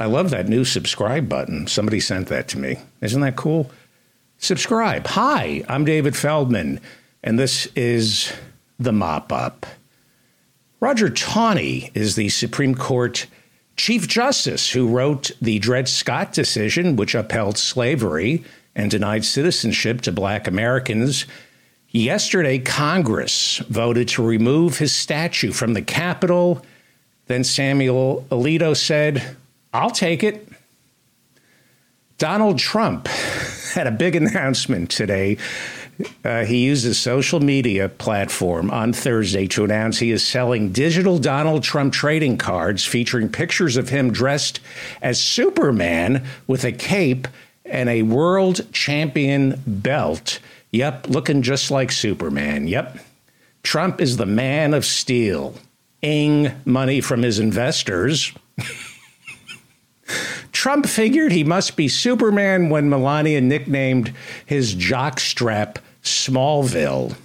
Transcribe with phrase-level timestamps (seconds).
[0.00, 1.66] I love that new subscribe button.
[1.66, 2.78] Somebody sent that to me.
[3.02, 3.70] Isn't that cool?
[4.38, 5.06] Subscribe.
[5.08, 6.80] Hi, I'm David Feldman,
[7.22, 8.32] and this is
[8.78, 9.66] The Mop Up.
[10.80, 13.26] Roger Taney is the Supreme Court
[13.76, 18.42] Chief Justice who wrote the Dred Scott decision, which upheld slavery
[18.74, 21.26] and denied citizenship to black Americans.
[21.90, 26.64] Yesterday, Congress voted to remove his statue from the Capitol.
[27.26, 29.36] Then Samuel Alito said,
[29.72, 30.48] I'll take it.
[32.18, 33.06] Donald Trump
[33.74, 35.38] had a big announcement today.
[36.24, 41.18] Uh, he used a social media platform on Thursday to announce he is selling digital
[41.18, 44.60] Donald Trump trading cards featuring pictures of him dressed
[45.02, 47.28] as Superman with a cape
[47.64, 50.40] and a world champion belt.
[50.72, 52.66] Yep, looking just like Superman.
[52.66, 52.98] Yep.
[53.62, 55.54] Trump is the man of steel,
[56.02, 58.32] ing money from his investors.
[60.52, 64.12] Trump figured he must be Superman when Melania nicknamed
[64.46, 67.16] his jockstrap Smallville.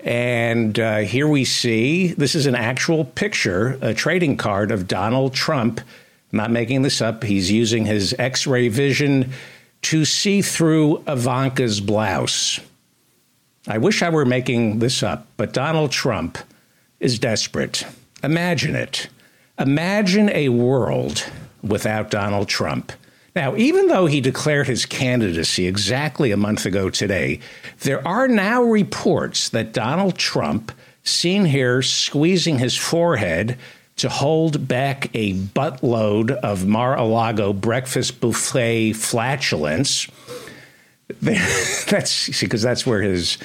[0.00, 5.34] And uh, here we see this is an actual picture, a trading card of Donald
[5.34, 5.80] Trump.
[6.32, 7.24] I'm not making this up.
[7.24, 9.32] He's using his x ray vision
[9.82, 12.60] to see through Ivanka's blouse.
[13.66, 16.38] I wish I were making this up, but Donald Trump
[16.98, 17.84] is desperate.
[18.22, 19.08] Imagine it.
[19.60, 21.30] Imagine a world
[21.62, 22.92] without Donald Trump.
[23.36, 27.40] Now, even though he declared his candidacy exactly a month ago today,
[27.80, 30.72] there are now reports that Donald Trump,
[31.02, 33.58] seen here squeezing his forehead
[33.96, 40.08] to hold back a buttload of Mar a Lago breakfast buffet flatulence,
[41.20, 43.36] that's because that's where his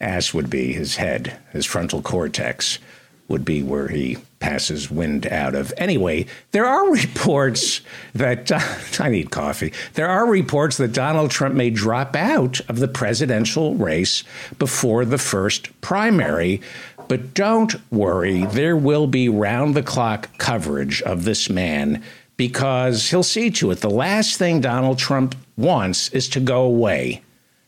[0.00, 2.78] ass would be, his head, his frontal cortex
[3.26, 5.72] would be where he passes wind out of.
[5.78, 7.80] Anyway, there are reports
[8.12, 8.50] that
[9.00, 9.72] I need coffee.
[9.94, 14.24] There are reports that Donald Trump may drop out of the presidential race
[14.58, 16.60] before the first primary.
[17.08, 22.02] But don't worry, there will be round the clock coverage of this man
[22.36, 23.80] because he'll see to it.
[23.80, 27.22] The last thing Donald Trump wants is to go away,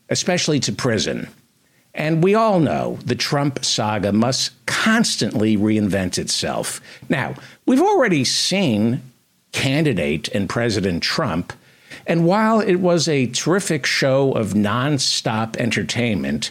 [0.09, 1.29] especially to prison.
[1.95, 6.81] And we all know the Trump saga must constantly reinvent itself.
[7.09, 7.35] Now,
[7.67, 9.03] we've already seen
[9.53, 11.53] candidate and President Trump,
[12.07, 16.51] and while it was a terrific show of nonstop entertainment,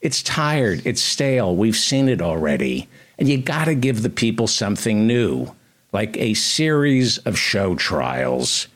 [0.00, 2.88] it's tired, it's stale, we've seen it already.
[3.18, 5.54] And you got to give the people something new,
[5.92, 8.68] like a series of show trials.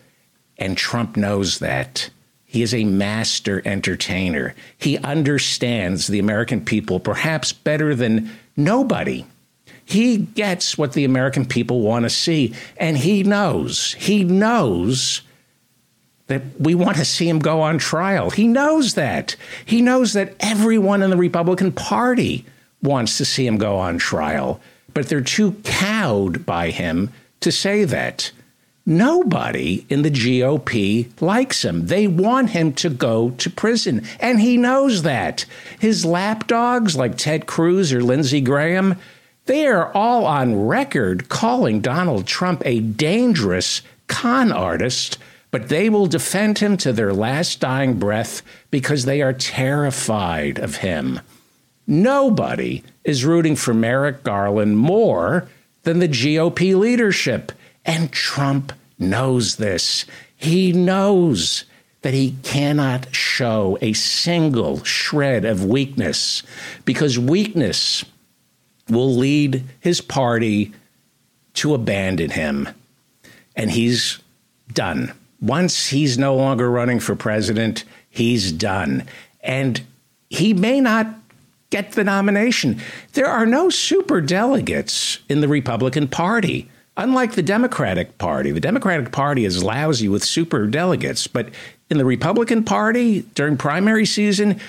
[0.58, 2.10] And Trump knows that.
[2.52, 4.54] He is a master entertainer.
[4.76, 9.24] He understands the American people perhaps better than nobody.
[9.86, 15.22] He gets what the American people want to see, and he knows, he knows
[16.26, 18.28] that we want to see him go on trial.
[18.28, 19.34] He knows that.
[19.64, 22.44] He knows that everyone in the Republican Party
[22.82, 24.60] wants to see him go on trial,
[24.92, 27.10] but they're too cowed by him
[27.40, 28.30] to say that.
[28.84, 31.86] Nobody in the GOP likes him.
[31.86, 34.04] They want him to go to prison.
[34.18, 35.44] And he knows that.
[35.78, 38.96] His lapdogs, like Ted Cruz or Lindsey Graham,
[39.46, 45.18] they are all on record calling Donald Trump a dangerous con artist,
[45.50, 50.76] but they will defend him to their last dying breath because they are terrified of
[50.76, 51.20] him.
[51.86, 55.48] Nobody is rooting for Merrick Garland more
[55.82, 57.52] than the GOP leadership.
[57.84, 60.04] And Trump knows this.
[60.36, 61.64] He knows
[62.02, 66.42] that he cannot show a single shred of weakness
[66.84, 68.04] because weakness
[68.88, 70.72] will lead his party
[71.54, 72.68] to abandon him.
[73.54, 74.18] And he's
[74.72, 75.12] done.
[75.40, 79.04] Once he's no longer running for president, he's done.
[79.42, 79.82] And
[80.28, 81.06] he may not
[81.70, 82.80] get the nomination.
[83.12, 86.68] There are no super delegates in the Republican Party.
[86.96, 91.48] Unlike the Democratic Party, the Democratic Party is lousy with super delegates, but
[91.88, 94.60] in the Republican Party during primary season,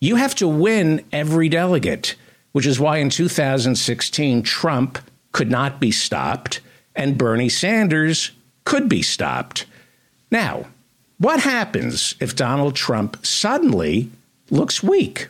[0.00, 2.14] you have to win every delegate,
[2.52, 4.98] which is why in 2016 Trump
[5.32, 6.60] could not be stopped
[6.94, 8.30] and Bernie Sanders
[8.64, 9.66] could be stopped.
[10.30, 10.66] Now,
[11.18, 14.10] what happens if Donald Trump suddenly
[14.50, 15.28] looks weak?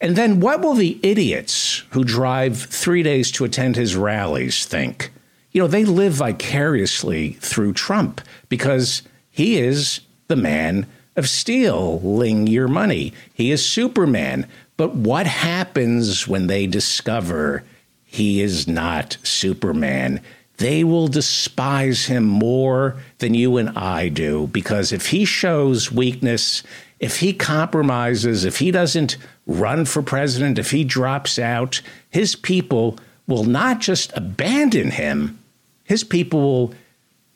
[0.00, 5.10] And then what will the idiots who drive three days to attend his rallies think?
[5.54, 8.20] You know, they live vicariously through Trump
[8.50, 10.86] because he is the man
[11.16, 13.14] of stealing your money.
[13.32, 14.46] He is Superman.
[14.76, 17.64] But what happens when they discover
[18.04, 20.20] he is not Superman?
[20.58, 26.62] they will despise him more than you and I do because if he shows weakness,
[27.00, 29.16] if he compromises, if he doesn't
[29.46, 31.80] run for president, if he drops out,
[32.10, 35.38] his people will not just abandon him,
[35.84, 36.74] his people will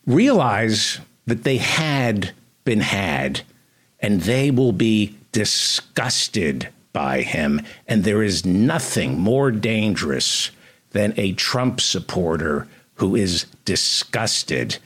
[0.05, 2.31] realize that they had
[2.65, 3.41] been had
[3.99, 7.61] and they will be disgusted by him.
[7.87, 10.51] And there is nothing more dangerous
[10.91, 14.77] than a Trump supporter who is disgusted.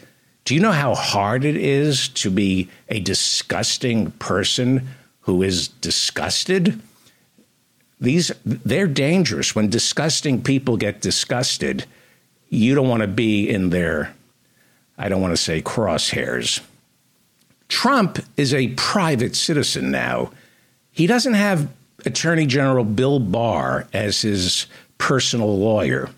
[0.45, 4.88] Do you know how hard it is to be a disgusting person
[5.21, 6.81] who is disgusted?
[8.01, 9.56] These they're dangerous.
[9.56, 11.86] When disgusting people get disgusted,
[12.53, 14.13] you don't want to be in their
[14.97, 16.61] I don't want to say crosshairs.
[17.67, 20.31] Trump is a private citizen now.
[20.91, 21.67] He doesn't have
[22.05, 24.67] Attorney General Bill Barr as his
[25.00, 26.09] personal lawyer.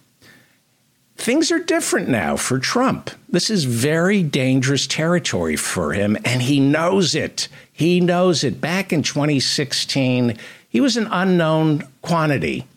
[1.16, 3.10] Things are different now for Trump.
[3.30, 7.48] This is very dangerous territory for him, and he knows it.
[7.72, 8.60] He knows it.
[8.60, 12.68] Back in 2016, he was an unknown quantity,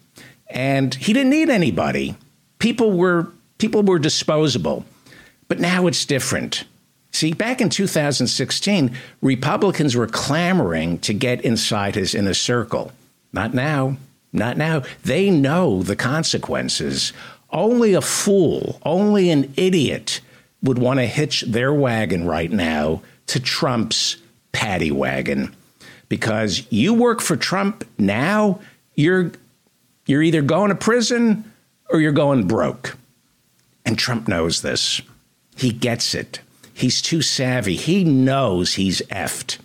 [0.47, 2.15] and he didn't need anybody.
[2.61, 4.85] People were people were disposable.
[5.49, 6.65] But now it's different.
[7.13, 12.93] See, back in 2016, Republicans were clamoring to get inside his inner circle.
[13.33, 13.97] Not now.
[14.33, 14.83] Not now.
[15.05, 17.13] They know the consequences.
[17.51, 20.21] Only a fool, only an idiot
[20.63, 24.17] would want to hitch their wagon right now to Trump's
[24.53, 25.55] paddy wagon.
[26.09, 28.61] Because you work for Trump now,
[28.95, 29.33] you're
[30.07, 31.51] you're either going to prison
[31.91, 32.97] or you're going broke.
[33.89, 35.01] And Trump knows this.
[35.57, 36.41] He gets it.
[36.75, 37.75] He's too savvy.
[37.75, 39.57] He knows he's effed.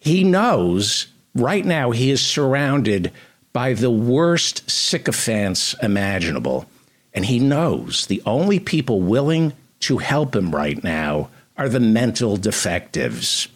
[0.00, 1.06] He knows
[1.36, 3.12] right now he is surrounded
[3.52, 6.66] by the worst sycophants imaginable.
[7.14, 12.36] And he knows the only people willing to help him right now are the mental
[12.36, 13.46] defectives.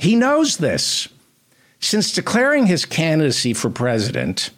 [0.00, 1.08] He knows this.
[1.78, 4.50] Since declaring his candidacy for president,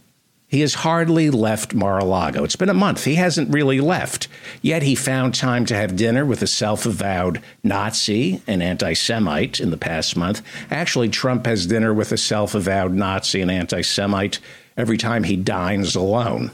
[0.48, 2.44] he has hardly left Mar a Lago.
[2.44, 3.04] It's been a month.
[3.04, 4.28] He hasn't really left.
[4.62, 9.58] Yet he found time to have dinner with a self avowed Nazi and anti Semite
[9.58, 10.42] in the past month.
[10.70, 14.38] Actually, Trump has dinner with a self avowed Nazi and anti Semite
[14.76, 16.52] every time he dines alone.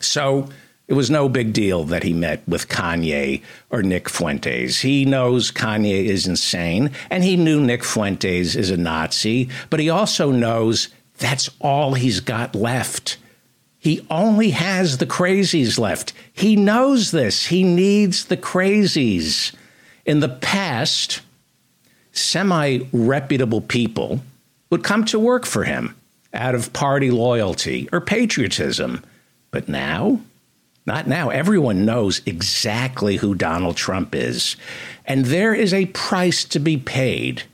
[0.00, 0.48] So
[0.86, 4.80] it was no big deal that he met with Kanye or Nick Fuentes.
[4.80, 9.90] He knows Kanye is insane, and he knew Nick Fuentes is a Nazi, but he
[9.90, 13.18] also knows that's all he's got left.
[13.78, 16.12] He only has the crazies left.
[16.32, 17.46] He knows this.
[17.46, 19.54] He needs the crazies.
[20.04, 21.20] In the past,
[22.12, 24.20] semi reputable people
[24.70, 25.94] would come to work for him
[26.34, 29.04] out of party loyalty or patriotism.
[29.50, 30.20] But now,
[30.84, 31.30] not now.
[31.30, 34.56] Everyone knows exactly who Donald Trump is.
[35.04, 37.44] And there is a price to be paid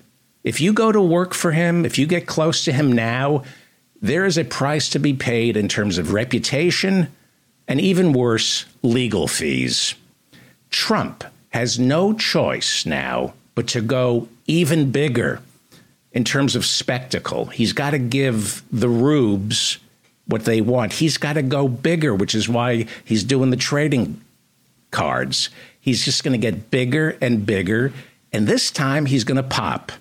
[0.44, 3.42] if you go to work for him, if you get close to him now,
[4.00, 7.08] there is a price to be paid in terms of reputation
[7.66, 9.94] and even worse, legal fees.
[10.70, 15.40] Trump has no choice now but to go even bigger
[16.12, 17.46] in terms of spectacle.
[17.46, 19.78] He's got to give the rubes
[20.26, 20.92] what they want.
[20.92, 24.20] He's got to go bigger, which is why he's doing the trading
[24.90, 25.48] cards.
[25.80, 27.92] He's just going to get bigger and bigger.
[28.32, 29.92] And this time he's going to pop.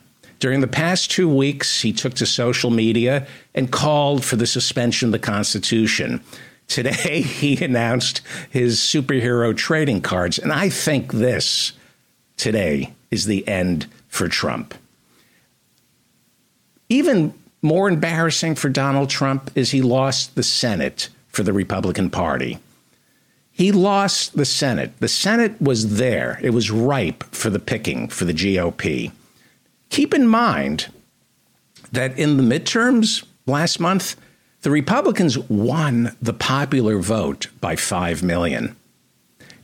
[0.43, 5.07] During the past two weeks, he took to social media and called for the suspension
[5.07, 6.21] of the Constitution.
[6.67, 8.19] Today, he announced
[8.50, 10.38] his superhero trading cards.
[10.38, 11.71] And I think this
[12.35, 14.73] today is the end for Trump.
[16.89, 22.59] Even more embarrassing for Donald Trump is he lost the Senate for the Republican Party.
[23.50, 24.91] He lost the Senate.
[25.00, 29.13] The Senate was there, it was ripe for the picking for the GOP.
[29.93, 30.91] Keep in mind
[31.91, 34.15] that in the midterms last month,
[34.63, 38.75] the Republicans won the popular vote by 5 million.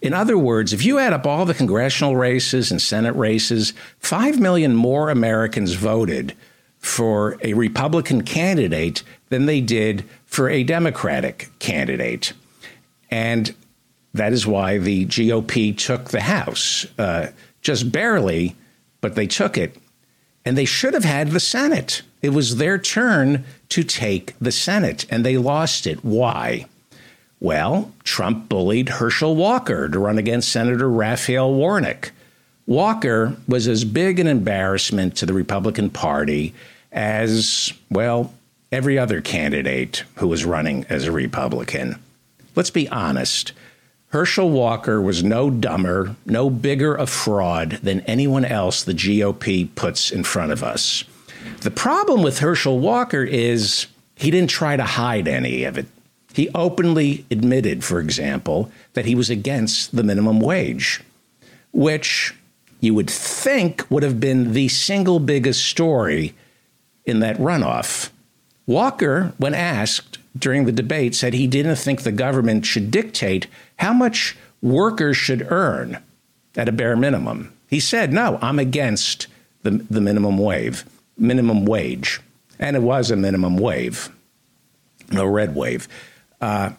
[0.03, 4.39] In other words, if you add up all the congressional races and Senate races, 5
[4.39, 6.35] million more Americans voted
[6.77, 12.33] for a Republican candidate than they did for a Democratic candidate.
[13.09, 13.55] And
[14.13, 17.29] that is why the GOP took the House, uh,
[17.63, 18.55] just barely,
[19.01, 19.75] but they took it
[20.45, 22.01] and they should have had the Senate.
[22.21, 26.03] It was their turn to take the Senate, and they lost it.
[26.03, 26.65] Why?
[27.39, 32.11] Well, Trump bullied Herschel Walker to run against Senator Raphael Warnock.
[32.65, 36.53] Walker was as big an embarrassment to the Republican Party
[36.91, 38.33] as, well,
[38.71, 41.99] every other candidate who was running as a Republican.
[42.55, 43.53] Let's be honest.
[44.09, 50.09] Herschel Walker was no dumber, no bigger a fraud than anyone else the GOP puts
[50.09, 51.03] in front of us.
[51.61, 53.85] The problem with Herschel Walker is
[54.15, 55.85] he didn't try to hide any of it.
[56.33, 61.01] He openly admitted, for example, that he was against the minimum wage,
[61.71, 62.33] which
[62.79, 66.33] you would think would have been the single biggest story
[67.05, 68.09] in that runoff.
[68.65, 73.47] Walker, when asked during the debate, said he didn't think the government should dictate
[73.79, 75.97] how much workers should earn
[76.55, 77.53] at a bare minimum.
[77.67, 79.27] He said, "No, I'm against
[79.63, 80.83] the, the minimum wage,
[81.17, 82.19] minimum wage."
[82.59, 84.09] And it was a minimum wave,
[85.11, 85.87] no red wave.
[86.41, 86.71] Uh,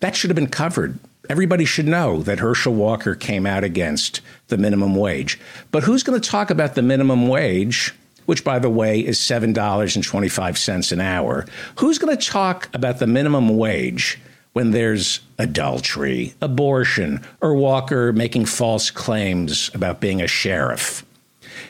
[0.00, 0.98] that should have been covered.
[1.28, 5.40] Everybody should know that Herschel Walker came out against the minimum wage.
[5.72, 7.92] But who's going to talk about the minimum wage,
[8.26, 11.46] which, by the way, is $7.25 an hour?
[11.78, 14.20] Who's going to talk about the minimum wage
[14.56, 21.04] when there's adultery, abortion, or Walker making false claims about being a sheriff.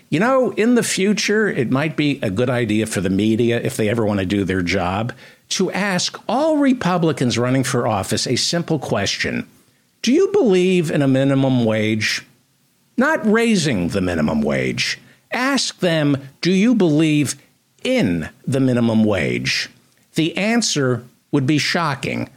[0.08, 3.76] You know, in the future, it might be a good idea for the media, if
[3.76, 5.12] they ever want to do their job,
[5.48, 9.48] to ask all Republicans running for office a simple question
[10.02, 12.24] Do you believe in a minimum wage?
[12.96, 15.00] Not raising the minimum wage.
[15.32, 17.34] Ask them, Do you believe
[17.82, 19.70] in the minimum wage?
[20.14, 21.02] The answer
[21.32, 22.30] would be shocking.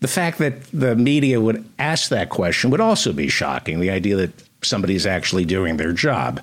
[0.00, 3.80] The fact that the media would ask that question would also be shocking.
[3.80, 6.42] The idea that somebody's actually doing their job.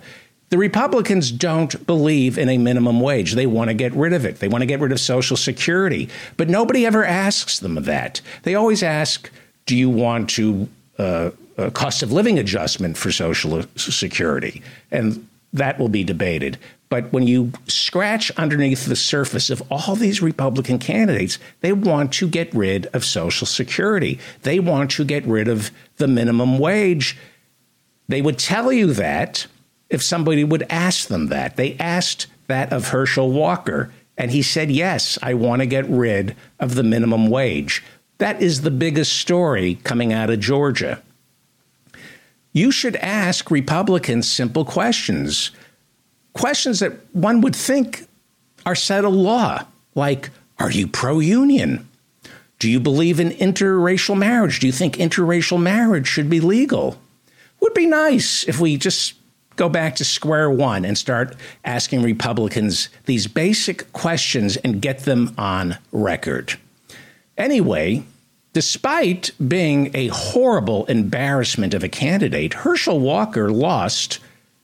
[0.50, 3.34] The Republicans don't believe in a minimum wage.
[3.34, 4.40] They want to get rid of it.
[4.40, 6.08] They want to get rid of Social Security.
[6.38, 8.22] But nobody ever asks them that.
[8.44, 9.30] They always ask,
[9.66, 14.62] do you want to uh, a cost of living adjustment for Social Security?
[14.90, 16.58] And that will be debated.
[16.90, 22.28] But when you scratch underneath the surface of all these Republican candidates, they want to
[22.30, 24.20] get rid of Social Security.
[24.44, 27.18] They want to get rid of the minimum wage.
[28.08, 29.48] They would tell you that
[29.90, 31.58] if somebody would ask them that.
[31.58, 36.36] They asked that of Herschel Walker, and he said, Yes, I want to get rid
[36.60, 37.84] of the minimum wage.
[38.18, 41.04] That is the biggest story coming out of Georgia.
[42.54, 45.52] You should ask Republicans simple questions
[46.38, 48.08] questions that one would think
[48.66, 49.66] are settled law,
[49.96, 50.30] like
[50.60, 51.88] Are you pro union?
[52.60, 54.60] Do you believe in interracial marriage?
[54.60, 57.00] Do you think interracial marriage should be legal?
[57.60, 59.14] Would be nice if we just
[59.58, 65.34] go back to square one and start asking Republicans these basic questions and get them
[65.38, 66.58] on record.
[67.38, 68.04] Anyway,
[68.54, 74.20] despite being a horrible embarrassment of a candidate, Herschel Walker lost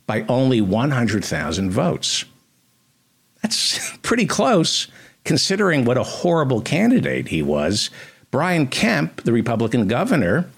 [0.06, 2.26] by only 100,000 votes.
[3.42, 4.88] That's pretty close
[5.24, 7.90] considering what a horrible candidate he was.
[8.32, 10.50] Brian Kemp, the Republican governor,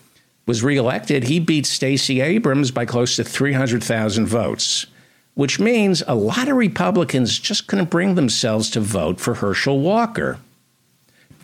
[0.46, 1.26] was reelected.
[1.26, 4.86] He beat Stacey Abrams by close to 300,000 votes,
[5.34, 10.40] which means a lot of Republicans just couldn't bring themselves to vote for Herschel Walker.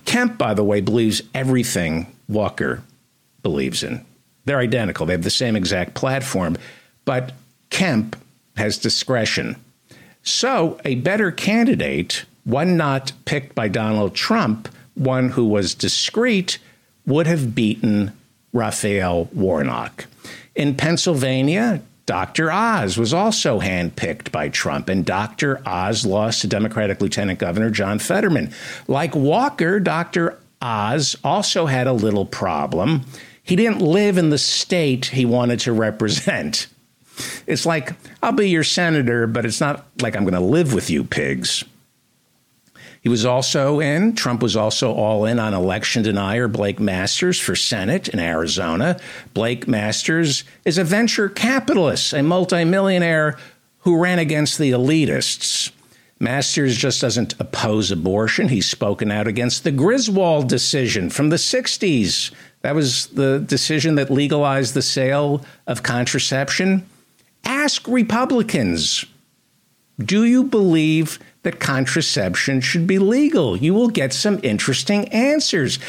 [0.05, 2.83] Kemp, by the way, believes everything Walker
[3.43, 4.05] believes in.
[4.45, 6.57] They're identical, they have the same exact platform.
[7.05, 7.33] But
[7.71, 8.15] Kemp
[8.55, 9.55] has discretion.
[10.21, 16.59] So, a better candidate, one not picked by Donald Trump, one who was discreet,
[17.07, 18.11] would have beaten
[18.53, 20.05] Raphael Warnock.
[20.53, 22.51] In Pennsylvania, Dr.
[22.51, 25.61] Oz was also handpicked by Trump, and Dr.
[25.65, 28.53] Oz lost to Democratic Lieutenant Governor John Fetterman.
[28.87, 30.37] Like Walker, Dr.
[30.61, 33.05] Oz also had a little problem.
[33.43, 36.67] He didn't live in the state he wanted to represent.
[37.47, 40.89] It's like, I'll be your senator, but it's not like I'm going to live with
[40.89, 41.63] you pigs.
[43.01, 47.55] He was also in, Trump was also all in on election denier Blake Masters for
[47.55, 48.99] Senate in Arizona.
[49.33, 53.37] Blake Masters is a venture capitalist, a multimillionaire
[53.79, 55.71] who ran against the elitists.
[56.19, 58.49] Masters just doesn't oppose abortion.
[58.49, 62.31] He's spoken out against the Griswold decision from the 60s.
[62.61, 66.85] That was the decision that legalized the sale of contraception.
[67.43, 69.05] Ask Republicans
[70.03, 73.57] do you believe that contraception should be legal?
[73.57, 75.79] You will get some interesting answers.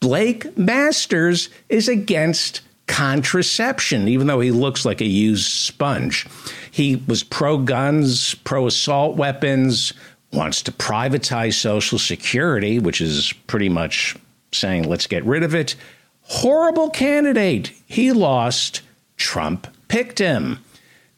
[0.00, 6.26] Blake Masters is against contraception, even though he looks like a used sponge.
[6.70, 9.92] He was pro guns, pro assault weapons,
[10.32, 14.16] wants to privatize Social Security, which is pretty much
[14.52, 15.76] saying, let's get rid of it.
[16.22, 17.72] Horrible candidate.
[17.86, 18.80] He lost.
[19.16, 20.58] Trump picked him.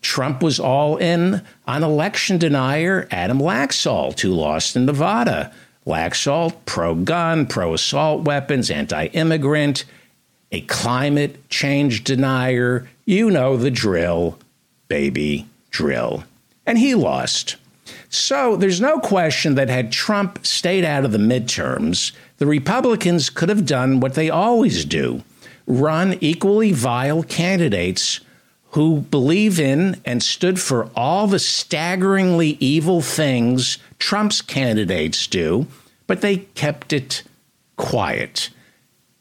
[0.04, 5.52] Trump was all in on election denier Adam Laxalt, who lost in Nevada.
[5.86, 9.84] Laxalt, pro gun, pro assault weapons, anti immigrant.
[10.52, 12.88] a climate change denier.
[13.04, 14.38] You know the drill,
[14.86, 16.24] baby, drill.
[16.64, 17.56] And he lost.
[18.08, 23.48] So there's no question that had Trump stayed out of the midterms, the Republicans could
[23.48, 25.22] have done what they always do
[25.66, 28.20] run equally vile candidates
[28.74, 35.68] who believe in and stood for all the staggeringly evil things Trump's candidates do,
[36.08, 37.22] but they kept it
[37.76, 38.50] quiet.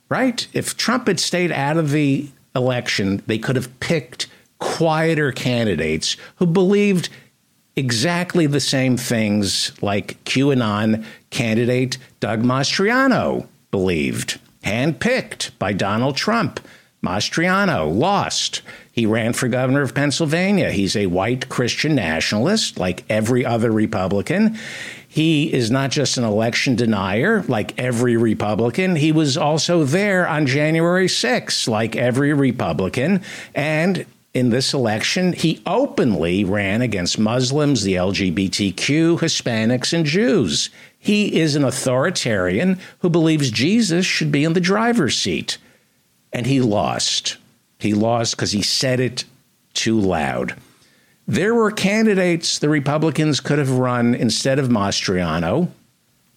[0.09, 0.47] Right?
[0.53, 6.47] If Trump had stayed out of the election, they could have picked quieter candidates who
[6.47, 7.09] believed
[7.75, 16.59] exactly the same things like QAnon candidate Doug Mastriano believed, handpicked by Donald Trump.
[17.03, 18.61] Mastriano lost.
[18.93, 20.69] He ran for governor of Pennsylvania.
[20.69, 24.55] He's a white Christian nationalist, like every other Republican.
[25.07, 28.95] He is not just an election denier, like every Republican.
[28.95, 33.23] He was also there on January 6th, like every Republican.
[33.55, 40.69] And in this election, he openly ran against Muslims, the LGBTQ, Hispanics, and Jews.
[40.99, 45.57] He is an authoritarian who believes Jesus should be in the driver's seat.
[46.31, 47.37] And he lost.
[47.83, 49.25] He lost because he said it
[49.73, 50.55] too loud.
[51.27, 55.69] There were candidates the Republicans could have run instead of Mastriano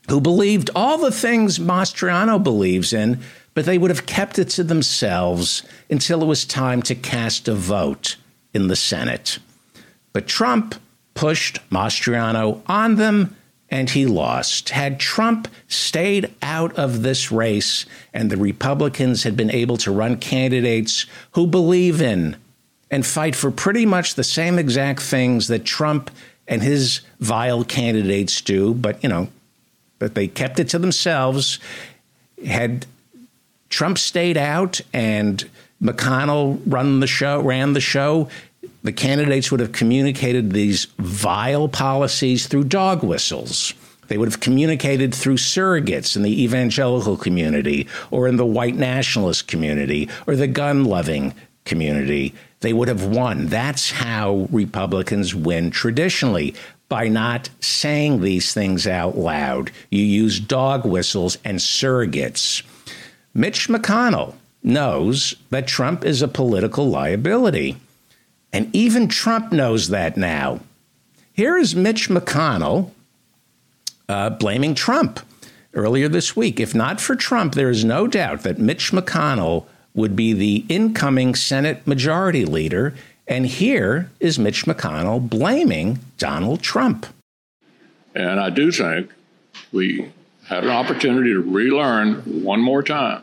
[0.09, 3.21] who believed all the things Mastriano believes in,
[3.55, 7.55] but they would have kept it to themselves until it was time to cast a
[7.55, 8.17] vote
[8.53, 9.39] in the Senate.
[10.13, 10.75] But Trump
[11.15, 13.37] pushed Mastriano on them
[13.71, 14.71] and he lost.
[14.71, 20.17] Had Trump stayed out of this race and the Republicans had been able to run
[20.19, 22.37] candidates who believe in
[22.91, 26.11] and fight for pretty much the same exact things that Trump
[26.47, 29.29] and his vile candidates do, but you know,
[29.99, 31.59] but they kept it to themselves.
[32.47, 32.87] Had
[33.69, 35.49] Trump stayed out and
[35.83, 38.29] McConnell run the show, ran the show,
[38.87, 43.75] the candidates would have communicated these vile policies through dog whistles.
[44.09, 49.49] They would have communicated through surrogates in the evangelical community or in the white nationalist
[49.49, 52.33] community or the gun loving community.
[52.61, 53.47] They would have won.
[53.47, 56.55] That's how Republicans win traditionally
[56.89, 59.73] by not saying these things out loud.
[59.91, 62.63] You use dog whistles and surrogates.
[63.35, 67.77] Mitch McConnell knows that Trump is a political liability.
[68.57, 70.61] And even Trump knows that now.
[71.35, 72.91] Here is Mitch McConnell
[74.09, 75.21] uh, blaming Trump
[75.75, 76.59] earlier this week.
[76.59, 81.35] If not for Trump, there is no doubt that Mitch McConnell would be the incoming
[81.35, 82.95] Senate Majority Leader.
[83.29, 87.05] And here is Mitch McConnell blaming Donald Trump.
[88.15, 89.13] And I do think
[89.71, 90.11] we
[90.47, 93.23] had an opportunity to relearn one more time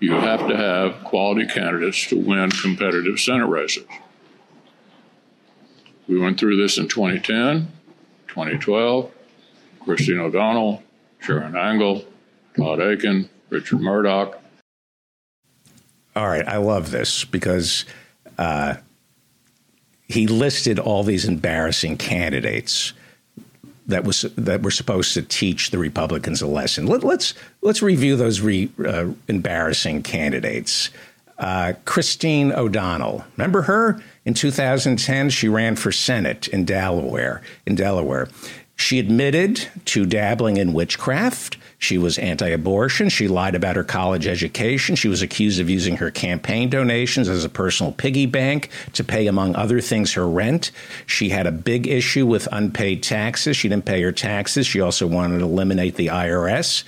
[0.00, 3.86] you have to have quality candidates to win competitive Senate races.
[6.06, 7.68] We went through this in 2010,
[8.28, 9.10] 2012.
[9.80, 10.82] Christine O'Donnell,
[11.22, 12.04] Sharron Angle,
[12.56, 14.38] Todd Akin, Richard Mourdock.
[16.14, 17.84] All right, I love this because
[18.36, 18.74] uh,
[20.08, 22.92] he listed all these embarrassing candidates
[23.88, 26.86] that was that were supposed to teach the Republicans a lesson.
[26.86, 30.90] Let, us let's, let's review those re, uh, embarrassing candidates.
[31.38, 35.30] Uh, Christine O'Donnell, remember her in 2010?
[35.30, 37.42] She ran for Senate in Delaware.
[37.64, 38.28] In Delaware,
[38.76, 41.56] she admitted to dabbling in witchcraft.
[41.80, 43.08] She was anti abortion.
[43.08, 44.96] She lied about her college education.
[44.96, 49.28] She was accused of using her campaign donations as a personal piggy bank to pay,
[49.28, 50.72] among other things, her rent.
[51.06, 53.56] She had a big issue with unpaid taxes.
[53.56, 54.66] She didn't pay her taxes.
[54.66, 56.82] She also wanted to eliminate the IRS.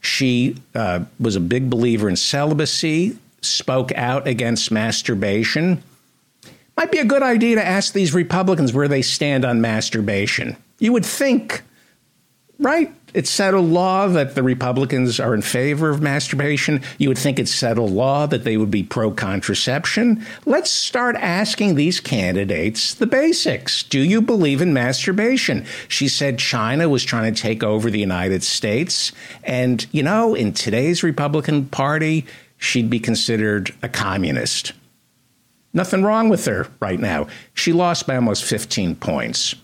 [0.00, 5.82] She uh, was a big believer in celibacy, spoke out against masturbation.
[6.76, 10.56] Might be a good idea to ask these Republicans where they stand on masturbation.
[10.78, 11.62] You would think,
[12.58, 12.92] right?
[13.14, 16.82] It's settled law that the Republicans are in favor of masturbation.
[16.98, 20.24] You would think it's settled law that they would be pro contraception.
[20.46, 23.82] Let's start asking these candidates the basics.
[23.82, 25.66] Do you believe in masturbation?
[25.88, 29.12] She said China was trying to take over the United States.
[29.44, 34.72] And, you know, in today's Republican Party, she'd be considered a communist.
[35.74, 37.26] Nothing wrong with her right now.
[37.54, 39.54] She lost by almost 15 points.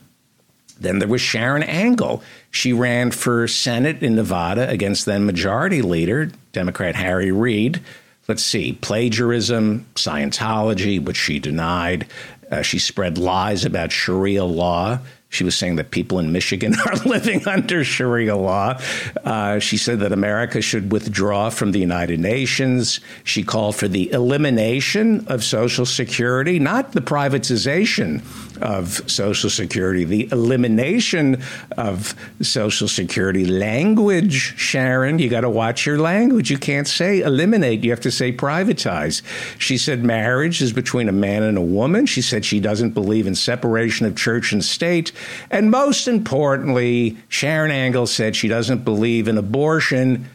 [0.80, 2.22] Then there was Sharron Angle.
[2.50, 7.80] She ran for Senate in Nevada against then Majority Leader, Democrat Harry Reid.
[8.28, 12.06] Let's see, plagiarism, Scientology, which she denied.
[12.50, 14.98] Uh, she spread lies about Sharia law.
[15.30, 18.80] She was saying that people in Michigan are living under Sharia law.
[19.24, 23.00] Uh, she said that America should withdraw from the United Nations.
[23.24, 28.22] She called for the elimination of Social Security, not the privatization
[28.62, 31.42] of Social Security, the elimination
[31.76, 33.44] of Social Security.
[33.44, 36.50] Language, Sharron, you got to watch your language.
[36.50, 39.22] You can't say eliminate, you have to say privatize.
[39.58, 42.06] She said marriage is between a man and a woman.
[42.06, 45.12] She said she doesn't believe in separation of church and state.
[45.50, 50.28] And most importantly, Sharron Angle said she doesn't believe in abortion,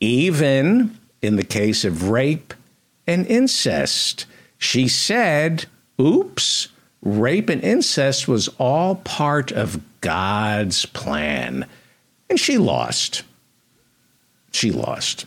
[0.00, 2.54] even in the case of rape
[3.06, 4.26] and incest.
[4.58, 5.66] She said,
[6.00, 6.68] oops,
[7.02, 11.66] rape and incest was all part of God's plan.
[12.28, 13.22] And she lost.
[14.52, 15.26] She lost.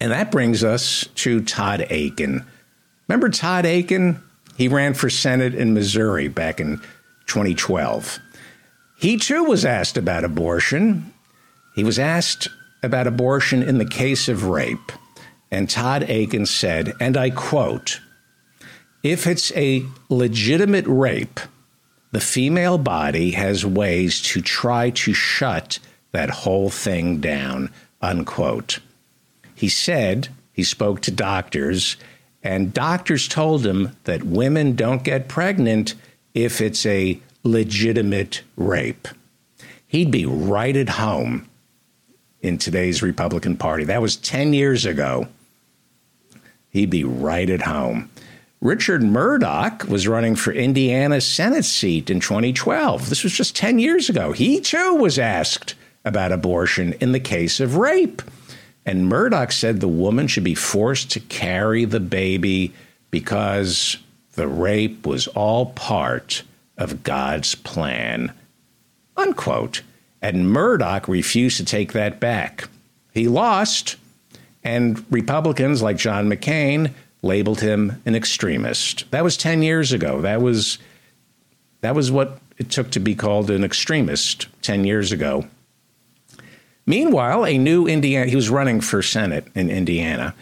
[0.00, 2.44] And that brings us to Todd Akin.
[3.08, 4.20] Remember Todd Akin?
[4.56, 6.78] He ran for Senate in Missouri back in
[7.26, 8.18] 2012.
[8.98, 11.12] He too was asked about abortion.
[11.74, 12.48] He was asked
[12.82, 14.92] about abortion in the case of rape.
[15.50, 18.00] And Todd Akin said, and I quote,
[19.06, 21.38] if it's a legitimate rape,
[22.10, 25.78] the female body has ways to try to shut
[26.12, 28.80] that whole thing down, unquote.
[29.54, 31.96] He said he spoke to doctors,
[32.42, 35.94] and doctors told him that women don't get pregnant
[36.34, 39.08] if it's a legitimate rape.
[39.86, 41.48] He'd be right at home
[42.40, 43.84] in today's Republican Party.
[43.84, 45.28] That was 10 years ago.
[46.70, 48.10] He'd be right at home.
[48.66, 53.08] Richard Mourdock was running for Indiana's Senate seat in 2012.
[53.08, 54.32] This was just 10 years ago.
[54.32, 58.22] He too was asked about abortion in the case of rape.
[58.84, 62.74] And Mourdock said the woman should be forced to carry the baby
[63.12, 63.98] because
[64.32, 66.42] the rape was all part
[66.76, 68.32] of God's plan.
[69.16, 69.82] Unquote.
[70.20, 72.68] And Mourdock refused to take that back.
[73.14, 73.94] He lost,
[74.64, 76.92] and Republicans like John McCain
[77.26, 79.10] labeled him an extremist.
[79.10, 80.20] That was 10 years ago.
[80.22, 80.78] That was
[81.82, 85.46] that was what it took to be called an extremist 10 years ago.
[86.86, 90.34] Meanwhile, a new Indiana, he was running for Senate in Indiana.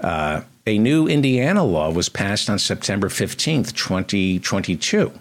[0.00, 5.12] Uh, a new Indiana law was passed on September 15th, 2022.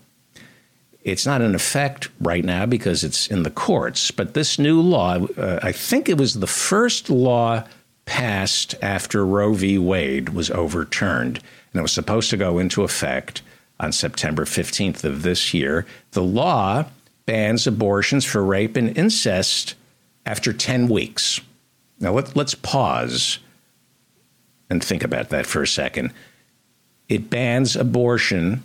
[1.04, 5.18] It's not in effect right now because it's in the courts, but this new law,
[5.38, 7.64] uh, I think it was the first law
[8.06, 9.78] passed after Roe v.
[9.78, 13.42] Wade was overturned, and it was supposed to go into effect
[13.80, 15.86] on September 15th of this year.
[16.12, 16.86] The law
[17.26, 19.76] bans abortions for rape and incest
[20.26, 21.42] after 10 weeks.
[22.00, 23.40] Now, let, let's pause
[24.70, 26.14] and think about that for a second.
[27.10, 28.64] It bans abortion.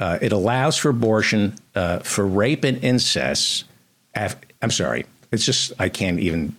[0.00, 3.64] Uh, it allows for abortion uh, for rape and incest.
[4.14, 5.06] Af- I'm sorry.
[5.32, 6.56] It's just, I can't even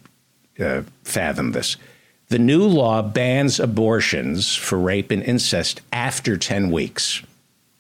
[0.60, 1.78] uh, fathom this.
[2.30, 7.24] The new law bans abortions for rape and incest after 10 weeks.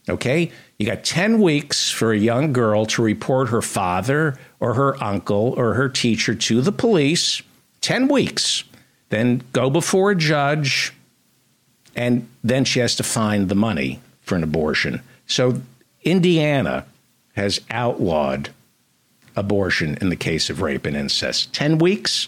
[0.08, 0.52] Okay?
[0.78, 5.54] You got 10 weeks for a young girl to report her father or her uncle
[5.58, 7.42] or her teacher to the police.
[7.82, 8.63] 10 weeks
[9.10, 10.94] then go before a judge,
[11.96, 15.02] and then she has to find the money for an abortion.
[15.26, 15.62] So
[16.04, 16.86] Indiana
[17.36, 18.50] has outlawed
[19.36, 21.54] abortion in the case of rape and incest.
[21.54, 22.28] 10 weeks,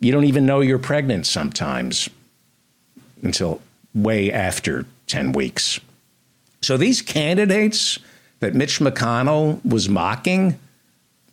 [0.00, 2.08] you don't even know you're pregnant sometimes
[3.22, 3.60] until
[3.94, 5.80] way after 10 weeks.
[6.60, 7.98] So these candidates
[8.40, 10.58] that Mitch McConnell was mocking,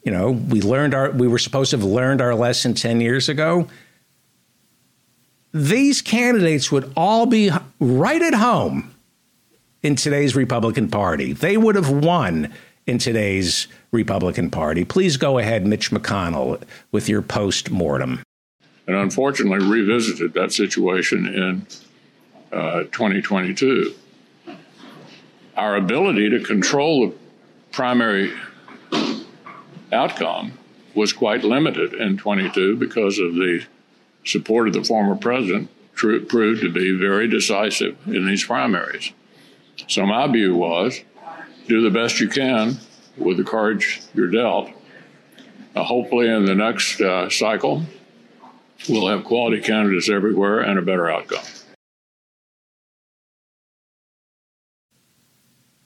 [0.03, 3.29] you know, we learned our we were supposed to have learned our lesson 10 years
[3.29, 3.67] ago
[5.53, 8.93] these candidates would all be right at home
[9.83, 11.31] in today's Republican Party.
[11.31, 12.51] They would have won
[12.87, 14.83] in today's Republican Party.
[14.83, 18.23] Please go ahead, Mitch McConnell, with your post mortem.
[18.87, 21.67] And unfortunately, revisited that situation in
[22.51, 23.95] uh, 2022.
[25.55, 27.15] Our ability to control the
[27.71, 28.33] primary
[29.91, 30.57] outcome
[30.95, 33.65] was quite limited in 22 because of the
[34.25, 39.11] support of the former president proved to be very decisive in these primaries.
[39.87, 41.01] So my view was
[41.67, 42.77] do the best you can
[43.17, 44.69] with the cards you're dealt.
[45.75, 47.83] Uh, hopefully, in the next uh, cycle,
[48.89, 51.43] we'll have quality candidates everywhere and a better outcome.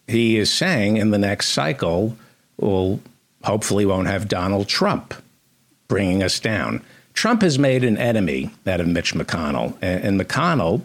[0.08, 2.18] He is saying in the next cycle,
[2.58, 3.02] we'll
[3.44, 5.14] hopefully won't have Donald Trump
[5.88, 6.82] bringing us down.
[7.14, 10.82] Trump has made an enemy out of Mitch McConnell, and, and McConnell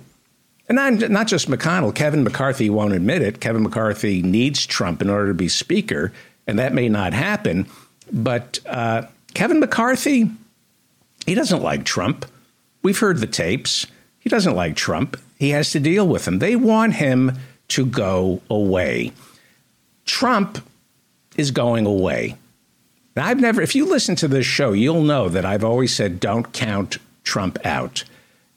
[0.69, 3.41] and not, not just McConnell, Kevin McCarthy won't admit it.
[3.41, 6.13] Kevin McCarthy needs Trump in order to be Speaker,
[6.47, 7.67] and that may not happen.
[8.13, 9.03] But uh,
[9.35, 10.31] Kevin McCarthy,
[11.27, 12.27] he doesn't like Trump.
[12.83, 13.87] We've heard the tapes.
[14.19, 15.17] He doesn't like Trump.
[15.39, 16.39] He has to deal with him.
[16.39, 19.13] They want him to go away.
[20.05, 20.59] Trump
[21.37, 22.37] is going away.
[23.17, 26.21] Now, I've never, if you listen to this show, you'll know that I've always said
[26.21, 28.05] don't count Trump out.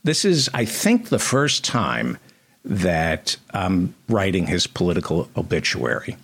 [0.04, 2.18] This is, I think, the first time
[2.64, 6.18] that I'm writing his political obituary.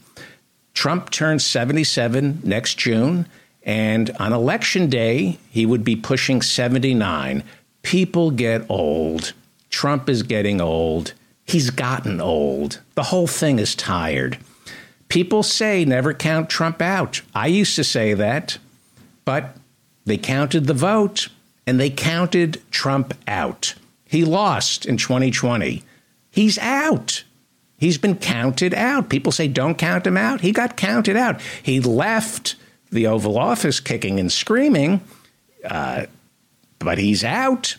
[0.74, 3.28] Trump turns 77 next June,
[3.64, 7.44] and on election day, he would be pushing 79.
[7.84, 9.34] People get old.
[9.70, 11.14] Trump is getting old.
[11.46, 12.80] He's gotten old.
[12.96, 14.38] The whole thing is tired.
[15.10, 17.22] People say never count Trump out.
[17.36, 18.58] I used to say that,
[19.26, 19.56] but
[20.06, 21.28] they counted the vote
[21.68, 23.76] and they counted Trump out.
[24.06, 25.84] He lost in 2020.
[26.30, 27.24] He's out.
[27.78, 29.10] He's been counted out.
[29.10, 30.42] People say don't count him out.
[30.42, 31.42] He got counted out.
[31.62, 32.56] He left
[32.92, 35.02] the Oval Office kicking and screaming,
[35.66, 36.06] uh,
[36.80, 37.76] but he's out.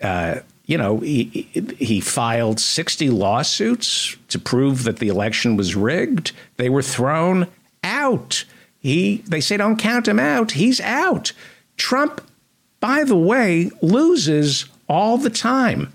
[0.00, 1.48] Uh, you know, he,
[1.78, 6.32] he filed 60 lawsuits to prove that the election was rigged.
[6.56, 7.48] They were thrown
[7.82, 8.44] out.
[8.78, 10.52] He, they say don't count him out.
[10.52, 11.32] He's out.
[11.76, 12.20] Trump,
[12.80, 15.92] by the way, loses all the time.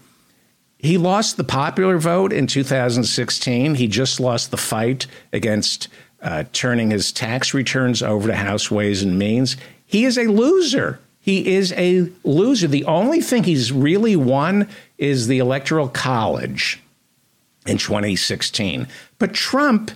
[0.77, 3.75] He lost the popular vote in 2016.
[3.75, 5.87] He just lost the fight against
[6.21, 9.57] uh, turning his tax returns over to House Ways and Means.
[9.85, 10.99] He is a loser.
[11.19, 12.67] He is a loser.
[12.67, 16.81] The only thing he's really won is the Electoral College
[17.65, 18.87] in 2016.
[19.19, 19.91] But Trump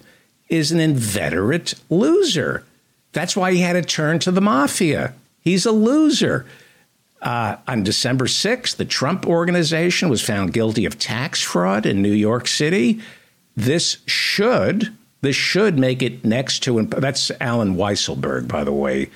[0.49, 2.65] is an inveterate loser.
[3.13, 5.13] That's why he had to turn to the mafia.
[5.39, 6.45] He's a loser.
[7.21, 12.11] Uh, on December 6th, the Trump organization was found guilty of tax fraud in New
[12.11, 12.99] York City.
[13.55, 19.09] This should this should make it next to that's Allen Weisselberg, by the way,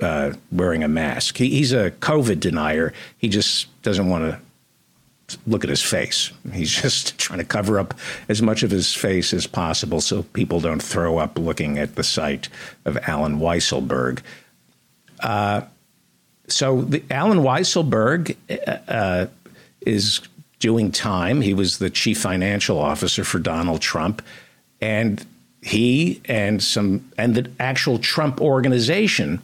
[0.00, 1.36] uh, wearing a mask.
[1.36, 2.92] He, he's a COVID denier.
[3.18, 6.32] He just doesn't want to look at his face.
[6.52, 7.94] He's just trying to cover up
[8.28, 12.04] as much of his face as possible so people don't throw up looking at the
[12.04, 12.48] sight
[12.84, 14.20] of Allen Weisselberg.
[15.20, 15.62] Uh,
[16.48, 19.26] so the, Allen Weisselberg uh, uh,
[19.82, 20.20] is
[20.58, 21.40] doing time.
[21.40, 24.22] He was the chief financial officer for Donald Trump,
[24.80, 25.24] and
[25.62, 29.42] he and some and the actual Trump organization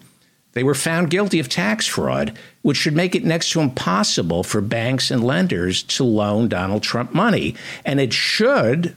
[0.57, 4.63] they were found guilty of tax fraud, which should make it next to impossible for
[4.63, 7.55] banks and lenders to loan Donald Trump money.
[7.85, 8.97] And it should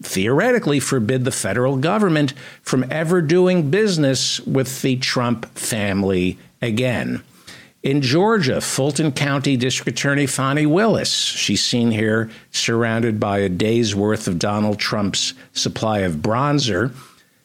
[0.00, 7.24] theoretically forbid the federal government from ever doing business with the Trump family again.
[7.82, 13.94] In Georgia, Fulton County District Attorney Fani Willis, she's seen here surrounded by a day's
[13.96, 16.92] worth of Donald Trump's supply of bronzer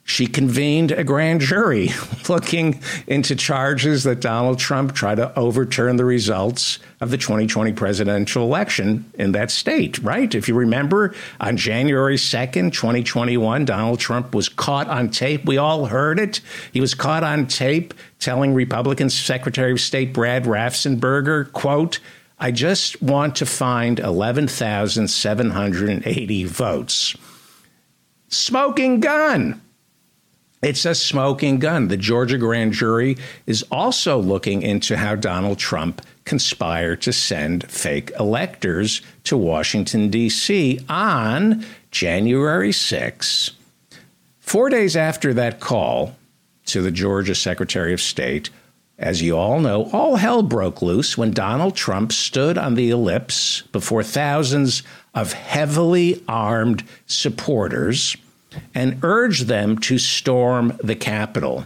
[0.08, 1.90] she convened a grand jury
[2.30, 8.44] looking into charges that Donald Trump tried to overturn the results of the 2020 presidential
[8.44, 10.36] election in that state, right?
[10.36, 15.46] If you remember, on January 2nd, 2021, Donald Trump was caught on tape.
[15.46, 16.40] We all heard it.
[16.72, 22.00] He was caught on tape telling Republican Secretary of State Brad Raffensperger, quote,
[22.38, 27.16] I just want to find 11,780 votes.
[28.28, 29.62] Smoking gun.
[30.66, 31.90] It's a smoking gun.
[31.90, 38.12] The Georgia grand jury is also looking into how Donald Trump conspired to send fake
[38.20, 40.80] electors to Washington, D.C.
[40.90, 43.52] on January 6.
[44.40, 46.16] Four days after that call
[46.66, 48.50] to the Georgia Secretary of State,
[48.98, 53.62] as you all know, all hell broke loose when Donald Trump stood on the ellipse
[53.72, 54.82] before thousands
[55.14, 58.18] of heavily armed supporters
[58.74, 61.66] and urged them to storm the Capitol.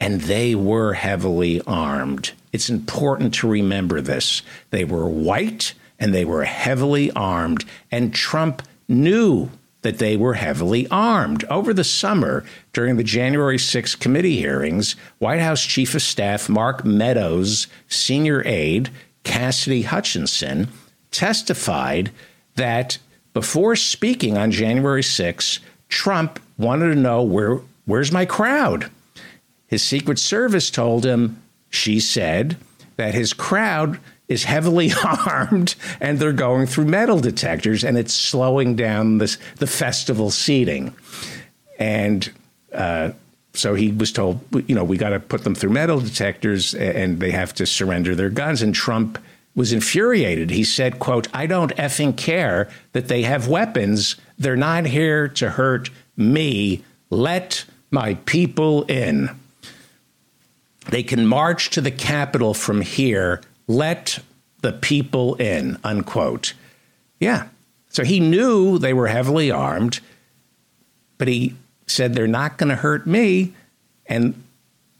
[0.00, 2.32] And they were heavily armed.
[2.52, 4.42] It's important to remember this.
[4.70, 9.50] They were white and they were heavily armed, and Trump knew
[9.82, 11.44] that they were heavily armed.
[11.44, 16.84] Over the summer, during the January 6 committee hearings, White House Chief of Staff Mark
[16.84, 18.90] Meadows' senior aide,
[19.22, 20.68] Cassidy Hutchinson,
[21.10, 22.10] testified
[22.56, 22.98] that
[23.32, 28.90] before speaking on January 6, Trump wanted to know where where's my crowd?
[29.66, 32.56] His Secret Service told him, she said,
[32.96, 38.76] that his crowd is heavily armed and they're going through metal detectors and it's slowing
[38.76, 40.94] down this, the festival seating.
[41.78, 42.30] And
[42.72, 43.10] uh,
[43.52, 47.20] so he was told, you know, we got to put them through metal detectors and
[47.20, 48.62] they have to surrender their guns.
[48.62, 49.18] And Trump
[49.54, 50.50] was infuriated.
[50.50, 54.16] He said, quote, I don't effing care that they have weapons.
[54.38, 56.84] They're not here to hurt me.
[57.10, 59.30] Let my people in.
[60.90, 63.40] They can march to the Capitol from here.
[63.66, 64.20] Let
[64.62, 66.54] the people in, unquote.
[67.18, 67.48] Yeah.
[67.88, 70.00] So he knew they were heavily armed,
[71.18, 71.54] but he
[71.86, 73.54] said they're not going to hurt me
[74.06, 74.42] and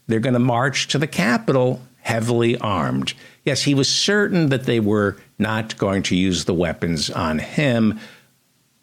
[0.07, 3.13] they're going to march to the Capitol heavily armed.
[3.43, 7.99] Yes, he was certain that they were not going to use the weapons on him.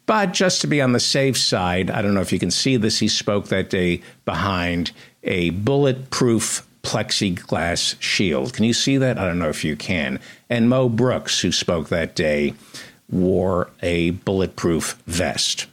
[0.05, 2.77] But just to be on the safe side, I don't know if you can see
[2.77, 4.91] this, he spoke that day behind
[5.23, 8.53] a bulletproof plexiglass shield.
[8.53, 9.17] Can you see that?
[9.17, 10.19] I don't know if you can.
[10.49, 12.53] And Mo Brooks, who spoke that day,
[13.09, 15.65] wore a bulletproof vest.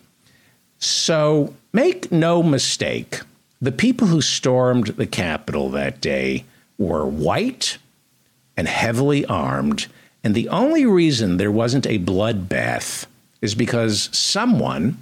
[0.78, 3.20] So make no mistake,
[3.60, 6.44] the people who stormed the Capitol that day
[6.78, 7.78] were white
[8.56, 9.86] and heavily armed.
[10.24, 13.06] And the only reason there wasn't a bloodbath
[13.42, 14.96] is because someone,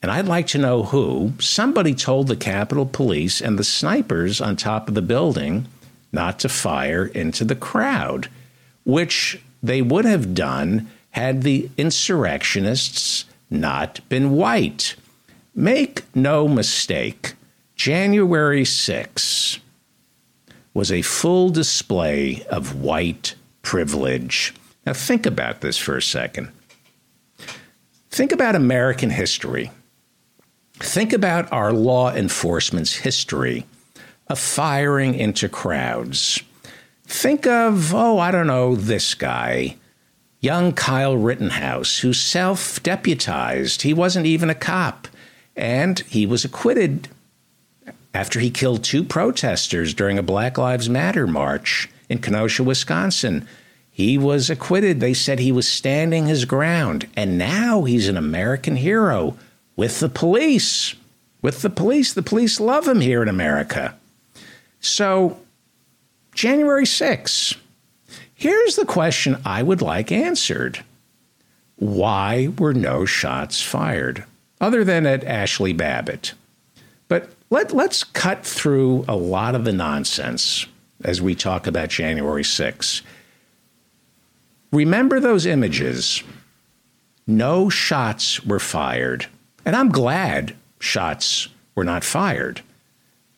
[0.00, 4.54] and I'd like to know who, somebody told the Capitol Police and the snipers on
[4.54, 5.66] top of the building
[6.12, 8.28] not to fire into the crowd,
[8.84, 14.94] which they would have done had the insurrectionists not been white.
[15.54, 17.34] Make no mistake,
[17.74, 19.58] January 6
[20.72, 24.54] was a full display of white privilege.
[24.86, 26.52] Now, think about this for a second.
[28.10, 29.70] Think about American history.
[30.74, 33.66] Think about our law enforcement's history
[34.28, 36.42] of firing into crowds.
[37.04, 39.76] Think of, oh, I don't know, this guy,
[40.40, 43.82] young Kyle Rittenhouse, who self deputized.
[43.82, 45.06] He wasn't even a cop,
[45.54, 47.08] and he was acquitted
[48.12, 53.46] after he killed two protesters during a Black Lives Matter march in Kenosha, Wisconsin.
[54.00, 55.00] He was acquitted.
[55.00, 57.06] They said he was standing his ground.
[57.16, 59.36] And now he's an American hero
[59.76, 60.94] with the police.
[61.42, 62.14] With the police.
[62.14, 63.94] The police love him here in America.
[64.80, 65.38] So,
[66.34, 67.58] January 6th.
[68.32, 70.82] Here's the question I would like answered
[71.76, 74.24] Why were no shots fired,
[74.62, 76.32] other than at Ashley Babbitt?
[77.06, 80.64] But let, let's cut through a lot of the nonsense
[81.04, 83.02] as we talk about January 6th.
[84.72, 86.22] Remember those images.
[87.26, 89.26] No shots were fired.
[89.64, 92.62] And I'm glad shots were not fired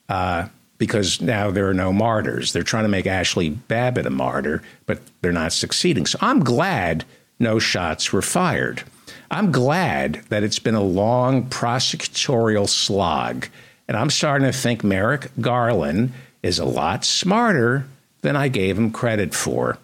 [0.08, 2.52] uh, because now there are no martyrs.
[2.52, 6.06] They're trying to make Ashley Babbitt a martyr, but they're not succeeding.
[6.06, 7.04] So I'm glad
[7.38, 8.82] no shots were fired.
[9.30, 13.48] I'm glad that it's been a long prosecutorial slog
[13.88, 17.86] and I'm starting to think Merrick Garland is a lot smarter
[18.22, 19.78] than I gave him credit for.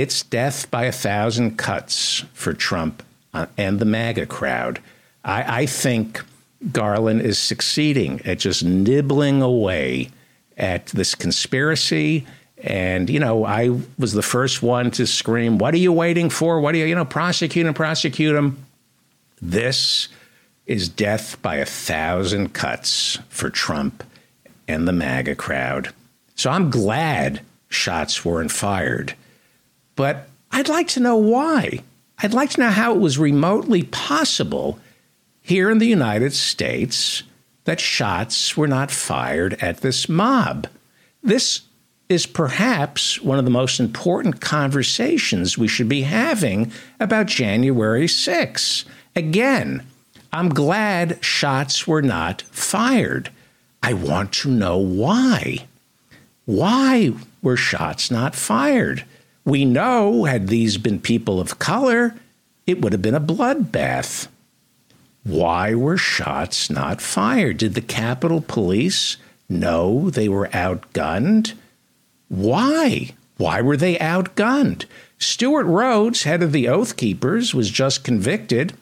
[0.00, 4.80] It's death by a thousand cuts for Trump uh, and the MAGA crowd.
[5.24, 6.20] I, I think
[6.72, 10.10] Garland is succeeding at just nibbling away
[10.56, 12.26] at this conspiracy.
[12.58, 16.60] And, you know, I was the first one to scream, What are you waiting for?
[16.60, 18.66] What are you, you know, prosecute and prosecute him?
[19.40, 20.08] This
[20.66, 24.02] is death by a thousand cuts for Trump
[24.66, 25.94] and the MAGA crowd.
[26.34, 29.14] So I'm glad shots weren't fired.
[29.96, 31.80] But I'd like to know why.
[32.18, 34.78] I'd like to know how it was remotely possible
[35.40, 37.22] here in the United States
[37.64, 40.66] that shots were not fired at this mob.
[41.22, 41.62] This
[42.08, 48.84] is perhaps one of the most important conversations we should be having about January 6.
[49.16, 49.84] Again,
[50.32, 53.30] I'm glad shots were not fired.
[53.82, 55.66] I want to know why.
[56.44, 59.04] Why were shots not fired?
[59.44, 62.14] We know, had these been people of color,
[62.66, 64.28] it would have been a bloodbath.
[65.22, 67.58] Why were shots not fired?
[67.58, 69.16] Did the Capitol Police
[69.48, 71.54] know they were outgunned?
[72.28, 73.10] Why?
[73.36, 74.86] Why were they outgunned?
[75.18, 78.74] Stewart Rhodes, head of the Oath Keepers, was just convicted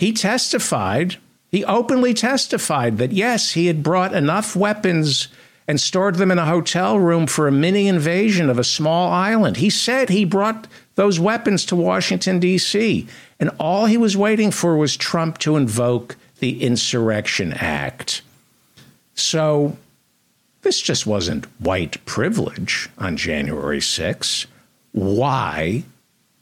[0.00, 1.18] he testified,
[1.50, 5.28] he openly testified that yes, he had brought enough weapons
[5.68, 9.58] and stored them in a hotel room for a mini invasion of a small island.
[9.58, 13.06] He said he brought those weapons to Washington, D.C.,
[13.38, 18.22] and all he was waiting for was Trump to invoke the Insurrection Act.
[19.14, 19.76] So
[20.62, 24.46] this just wasn't white privilege on January 6.
[24.92, 25.84] Why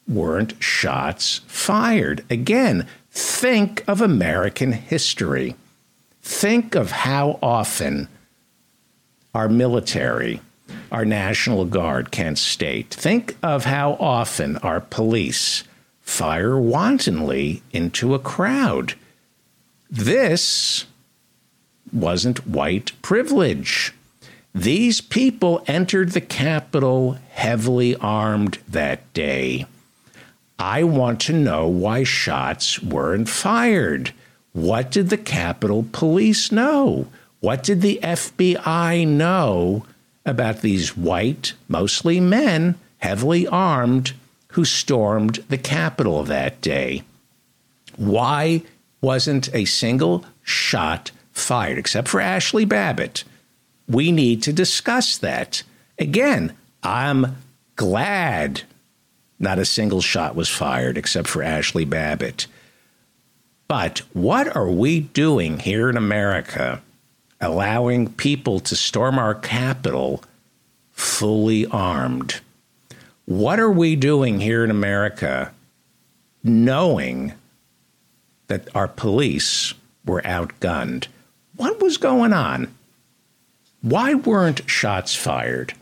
[0.07, 2.25] weren't shots fired?
[2.29, 5.55] Again, Think of American history.
[6.21, 8.07] Think of how often
[9.33, 10.41] our military
[10.91, 12.93] our National Guard, Kent State.
[12.93, 15.63] Think of how often our police
[16.01, 18.95] fire wantonly into a crowd.
[19.89, 20.85] This
[21.91, 23.93] wasn't white privilege.
[24.53, 29.65] These people entered the Capitol heavily armed that day.
[30.57, 34.11] I want to know why shots weren't fired.
[34.51, 37.07] What did the Capitol Police know?
[37.39, 39.85] What did the FBI know
[40.25, 44.13] about these white, mostly men, heavily armed,
[44.49, 47.03] who stormed the Capitol that day?
[47.95, 48.63] Why
[49.01, 53.23] wasn't a single shot fired, except for Ashley Babbitt?
[53.87, 55.63] We need to discuss that.
[55.97, 57.37] Again, I'm
[57.75, 58.63] glad
[59.39, 62.47] not a single shot was fired except for Ashley Babbitt.
[63.69, 66.81] But what are we doing here in America
[67.41, 70.23] allowing people to storm our capital
[70.91, 72.41] fully armed?
[73.25, 75.53] What are we doing here in America
[76.43, 77.33] knowing
[78.47, 79.73] that our police
[80.05, 81.07] were outgunned?
[81.55, 82.73] What was going on?
[83.81, 85.73] Why weren't shots fired?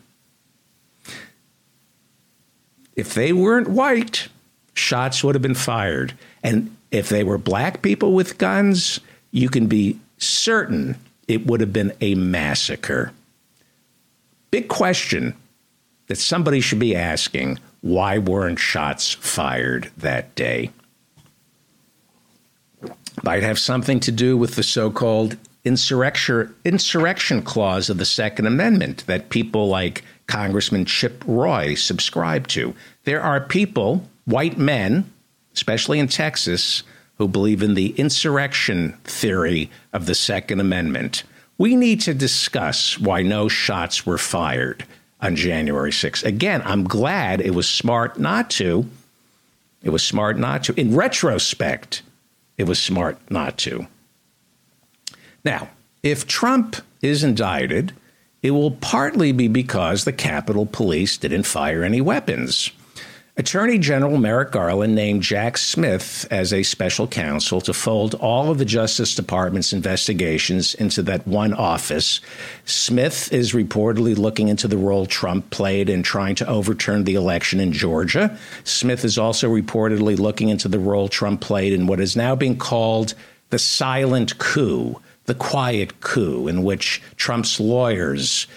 [2.96, 4.28] If they weren't white,
[4.74, 6.14] shots would have been fired.
[6.44, 9.00] And if they were black people with guns,
[9.32, 10.96] you can be certain
[11.28, 13.12] it would have been a massacre.
[14.52, 15.36] Big question
[16.08, 20.72] that somebody should be asking why weren't shots fired that day?
[23.24, 28.46] Might have something to do with the so called insurrection, insurrection clause of the Second
[28.46, 32.74] Amendment that people like Congressman Chip Roy subscribe to.
[33.04, 35.12] There are people, white men,
[35.54, 36.84] especially in Texas,
[37.18, 41.24] who believe in the insurrection theory of the Second Amendment.
[41.58, 44.86] We need to discuss why no shots were fired
[45.20, 46.24] on January 6th.
[46.24, 48.88] Again, I'm glad it was smart not to.
[49.82, 50.80] It was smart not to.
[50.80, 52.04] In retrospect,
[52.58, 53.88] it was smart not to.
[55.44, 55.70] Now,
[56.04, 57.94] if Trump is indicted,
[58.44, 62.72] it will partly be because the Capitol Police didn't fire any weapons.
[63.40, 68.58] Attorney General Merrick Garland named Jack Smith as a special counsel to fold all of
[68.58, 72.20] the Justice Department's investigations into that one office.
[72.66, 77.60] Smith is reportedly looking into the role Trump played in trying to overturn the election
[77.60, 78.36] in Georgia.
[78.64, 82.58] Smith is also reportedly looking into the role Trump played in what is now being
[82.58, 83.14] called
[83.52, 88.48] the silent coup, the quiet coup, in which Trump's lawyers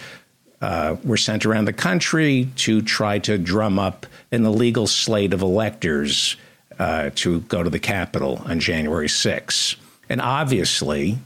[0.61, 5.43] uh, were sent around the country to try to drum up an illegal slate of
[5.43, 6.37] electors
[6.79, 9.77] uh, to go to the Capitol on January 6.
[10.09, 11.19] And obviously,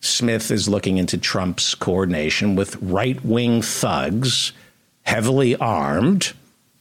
[0.00, 4.52] Smith is looking into Trump's coordination with right wing thugs,
[5.02, 6.32] heavily armed,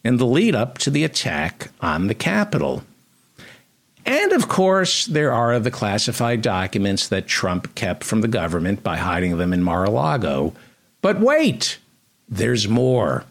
[0.03, 2.83] in the lead up to the attack on the Capitol.
[4.05, 8.97] And of course, there are the classified documents that Trump kept from the government by
[8.97, 10.53] hiding them in Mar a Lago
[11.01, 11.79] but wait,
[12.27, 13.23] there's more.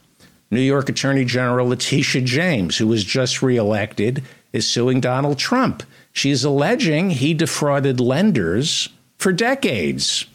[0.50, 5.82] New York Attorney General Letitia James, who was just reelected, is suing Donald Trump.
[6.12, 8.88] She's alleging he defrauded lenders
[9.18, 10.26] for decades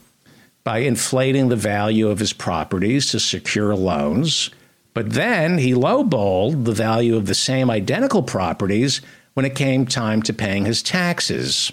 [0.63, 4.49] by inflating the value of his properties to secure loans.
[4.93, 9.01] But then he lowballed the value of the same identical properties
[9.33, 11.71] when it came time to paying his taxes.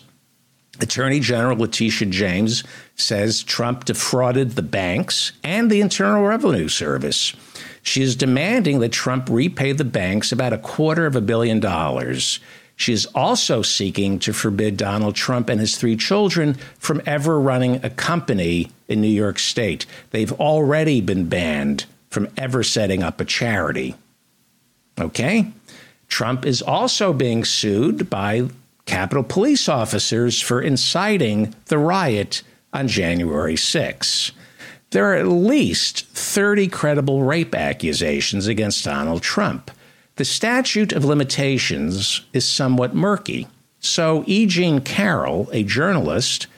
[0.81, 2.65] Attorney General Letitia James
[2.97, 7.35] says Trump defrauded the banks and the Internal Revenue Service.
[7.83, 12.41] She is demanding that Trump repay the banks about a quarter of a billion dollars.
[12.77, 17.85] She is also seeking to forbid Donald Trump and his three children from ever running
[17.85, 19.85] a company in New York State.
[20.11, 23.97] They've already been banned from ever setting up a charity.
[24.99, 25.53] Okay?
[26.09, 28.49] Trump is also being sued by
[28.91, 34.33] Capitol police officers for inciting the riot on January 6.
[34.91, 39.71] There are at least 30 credible rape accusations against Donald Trump.
[40.17, 43.47] The statute of limitations is somewhat murky.
[43.79, 44.45] So, E.
[44.47, 46.49] Jean Carroll, a journalist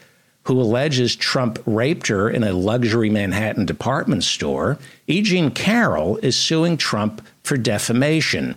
[0.44, 5.20] who alleges Trump raped her in a luxury Manhattan department store, E.
[5.20, 8.54] Jean Carroll is suing Trump for defamation.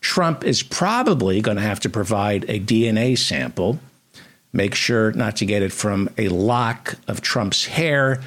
[0.00, 3.78] Trump is probably going to have to provide a DNA sample.
[4.52, 8.20] Make sure not to get it from a lock of Trump's hair.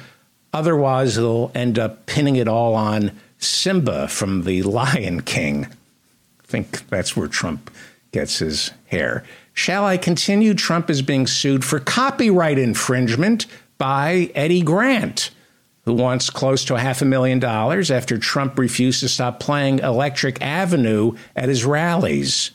[0.52, 5.66] Otherwise, they'll end up pinning it all on Simba from The Lion King.
[5.66, 7.70] I think that's where Trump
[8.12, 9.24] gets his hair.
[9.52, 10.54] Shall I continue?
[10.54, 13.46] Trump is being sued for copyright infringement
[13.76, 15.30] by Eddie Grant,
[15.84, 20.40] who wants close to half a million dollars after Trump refused to stop playing Electric
[20.40, 22.50] Avenue at his rallies.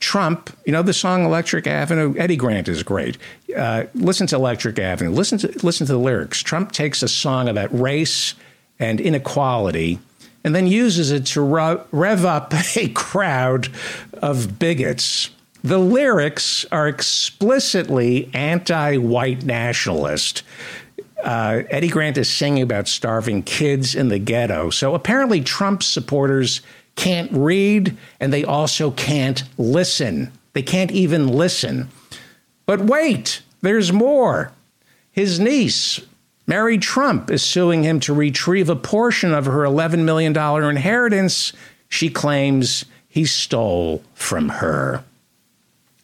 [0.00, 2.14] Trump, you know the song Electric Avenue?
[2.18, 3.18] Eddie Grant is great.
[3.56, 5.10] Uh, listen to Electric Avenue.
[5.10, 6.42] Listen to, listen to the lyrics.
[6.42, 8.34] Trump takes a song about race
[8.78, 9.98] and inequality
[10.44, 13.68] and then uses it to rev up a crowd
[14.14, 15.30] of bigots.
[15.64, 20.42] The lyrics are explicitly anti white nationalist.
[21.22, 24.70] Uh, Eddie Grant is singing about starving kids in the ghetto.
[24.70, 26.60] So apparently, Trump supporters
[26.94, 30.32] can't read and they also can't listen.
[30.52, 31.88] They can't even listen.
[32.66, 34.52] But wait, there's more.
[35.10, 36.00] His niece,
[36.46, 41.52] Mary Trump, is suing him to retrieve a portion of her $11 million inheritance
[41.88, 45.04] she claims he stole from her.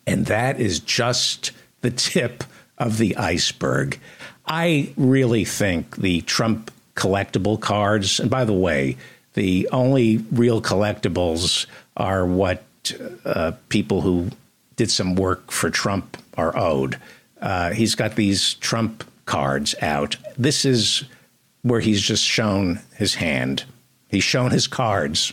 [0.06, 1.52] And that is just
[1.82, 2.44] the tip
[2.78, 4.00] of the iceberg.
[4.46, 8.96] I really think the Trump collectible cards, and by the way,
[9.34, 11.66] the only real collectibles
[11.96, 12.64] are what
[13.24, 14.30] uh, people who
[14.76, 16.98] did some work for Trump are owed.
[17.40, 20.16] Uh, he's got these Trump cards out.
[20.36, 21.04] This is
[21.62, 23.64] where he's just shown his hand.
[24.08, 25.32] He's shown his cards,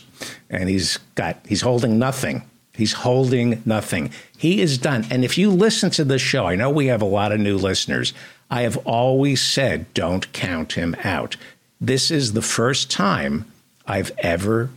[0.50, 2.42] and he's got he's holding nothing.
[2.74, 4.10] He's holding nothing.
[4.36, 5.06] He is done.
[5.10, 7.58] And if you listen to the show, I know we have a lot of new
[7.58, 8.14] listeners.
[8.52, 11.36] I have always said, don't count him out.
[11.80, 13.46] This is the first time
[13.86, 14.68] I've ever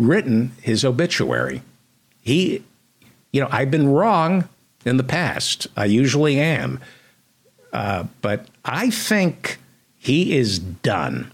[0.00, 1.62] written his obituary.
[2.20, 2.64] He,
[3.32, 4.48] you know, I've been wrong
[4.84, 5.68] in the past.
[5.76, 6.80] I usually am.
[7.72, 9.58] Uh, but I think
[9.96, 11.30] he is done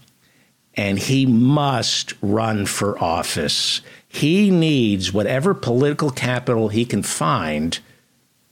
[0.75, 3.81] and he must run for office.
[4.07, 7.79] He needs whatever political capital he can find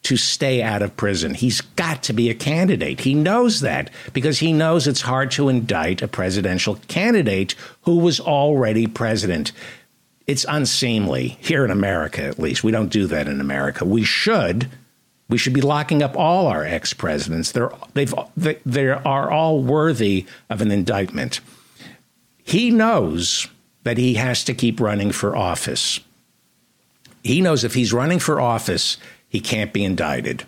[0.08, 1.34] to stay out of prison.
[1.34, 3.02] He's got to be a candidate.
[3.02, 8.22] He knows that because he knows it's hard to indict a presidential candidate who was
[8.22, 9.52] already president.
[10.26, 12.64] It's unseemly here in America, at least.
[12.64, 13.84] We don't do that in America.
[13.84, 14.70] We should.
[15.28, 17.52] We should be locking up all our ex presidents.
[17.52, 21.42] They're, they've, they, they are all worthy of an indictment.
[22.46, 23.50] He knows
[23.84, 26.00] that he has to keep running for office.
[27.24, 28.96] He knows if he's running for office,
[29.30, 30.46] he can't be indicted.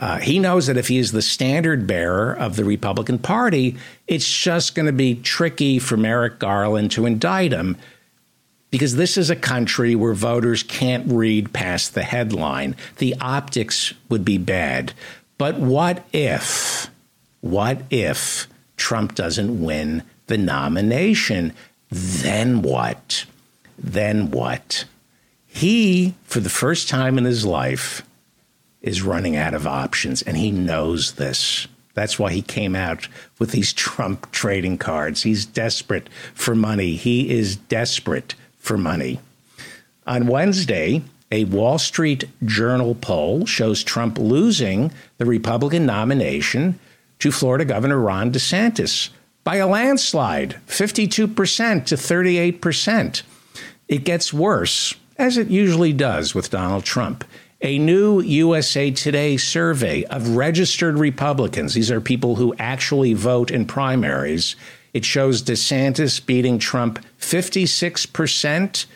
[0.00, 3.76] Uh, he knows that if he is the standard bearer of the Republican Party,
[4.06, 7.76] it's just going to be tricky for Merrick Garland to indict him
[8.70, 12.76] because this is a country where voters can't read past the headline.
[12.98, 14.92] The optics would be bad.
[15.36, 16.90] But what if,
[17.40, 21.54] what if Trump doesn't win the nomination?
[21.90, 23.24] Then what?
[23.78, 24.84] Then what?
[25.58, 28.06] He, for the first time in his life,
[28.80, 31.66] is running out of options, and he knows this.
[31.94, 33.08] That's why he came out
[33.40, 35.24] with these Trump trading cards.
[35.24, 36.94] He's desperate for money.
[36.94, 39.18] He is desperate for money.
[40.06, 41.02] On Wednesday,
[41.32, 46.78] a Wall Street Journal poll shows Trump losing the Republican nomination
[47.18, 49.08] to Florida Governor Ron DeSantis
[49.42, 51.04] by a landslide 52%
[51.86, 53.22] to 38%.
[53.88, 57.24] It gets worse as it usually does with Donald Trump.
[57.60, 63.66] A new USA Today survey of registered Republicans, these are people who actually vote in
[63.66, 64.54] primaries,
[64.94, 68.86] it shows DeSantis beating Trump 56%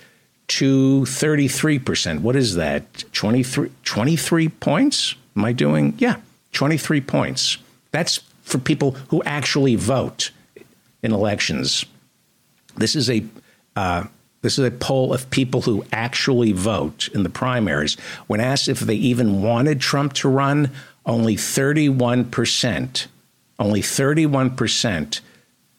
[0.49, 2.21] to 33%.
[2.21, 3.05] What is that?
[3.13, 5.17] 23, 23 points?
[5.37, 5.95] Am I doing?
[5.99, 6.17] Yeah,
[6.53, 7.59] 23 points.
[7.91, 10.31] That's for people who actually vote
[11.03, 11.85] in elections.
[12.77, 13.25] This is a
[13.77, 14.05] uh,
[14.43, 17.95] this is a poll of people who actually vote in the primaries.
[18.27, 20.71] When asked if they even wanted Trump to run,
[21.07, 23.07] only 31%,
[23.59, 25.21] only 31%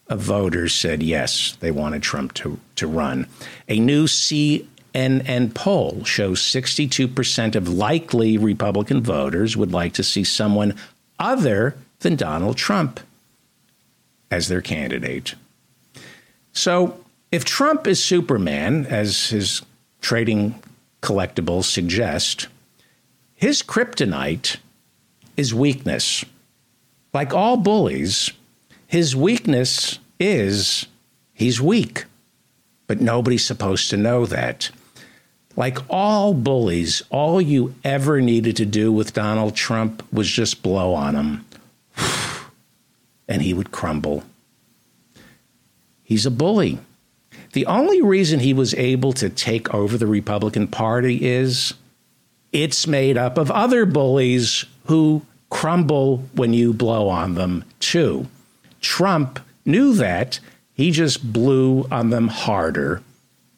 [0.07, 3.27] of voters said yes, they wanted Trump to, to run.
[3.67, 10.75] A new CNN poll shows 62% of likely Republican voters would like to see someone
[11.19, 13.01] other than Donald Trump
[14.31, 15.35] as their candidate.
[16.53, 17.02] So
[17.33, 19.63] if Trump is Superman, as his
[20.01, 20.53] trading
[21.01, 22.45] collectibles suggest,
[23.33, 24.57] his kryptonite
[25.35, 26.23] is weakness.
[27.11, 28.29] Like all bullies,
[28.85, 30.85] his weakness is
[31.33, 32.05] he's weak.
[32.85, 34.69] But nobody's supposed to know that.
[35.55, 40.93] Like all bullies, all you ever needed to do with Donald Trump was just blow
[40.93, 41.45] on him,
[43.27, 44.21] and he would crumble.
[46.03, 46.77] He's a bully.
[47.53, 51.75] The only reason he was able to take over the Republican Party is
[52.51, 58.27] it's made up of other bullies who crumble when you blow on them, too.
[58.81, 60.39] Trump knew that.
[60.73, 63.03] He just blew on them harder.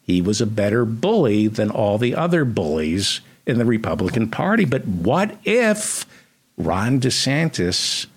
[0.04, 4.66] He was a better bully than all the other bullies in the Republican Party.
[4.66, 6.06] But what if
[6.58, 8.08] Ron DeSantis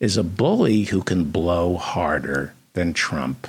[0.00, 3.46] is a bully who can blow harder than Trump?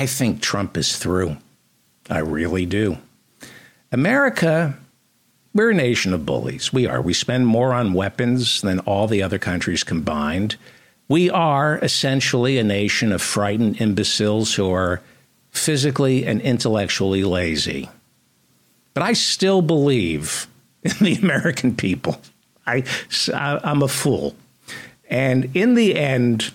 [0.00, 1.36] I think Trump is through.
[2.08, 2.96] I really do.
[3.92, 4.78] America,
[5.52, 6.72] we're a nation of bullies.
[6.72, 7.02] We are.
[7.02, 10.56] We spend more on weapons than all the other countries combined.
[11.08, 15.02] We are essentially a nation of frightened imbeciles who are
[15.50, 17.90] physically and intellectually lazy.
[18.94, 20.46] But I still believe
[20.82, 22.22] in the American people.
[22.66, 22.84] I,
[23.34, 24.34] I'm a fool.
[25.10, 26.54] And in the end,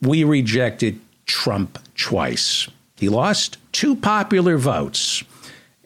[0.00, 2.66] we rejected Trump twice.
[2.98, 5.22] He lost two popular votes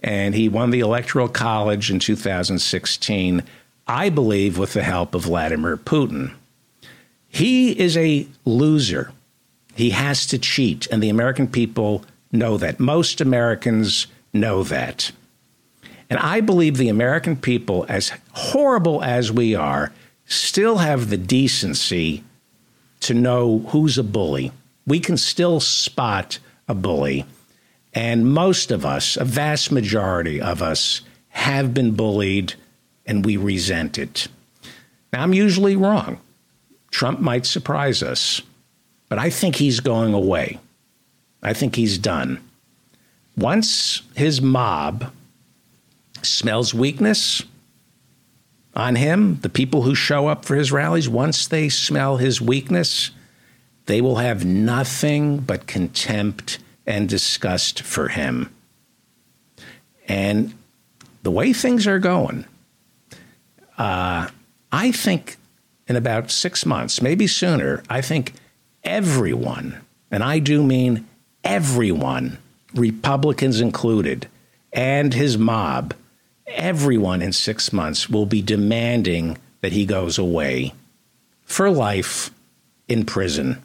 [0.02, 3.42] and he won the Electoral College in 2016,
[3.86, 6.32] I believe, with the help of Vladimir Putin.
[7.28, 9.12] He is a loser.
[9.74, 12.80] He has to cheat, and the American people know that.
[12.80, 15.12] Most Americans know that.
[16.10, 19.92] And I believe the American people, as horrible as we are,
[20.26, 22.24] still have the decency
[23.00, 24.52] to know who's a bully.
[24.86, 26.38] We can still spot
[26.68, 27.24] a bully.
[27.94, 32.54] And most of us, a vast majority of us, have been bullied
[33.06, 34.28] and we resent it.
[35.12, 36.20] Now, I'm usually wrong.
[36.90, 38.42] Trump might surprise us,
[39.08, 40.58] but I think he's going away.
[41.42, 42.42] I think he's done.
[43.36, 45.12] Once his mob
[46.22, 47.42] smells weakness
[48.74, 53.10] on him, the people who show up for his rallies, once they smell his weakness,
[53.87, 58.55] they will have nothing but contempt and disgust for him.
[60.09, 60.55] And
[61.22, 62.45] the way things are going,
[63.78, 64.28] uh,
[64.70, 65.37] I think
[65.87, 68.33] in about six months, maybe sooner, I think
[68.85, 69.80] everyone,
[70.11, 71.07] and I do mean
[71.45, 72.39] everyone,
[72.74, 74.28] Republicans included,
[74.72, 75.95] and his mob,
[76.47, 80.72] everyone in six months will be demanding that he goes away
[81.45, 82.30] for life
[82.89, 83.62] in prison.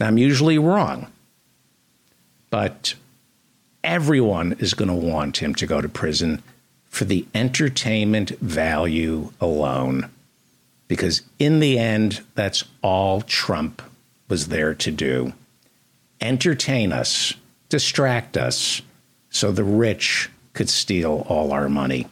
[0.00, 1.08] I'm usually wrong,
[2.50, 2.94] but
[3.82, 6.42] everyone is going to want him to go to prison
[6.88, 10.10] for the entertainment value alone.
[10.86, 13.82] Because in the end, that's all Trump
[14.28, 15.32] was there to do
[16.20, 17.34] entertain us,
[17.68, 18.82] distract us,
[19.30, 22.08] so the rich could steal all our money.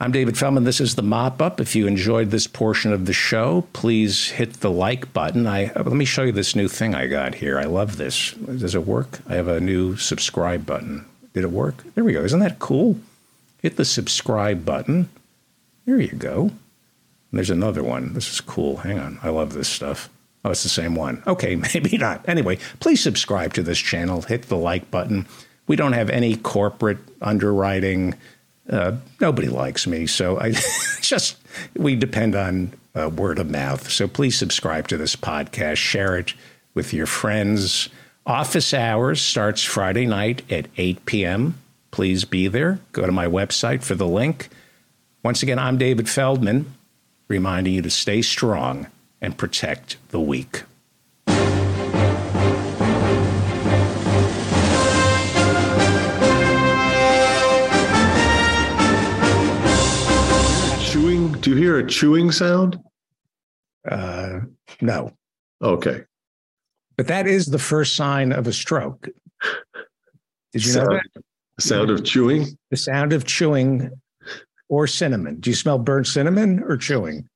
[0.00, 0.62] I'm David Feldman.
[0.62, 1.60] This is the mop up.
[1.60, 5.48] If you enjoyed this portion of the show, please hit the like button.
[5.48, 7.58] I let me show you this new thing I got here.
[7.58, 8.30] I love this.
[8.32, 9.18] Does it work?
[9.28, 11.04] I have a new subscribe button.
[11.32, 11.82] Did it work?
[11.96, 12.22] There we go.
[12.22, 13.00] Isn't that cool?
[13.60, 15.08] Hit the subscribe button.
[15.84, 16.42] There you go.
[16.42, 16.52] And
[17.32, 18.14] there's another one.
[18.14, 18.76] This is cool.
[18.76, 19.18] Hang on.
[19.24, 20.08] I love this stuff.
[20.44, 21.24] Oh, it's the same one.
[21.26, 22.24] Okay, maybe not.
[22.28, 24.22] Anyway, please subscribe to this channel.
[24.22, 25.26] Hit the like button.
[25.66, 28.14] We don't have any corporate underwriting
[28.68, 30.06] uh, nobody likes me.
[30.06, 30.52] So I
[31.00, 31.36] just,
[31.76, 33.90] we depend on uh, word of mouth.
[33.90, 36.34] So please subscribe to this podcast, share it
[36.74, 37.88] with your friends.
[38.26, 41.54] Office hours starts Friday night at 8 p.m.
[41.90, 42.78] Please be there.
[42.92, 44.48] Go to my website for the link.
[45.22, 46.74] Once again, I'm David Feldman,
[47.26, 48.86] reminding you to stay strong
[49.20, 50.62] and protect the weak.
[61.40, 62.78] Do you hear a chewing sound?
[63.88, 64.40] Uh,
[64.80, 65.12] no.
[65.62, 66.02] Okay.
[66.96, 69.08] But that is the first sign of a stroke.
[70.52, 71.22] Did you sound, know that?
[71.56, 72.58] The sound of chewing?
[72.70, 73.90] The sound of chewing
[74.68, 75.38] or cinnamon.
[75.38, 77.28] Do you smell burnt cinnamon or chewing?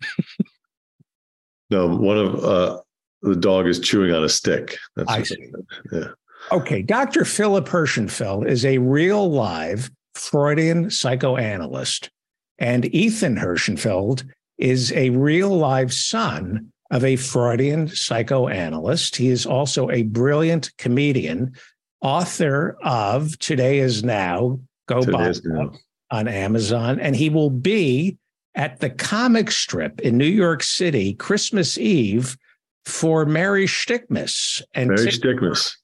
[1.70, 2.80] no, one of uh,
[3.22, 4.76] the dog is chewing on a stick.
[4.96, 5.52] That's I see.
[5.92, 6.08] Yeah.
[6.50, 6.82] Okay.
[6.82, 7.24] Dr.
[7.24, 12.10] Philip Herschenfeld is a real live Freudian psychoanalyst
[12.58, 14.24] and Ethan Herschenfeld
[14.58, 19.16] is a real live son of a Freudian psychoanalyst.
[19.16, 21.54] He is also a brilliant comedian,
[22.00, 25.32] author of Today Is Now, Go Buy
[26.10, 28.16] on Amazon, and he will be
[28.54, 32.38] at the comic strip in New York City Christmas Eve
[32.84, 34.62] for Merry Stickmas.
[34.72, 35.74] And Merry t- Stickmas.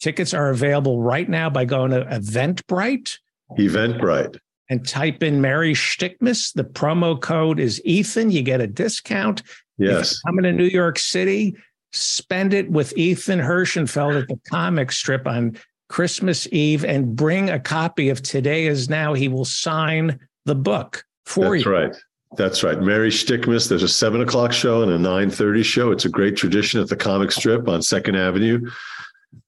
[0.00, 3.18] Tickets are available right now by going to Eventbrite.
[3.58, 4.38] Eventbrite
[4.70, 6.54] and type in Merry Stickmas.
[6.54, 8.30] The promo code is Ethan.
[8.30, 9.42] You get a discount.
[9.76, 10.20] Yes.
[10.20, 11.56] coming to New York City,
[11.92, 15.56] spend it with Ethan Herschenfeld at the comic strip on
[15.88, 19.14] Christmas Eve and bring a copy of Today Is Now.
[19.14, 21.72] He will sign the book for That's you.
[21.72, 21.96] right.
[22.36, 22.78] That's right.
[22.80, 23.68] Merry Stickmas.
[23.68, 25.90] There's a seven o'clock show and a nine thirty show.
[25.90, 28.70] It's a great tradition at the Comic Strip on Second Avenue,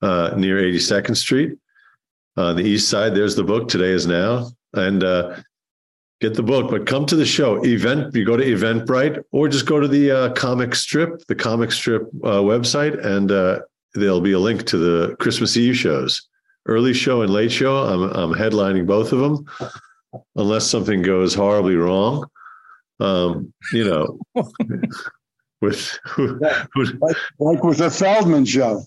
[0.00, 1.58] uh, near Eighty Second Street,
[2.36, 3.14] on the east side.
[3.14, 3.68] There's the book.
[3.68, 5.36] Today is now, and uh,
[6.20, 6.70] get the book.
[6.70, 7.64] But come to the show.
[7.64, 8.14] Event.
[8.14, 12.02] You go to Eventbrite, or just go to the uh, Comic Strip, the Comic Strip
[12.24, 13.60] uh, website, and uh,
[13.94, 16.28] there'll be a link to the Christmas Eve shows.
[16.66, 17.76] Early show and late show.
[17.76, 19.46] I'm I'm headlining both of them,
[20.36, 22.26] unless something goes horribly wrong
[23.02, 24.18] um, you know,
[25.60, 28.82] with, with like, like, with the Feldman show.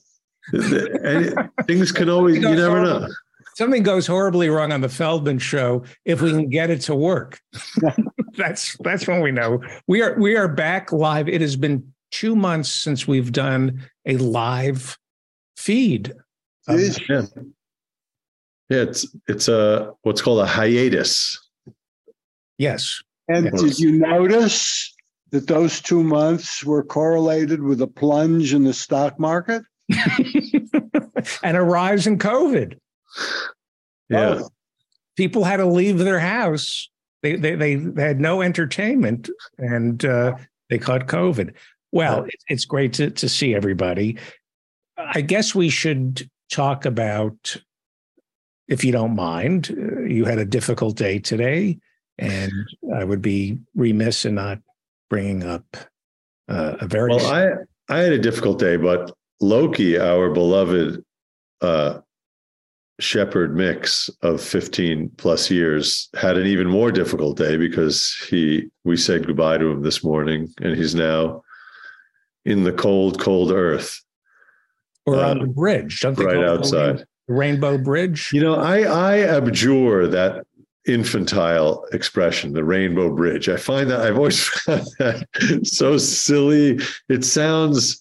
[1.65, 3.07] things can always, you never know.
[3.55, 7.39] Something goes horribly wrong on the Feldman show if we can get it to work.
[8.37, 11.29] that's that's when we know we are we are back live.
[11.29, 14.97] It has been two months since we've done a live
[15.57, 16.13] feed.
[16.67, 17.21] Um, yeah.
[18.69, 21.39] yeah, it's it's a what's called a hiatus.
[22.57, 23.61] Yes, and yes.
[23.61, 24.93] did you notice
[25.31, 29.63] that those two months were correlated with a plunge in the stock market?
[31.43, 32.77] and a rise in COVID.
[34.09, 34.41] Yeah.
[34.41, 34.49] Oh.
[35.15, 36.89] People had to leave their house.
[37.23, 40.35] They, they, they had no entertainment and uh,
[40.69, 41.53] they caught COVID.
[41.91, 44.17] Well, it's great to, to see everybody.
[44.97, 47.57] I guess we should talk about,
[48.67, 51.79] if you don't mind, uh, you had a difficult day today.
[52.17, 52.51] And
[52.95, 54.59] I would be remiss in not
[55.09, 55.65] bringing up
[56.47, 57.09] uh, a very.
[57.09, 59.11] Well, I I had a difficult day, but
[59.41, 61.03] Loki, our beloved
[61.59, 61.99] uh,
[62.99, 68.97] shepherd mix of 15 plus years, had an even more difficult day because he we
[68.97, 71.43] said goodbye to him this morning, and he's now
[72.45, 74.01] in the cold, cold earth.
[75.05, 76.99] Or on uh, the bridge, don't right outside.
[77.27, 78.29] The Rainbow Bridge.
[78.33, 80.45] You know, I I abjure that
[80.87, 83.49] infantile expression, the rainbow bridge.
[83.49, 85.27] I find that I've always found that
[85.63, 86.79] so silly.
[87.09, 87.99] It sounds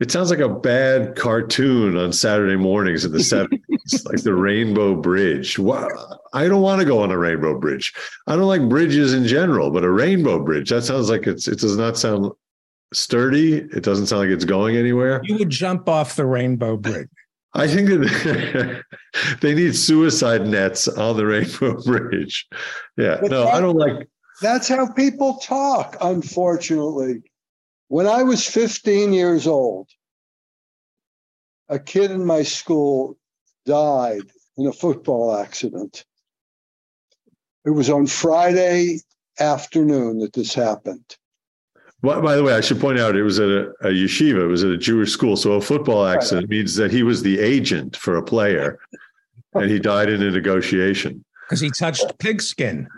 [0.00, 4.94] it sounds like a bad cartoon on Saturday mornings in the 70s, like the Rainbow
[4.94, 5.58] Bridge.
[5.58, 7.92] I don't want to go on a rainbow bridge.
[8.26, 11.60] I don't like bridges in general, but a rainbow bridge, that sounds like it's it
[11.60, 12.32] does not sound
[12.92, 13.58] sturdy.
[13.58, 15.20] It doesn't sound like it's going anywhere.
[15.24, 17.08] You would jump off the rainbow bridge.
[17.56, 18.84] I think that
[19.40, 22.48] they need suicide nets on the Rainbow Bridge.
[22.96, 24.08] Yeah, but no, I don't like.
[24.42, 27.22] That's how people talk, unfortunately.
[27.88, 29.88] When I was 15 years old,
[31.68, 33.16] a kid in my school
[33.66, 34.22] died
[34.56, 36.04] in a football accident.
[37.64, 39.00] It was on Friday
[39.40, 41.16] afternoon that this happened.
[42.02, 44.44] Well, by the way, I should point out it was at a, a yeshiva.
[44.44, 45.36] It was at a Jewish school.
[45.36, 46.58] So a football accident right.
[46.58, 48.78] means that he was the agent for a player,
[49.54, 52.88] and he died in a negotiation because he touched pigskin.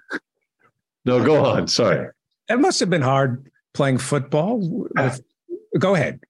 [1.04, 1.68] No, go on.
[1.68, 2.08] Sorry.
[2.48, 4.88] It must have been hard playing football.
[5.78, 6.20] Go ahead.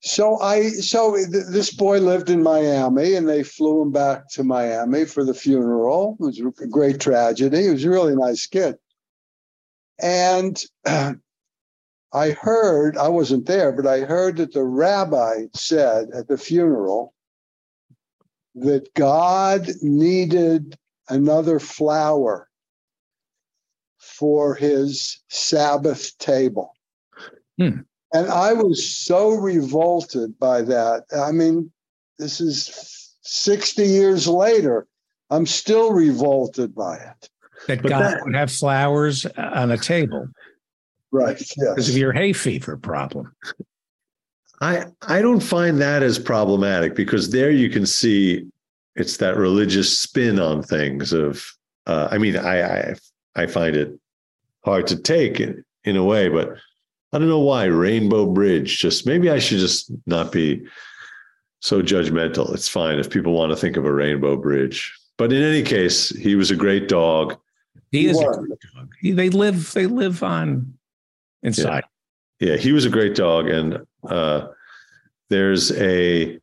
[0.00, 4.44] So I so th- this boy lived in Miami, and they flew him back to
[4.44, 6.16] Miami for the funeral.
[6.20, 7.64] It was a great tragedy.
[7.64, 8.76] He was a really nice kid,
[10.00, 16.38] and I heard, I wasn't there, but I heard that the rabbi said at the
[16.38, 17.12] funeral
[18.54, 20.78] that God needed
[21.08, 22.47] another flower
[24.18, 26.74] for his Sabbath table.
[27.58, 27.80] Hmm.
[28.12, 31.04] And I was so revolted by that.
[31.16, 31.70] I mean,
[32.18, 34.86] this is 60 years later.
[35.30, 37.30] I'm still revolted by it.
[37.66, 40.28] That but God that, would have flowers on a table.
[41.12, 41.38] Right.
[41.38, 41.56] Yes.
[41.56, 43.34] Because of your hay fever problem.
[44.60, 48.46] I I don't find that as problematic because there you can see
[48.96, 51.44] it's that religious spin on things of
[51.86, 52.94] uh, I mean I, I
[53.36, 53.98] I find it
[54.68, 56.56] hard to take in, in a way, but
[57.12, 58.78] I don't know why Rainbow Bridge.
[58.78, 60.66] Just maybe I should just not be
[61.60, 62.52] so judgmental.
[62.52, 64.94] It's fine if people want to think of a Rainbow Bridge.
[65.16, 67.36] But in any case, he was a great dog.
[67.90, 68.90] He is a great dog.
[69.00, 70.74] He, they live they live on
[71.42, 71.84] inside.
[72.38, 72.50] Yeah.
[72.50, 74.48] yeah, he was a great dog, and uh,
[75.30, 76.38] there's a,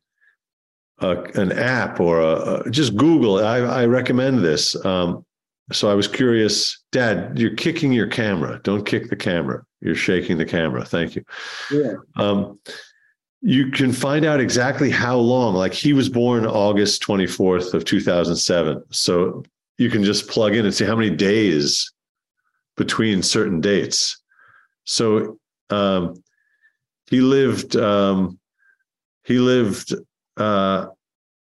[0.98, 3.38] a, an app or a, a, just Google.
[3.38, 4.74] I, I recommend this.
[4.84, 5.24] Um,
[5.72, 7.38] so I was curious, Dad.
[7.38, 8.60] You're kicking your camera.
[8.62, 9.64] Don't kick the camera.
[9.80, 10.84] You're shaking the camera.
[10.84, 11.24] Thank you.
[11.70, 11.94] Yeah.
[12.16, 12.58] Um,
[13.42, 15.54] you can find out exactly how long.
[15.54, 18.82] Like he was born August 24th of 2007.
[18.90, 19.44] So
[19.78, 21.92] you can just plug in and see how many days
[22.76, 24.20] between certain dates.
[24.84, 25.38] So
[25.70, 26.22] um,
[27.06, 27.76] he lived.
[27.76, 28.38] Um,
[29.24, 29.94] he lived.
[30.36, 30.86] Uh,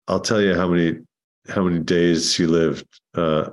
[0.07, 0.99] I'll tell you how many
[1.47, 2.87] how many days he lived.
[3.13, 3.49] Uh,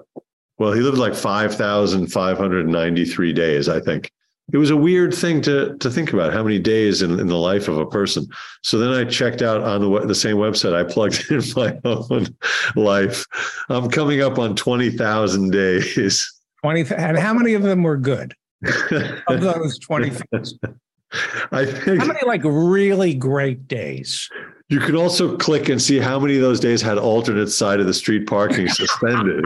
[0.58, 4.10] Well, he lived like 5,593 days, I think.
[4.52, 7.38] It was a weird thing to to think about how many days in, in the
[7.38, 8.26] life of a person.
[8.62, 10.74] So then I checked out on the, the same website.
[10.74, 12.26] I plugged in my own
[12.76, 13.24] life.
[13.70, 16.30] I'm coming up on 20,000 days.
[16.60, 18.34] 20 and how many of them were good?
[19.28, 20.58] Of those 20,000.
[21.50, 24.30] I think How many like really great days?
[24.72, 27.86] you could also click and see how many of those days had alternate side of
[27.86, 29.44] the street parking suspended.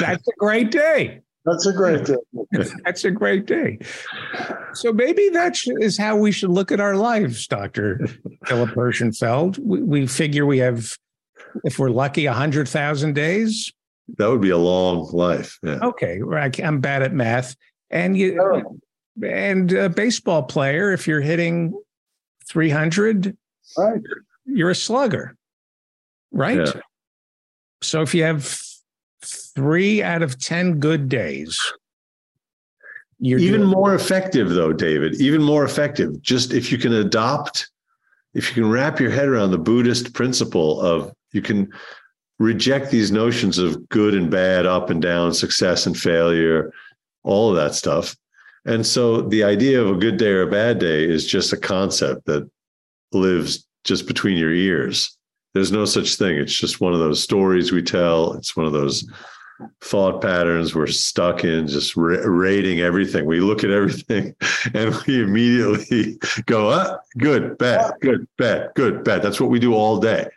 [0.00, 1.20] That's a great day.
[1.44, 2.16] That's a great day.
[2.84, 3.78] That's a great day.
[4.72, 8.00] So maybe that is how we should look at our lives, Doctor
[8.46, 9.58] Philip Herschenfeld.
[9.58, 10.96] We, we figure we have,
[11.64, 13.70] if we're lucky, hundred thousand days.
[14.16, 15.58] That would be a long life.
[15.62, 15.78] Yeah.
[15.82, 16.58] Okay, right.
[16.60, 17.54] I'm bad at math,
[17.90, 18.78] and you Terrible.
[19.22, 21.78] and a baseball player, if you're hitting
[22.48, 23.36] three hundred,
[23.78, 24.00] Right.
[24.46, 25.36] you're a slugger,
[26.32, 26.56] right?
[26.66, 26.80] Yeah.
[27.82, 28.58] So if you have
[29.24, 31.58] three out of ten good days,
[33.18, 36.20] you're even doing- more effective though david even more effective.
[36.22, 37.70] Just if you can adopt
[38.34, 41.72] if you can wrap your head around the buddhist principle of you can
[42.38, 46.72] reject these notions of good and bad up and down success and failure
[47.22, 48.16] all of that stuff.
[48.66, 51.56] And so the idea of a good day or a bad day is just a
[51.56, 52.48] concept that
[53.12, 55.16] lives just between your ears
[55.54, 58.72] there's no such thing it's just one of those stories we tell it's one of
[58.72, 59.08] those
[59.80, 63.24] thought patterns we're stuck in, just ra- rating everything.
[63.24, 64.34] We look at everything
[64.74, 69.22] and we immediately go, ah, good, bad, good, bad, good, bad.
[69.22, 70.28] That's what we do all day.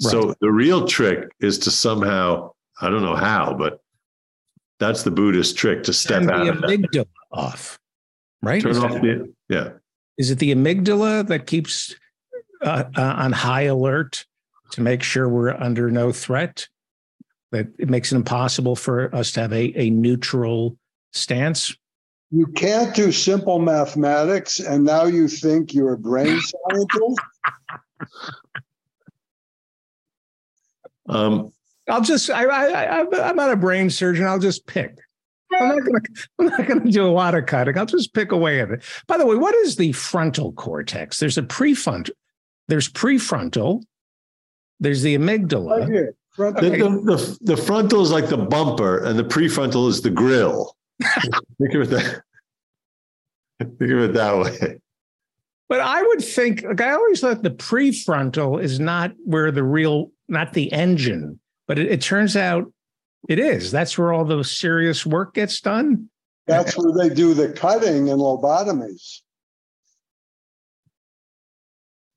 [0.00, 3.80] So the real trick is to somehow, I don't know how, but
[4.78, 6.68] that's the Buddhist trick to step turn out the of that.
[6.70, 7.78] amygdala off,
[8.42, 8.60] right?
[8.60, 9.70] Turn Is, off that- the, yeah.
[10.18, 11.94] is it the amygdala that keeps
[12.62, 14.26] uh, uh, on high alert
[14.72, 16.68] to make sure we're under no threat?
[17.52, 20.76] That it makes it impossible for us to have a, a neutral
[21.12, 21.74] stance.
[22.30, 27.20] You can't do simple mathematics, and now you think you're a brain scientist.
[31.08, 31.52] Um,
[31.88, 34.24] I'll just I, I, I I'm not a brain surgeon.
[34.24, 34.98] I'll just pick.
[35.60, 36.00] I'm not gonna
[36.38, 37.76] I'm not gonna do a lot of cutting.
[37.76, 38.82] I'll just pick away at it.
[39.06, 41.18] By the way, what is the frontal cortex?
[41.18, 42.12] There's a prefrontal.
[42.68, 43.82] There's prefrontal.
[44.82, 45.86] There's the Right amygdala.
[45.86, 46.14] here.
[46.30, 50.10] Front- the, the, the, the frontal is like the bumper and the prefrontal is the
[50.10, 50.76] grill.
[51.58, 52.22] Think of it that.
[53.60, 54.78] Think of it that way.
[55.68, 60.10] But I would think, like I always thought the prefrontal is not where the real,
[60.28, 62.70] not the engine, but it, it turns out
[63.28, 63.70] it is.
[63.70, 66.08] That's where all the serious work gets done.
[66.46, 69.20] That's where they do the cutting and lobotomies.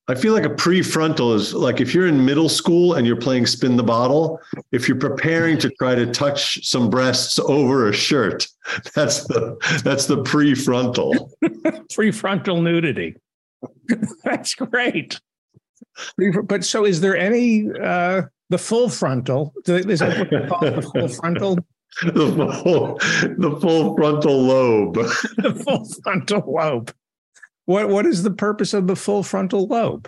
[0.08, 3.47] I feel like a prefrontal is like if you're in middle school and you're playing
[3.47, 4.39] spin the bottle,
[4.72, 8.47] if you're preparing to try to touch some breasts over a shirt,
[8.93, 11.32] that's the that's the prefrontal.
[11.91, 13.16] Prefrontal nudity.
[14.24, 15.20] That's great.
[16.43, 19.53] But so is there any, uh, the full frontal?
[19.66, 21.58] Is that what they call the full frontal?
[22.03, 22.97] the full
[23.38, 24.95] the full frontal lobe.
[24.95, 26.93] The full frontal lobe.
[27.66, 30.07] What, what is the purpose of the full frontal lobe?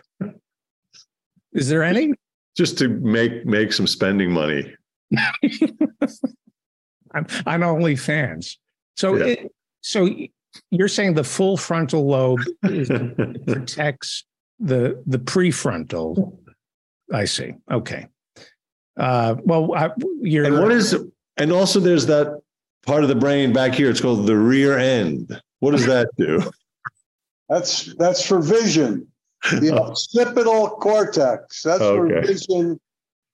[1.53, 2.13] Is there any?
[2.55, 4.75] Just to make make some spending money.
[7.13, 8.57] on, on OnlyFans.
[8.95, 9.25] So, Yeah.
[9.25, 9.51] it,
[9.81, 10.09] so
[10.71, 12.89] you're saying the full frontal lobe is,
[13.47, 14.25] protects
[14.59, 16.37] the the prefrontal.
[17.13, 17.53] I see.
[17.71, 18.07] Okay.
[18.97, 19.91] Uh, well, I,
[20.21, 20.95] you're And what is
[21.37, 22.41] and also there's that
[22.85, 23.89] part of the brain back here.
[23.89, 25.39] It's called the rear end.
[25.59, 26.41] What does that do?
[27.49, 29.07] That's that's for vision.
[29.51, 31.61] The occipital cortex.
[31.63, 32.79] That's where vision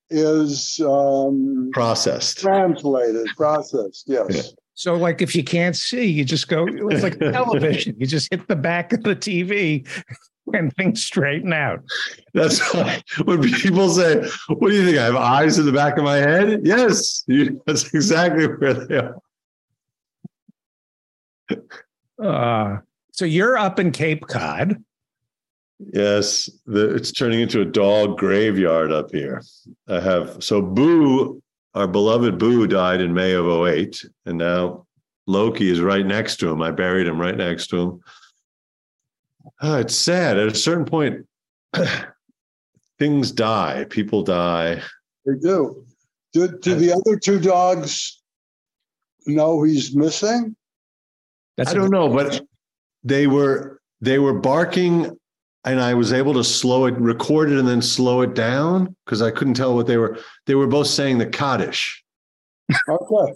[0.10, 2.40] is um, Processed.
[2.40, 4.04] translated, processed.
[4.08, 4.28] Yes.
[4.30, 4.42] Yeah.
[4.76, 6.68] so like if you can't see, you just go.
[6.68, 7.96] It's like television.
[7.98, 9.88] You just hit the back of the TV,
[10.54, 11.80] and things straighten out.
[12.34, 14.98] That's why when people say, "What do you think?
[15.00, 18.98] I have eyes in the back of my head?" Yes, you, that's exactly where they
[18.98, 19.16] are.
[22.22, 22.78] Uh,
[23.14, 24.84] so you're up in Cape Cod.
[25.80, 29.44] Yes, the, it's turning into a dog graveyard up here.
[29.88, 31.42] I have so Boo,
[31.76, 34.88] our beloved Boo, died in May of 08, and now
[35.28, 36.62] Loki is right next to him.
[36.62, 38.04] I buried him right next to him.
[39.62, 40.40] Ah, it's sad.
[40.40, 41.28] At a certain point,
[42.98, 43.86] things die.
[43.90, 44.82] People die.
[45.26, 45.86] They do.
[46.32, 48.22] Do, do the other two dogs
[49.28, 50.56] know he's missing?
[51.58, 52.42] That's I don't know, but
[53.04, 55.18] they were they were barking,
[55.66, 59.22] and I was able to slow it, record it, and then slow it down because
[59.22, 60.18] I couldn't tell what they were.
[60.46, 62.04] They were both saying the Kaddish.
[62.90, 63.34] Okay.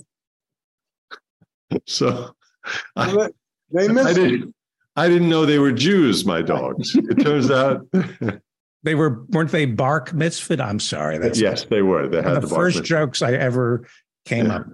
[1.85, 2.31] So
[2.95, 3.29] I, Well,
[3.71, 4.29] They I missed it.
[4.29, 4.55] didn't
[4.95, 6.95] I didn't know they were Jews, my dogs.
[6.95, 7.85] It turns out
[8.83, 10.63] They were weren't they bark mitzvah?
[10.63, 11.17] I'm sorry.
[11.17, 12.07] That's yes, they were.
[12.07, 12.85] They had the, the first Barkman.
[12.85, 13.85] jokes I ever
[14.25, 14.55] came Yeah.
[14.57, 14.67] up.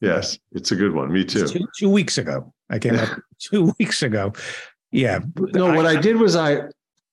[0.00, 1.12] Yes, it's a good one.
[1.12, 1.46] Me too.
[1.48, 2.52] two, two weeks ago.
[2.70, 3.08] I came up
[3.38, 4.32] two weeks ago.
[4.90, 5.20] Yeah.
[5.36, 6.62] No, what I did was I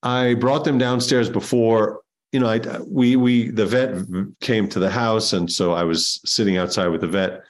[0.03, 2.01] I brought them downstairs before
[2.31, 3.95] you know I we we the vet
[4.41, 7.43] came to the house and so I was sitting outside with the vet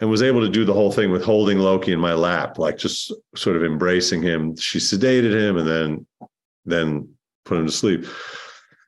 [0.00, 2.76] and was able to do the whole thing with holding Loki in my lap like
[2.76, 4.56] just sort of embracing him.
[4.56, 6.06] She sedated him and then
[6.64, 7.08] then
[7.44, 8.06] put him to sleep.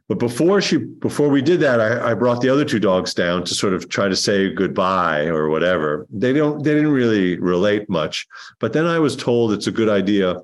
[0.08, 3.44] But before she before we did that, I, I brought the other two dogs down
[3.44, 6.06] to sort of try to say goodbye or whatever.
[6.10, 8.26] They don't they didn't really relate much.
[8.60, 10.36] But then I was told it's a good idea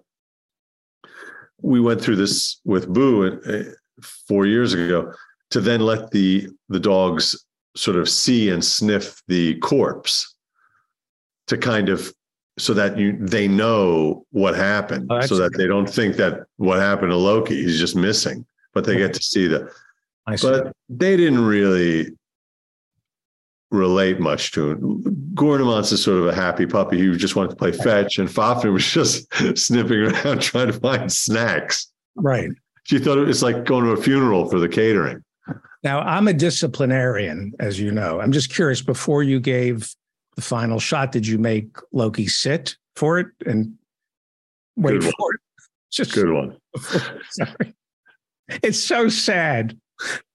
[1.63, 3.63] we went through this with Boo uh,
[4.27, 5.13] four years ago
[5.51, 7.47] to then let the the dogs
[7.77, 10.35] sort of see and sniff the corpse
[11.47, 12.13] to kind of
[12.59, 16.81] so that you they know what happened Oh, so that they don't think that what
[16.81, 19.71] happened to Loki he's just missing but they get to see the
[20.27, 20.49] I see.
[20.51, 22.11] but they didn't really
[23.71, 25.03] relate much to him.
[25.35, 26.99] Gornamans is sort of a happy puppy.
[26.99, 29.27] He just wanted to play fetch, and Fafner was just
[29.59, 31.91] sniffing around trying to find snacks.
[32.17, 32.51] right.
[32.85, 35.23] She thought it was like going to a funeral for the catering.
[35.85, 38.21] Now I'm a disciplinarian, as you know.
[38.21, 38.83] I'm just curious.
[38.83, 39.89] Before you gave
[40.35, 43.75] the final shot, did you make Loki sit for it and
[44.77, 45.13] wait Good one.
[45.19, 45.41] for it?
[45.93, 46.57] Just Good one.
[47.31, 47.75] Sorry.
[48.63, 49.79] It's so sad.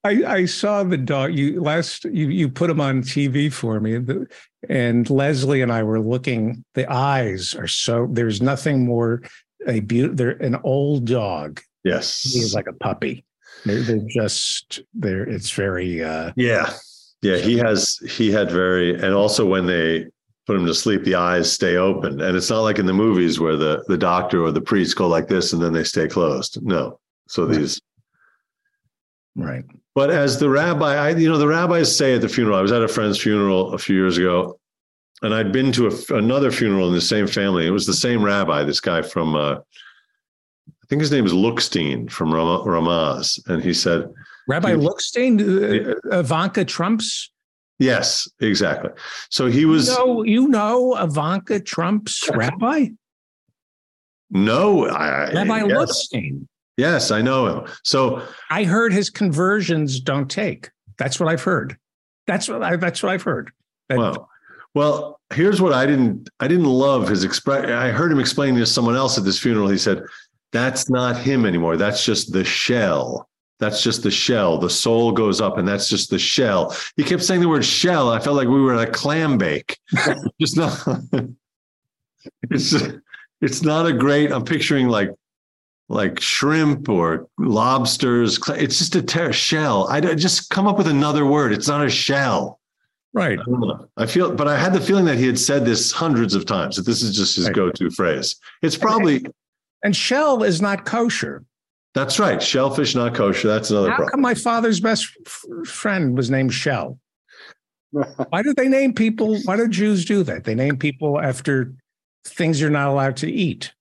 [0.04, 1.34] I, I saw the dog.
[1.34, 4.00] You last you you put him on TV for me,
[4.70, 6.64] and Leslie and I were looking.
[6.74, 8.08] The eyes are so.
[8.10, 9.24] There's nothing more
[9.68, 10.16] a beautiful.
[10.16, 11.62] They're an old dog.
[11.84, 12.22] Yes.
[12.22, 13.26] He's like a puppy.
[13.66, 15.28] They're, they're just they're.
[15.28, 16.04] It's very.
[16.04, 16.74] uh yeah.
[17.22, 17.38] Yeah.
[17.38, 20.06] He has, he had very, and also when they
[20.46, 22.22] put him to sleep, the eyes stay open.
[22.22, 25.08] And it's not like in the movies where the, the doctor or the priest go
[25.08, 26.60] like this and then they stay closed.
[26.62, 27.00] No.
[27.28, 27.82] So these,
[29.38, 29.64] Right.
[29.96, 32.72] But as the rabbi, I, you know, the rabbis say at the funeral, I was
[32.72, 34.60] at a friend's funeral a few years ago,
[35.22, 37.66] and I'd been to a, another funeral in the same family.
[37.66, 42.10] It was the same rabbi, this guy from, uh, I think his name is Lookstein
[42.12, 43.40] from Ram- Ramaz.
[43.48, 44.10] And he said,
[44.48, 45.40] Rabbi You- Lookstein,
[46.12, 47.32] uh, Ivanka Trump's.
[47.80, 48.92] yes, exactly.
[49.30, 52.90] So he was, No, you know Ivanka Trump's rabbi,
[54.30, 55.78] no, I, Rabbi yes,
[56.14, 56.48] Lookstein.
[56.78, 57.68] Yes, I know him.
[57.84, 60.70] So I heard his conversions don't take.
[60.98, 61.78] That's what I've heard.
[62.28, 62.76] That's what I.
[62.76, 63.52] That's what I've heard.
[63.90, 64.30] That- Well,
[64.74, 67.66] well, here's what I didn't I didn't love his express.
[67.70, 69.70] I heard him explaining to someone else at this funeral.
[69.70, 70.04] He said,
[70.52, 71.78] "That's not him anymore.
[71.78, 73.28] That's just the shell.
[73.60, 74.60] That's just the shell.
[74.60, 78.12] The soul goes up, and that's just the shell." He kept saying the word shell.
[78.12, 79.78] I felt like we were at a clam bake.
[80.42, 80.78] just not.
[82.52, 82.76] it's
[83.42, 84.32] it's not a great.
[84.32, 85.10] I'm picturing like
[85.90, 88.40] like shrimp or lobsters.
[88.50, 89.88] It's just a ter- shell.
[89.90, 91.54] I just come up with another word.
[91.54, 92.60] It's not a shell.
[93.14, 93.40] right.
[93.40, 94.04] I.
[94.04, 96.76] I feel, but I had the feeling that he had said this hundreds of times.
[96.76, 97.56] That this is just his Right.
[97.56, 98.36] go-to phrase.
[98.62, 99.26] It's probably
[99.84, 101.44] And shell is not kosher.
[101.94, 102.42] that's right.
[102.44, 103.48] Shellfish not kosher.
[103.48, 104.12] That's another How problem.
[104.12, 107.00] come my father's best f- friend was named Shell?
[107.92, 109.40] Why did they name people?
[109.46, 110.44] Why do Jews do that?
[110.44, 111.74] They name people after
[112.26, 113.72] things you're not allowed to eat.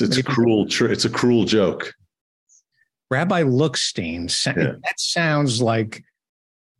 [0.00, 0.66] It's, it's a cruel.
[0.66, 1.94] Tr- it's a cruel joke.
[3.10, 4.28] Rabbi Lookstein.
[4.46, 4.74] Yeah.
[4.84, 6.04] That sounds like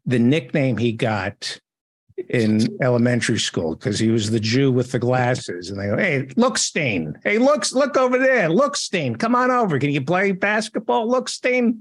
[0.07, 1.59] the nickname he got
[2.29, 5.71] in elementary school because he was the Jew with the glasses.
[5.71, 7.15] And they go, "Hey, Lookstein!
[7.25, 9.19] Hey, looks, look over there, Lookstein!
[9.19, 9.79] Come on over.
[9.79, 11.81] Can you play basketball, Lookstein?"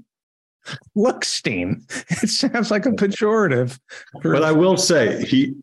[0.96, 1.82] Lookstein.
[2.22, 3.78] It sounds like a pejorative.
[4.22, 5.54] But I will say he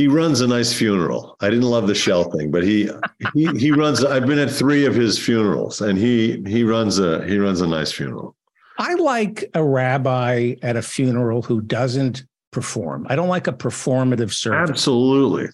[0.00, 1.36] he runs a nice funeral.
[1.40, 2.88] I didn't love the shell thing, but he
[3.34, 4.02] he he runs.
[4.02, 7.66] I've been at three of his funerals, and he he runs a he runs a
[7.66, 8.34] nice funeral.
[8.78, 13.06] I like a rabbi at a funeral who doesn't perform.
[13.10, 14.70] I don't like a performative service.
[14.70, 15.48] Absolutely.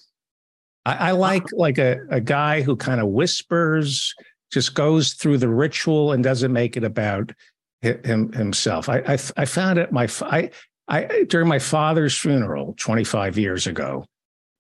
[0.85, 4.15] I, I like like a, a guy who kind of whispers,
[4.53, 7.33] just goes through the ritual and doesn't make it about
[7.83, 8.89] him himself.
[8.89, 10.51] I I, I found it my I
[10.87, 14.05] I during my father's funeral 25 years ago.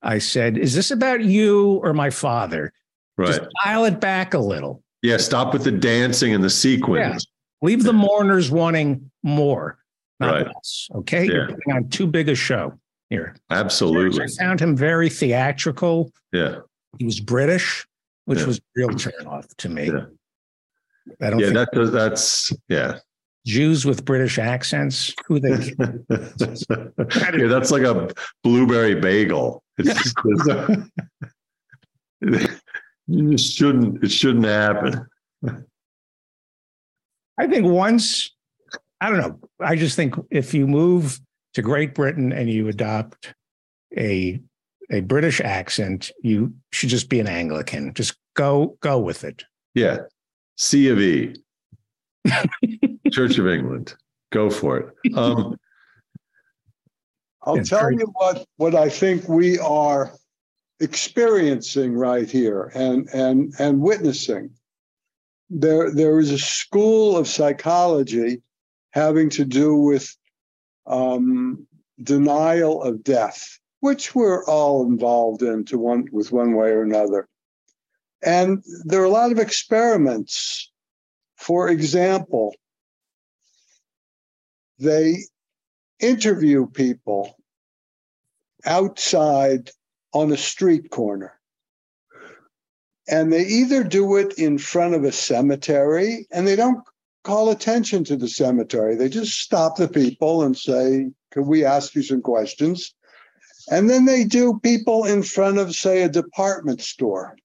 [0.07, 2.72] I said, "Is this about you or my father?
[3.18, 3.26] Right.
[3.28, 4.82] Just dial it back a little.
[5.02, 5.16] yeah.
[5.16, 7.26] Stop with the dancing and the sequins.
[7.62, 9.78] Leave the mourners wanting more,
[10.20, 10.46] not Right.
[10.46, 10.88] less.
[10.94, 11.32] Okay, Yeah.
[11.32, 12.72] you're putting on too big a show
[13.11, 14.22] here." Absolutely.
[14.24, 16.12] I found him very theatrical.
[16.32, 16.59] Yeah.
[16.98, 17.86] He was British,
[18.26, 18.46] which Yeah.
[18.46, 19.86] was real turn off to me.
[19.86, 20.04] Yeah.
[21.20, 21.46] I don't Yeah.
[21.46, 21.90] think That does.
[21.92, 22.98] That's yeah.
[23.44, 25.14] Jews with British accents.
[25.26, 25.72] Who they?
[25.78, 28.09] yeah, that's like a
[28.44, 29.62] blueberry bagel.
[29.79, 30.16] It's just,
[33.09, 34.03] it shouldn't.
[34.03, 35.07] It shouldn't happen.
[37.39, 38.31] I think once,
[39.01, 39.39] I don't know.
[39.61, 41.20] I just think if you move
[41.55, 43.35] to Great Britain and you adopt
[43.97, 44.41] a
[44.91, 47.93] a British accent, you should just be an Anglican.
[47.95, 49.45] Just go go with it.
[49.74, 49.99] Yeah,
[50.57, 51.35] C of E,
[53.11, 53.95] Church of England.
[54.33, 55.14] Go for it.
[55.16, 55.57] Um,
[57.47, 60.12] I'll tell very- you what what I think we are
[60.80, 64.51] experiencing right here and and and witnessing.
[65.49, 68.42] There there is a school of psychology
[68.90, 70.14] having to do with
[70.86, 71.66] um,
[72.03, 77.28] denial of death, which we're all involved in to one with one way or another.
[78.22, 80.70] And there are a lot of experiments.
[81.36, 82.55] For example,
[84.78, 85.18] they
[86.01, 87.36] interview people
[88.66, 89.70] outside
[90.12, 91.32] on a street corner.
[93.08, 96.82] And they either do it in front of a cemetery and they don't
[97.22, 98.96] call attention to the cemetery.
[98.96, 102.94] They just stop the people and say, Could we ask you some questions?
[103.70, 107.36] And then they do people in front of, say, a department store.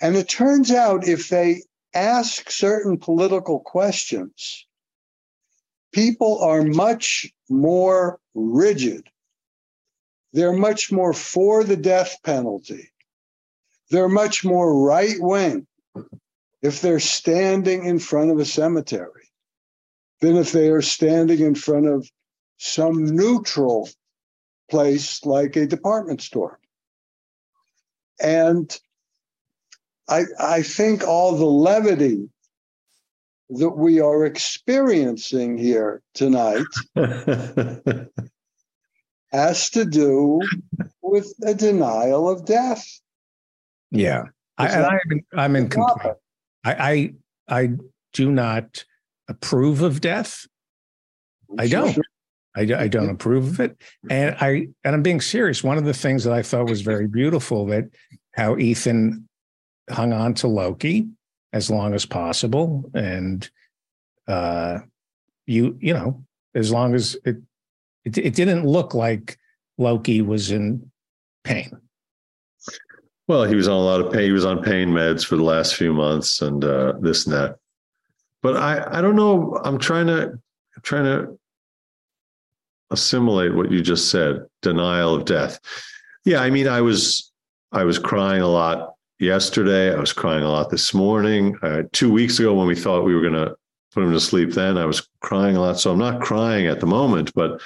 [0.00, 4.66] And it turns out if they ask certain political questions,
[5.92, 9.08] people are much more rigid.
[10.34, 12.90] They're much more for the death penalty.
[13.90, 15.68] They're much more right wing
[16.60, 19.30] if they're standing in front of a cemetery
[20.20, 22.10] than if they are standing in front of
[22.56, 23.88] some neutral
[24.68, 26.58] place like a department store.
[28.20, 28.76] And
[30.08, 32.28] I, I think all the levity
[33.50, 36.66] that we are experiencing here tonight
[39.34, 40.40] has to do
[41.02, 42.86] with a denial of death.
[43.90, 44.24] Yeah.
[44.56, 46.16] I, and I'm in, I'm in complaint.
[46.64, 47.12] I,
[47.48, 47.70] I I
[48.12, 48.84] do not
[49.28, 50.46] approve of death.
[51.58, 51.98] I don't.
[52.56, 53.82] I, I don't approve of it.
[54.08, 55.64] And I and I'm being serious.
[55.64, 57.84] One of the things that I thought was very beautiful that
[58.32, 59.28] how Ethan
[59.90, 61.08] hung on to Loki
[61.52, 62.90] as long as possible.
[62.94, 63.48] And
[64.28, 64.78] uh
[65.46, 66.24] you, you know,
[66.54, 67.36] as long as it
[68.04, 69.38] it, it didn't look like
[69.78, 70.90] Loki was in
[71.42, 71.70] pain.
[73.26, 74.24] Well, he was on a lot of pain.
[74.24, 77.56] He was on pain meds for the last few months, and uh, this and that.
[78.42, 79.58] But I, I don't know.
[79.64, 80.38] I'm trying to,
[80.82, 81.38] trying to
[82.90, 84.44] assimilate what you just said.
[84.60, 85.58] Denial of death.
[86.26, 87.32] Yeah, I mean, I was,
[87.72, 89.94] I was crying a lot yesterday.
[89.94, 91.56] I was crying a lot this morning.
[91.62, 93.56] Uh, two weeks ago, when we thought we were going to
[93.94, 94.76] put him to sleep, then.
[94.76, 95.78] I was crying a lot.
[95.78, 97.60] So I'm not crying at the moment, but,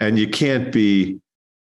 [0.00, 1.20] and you can't be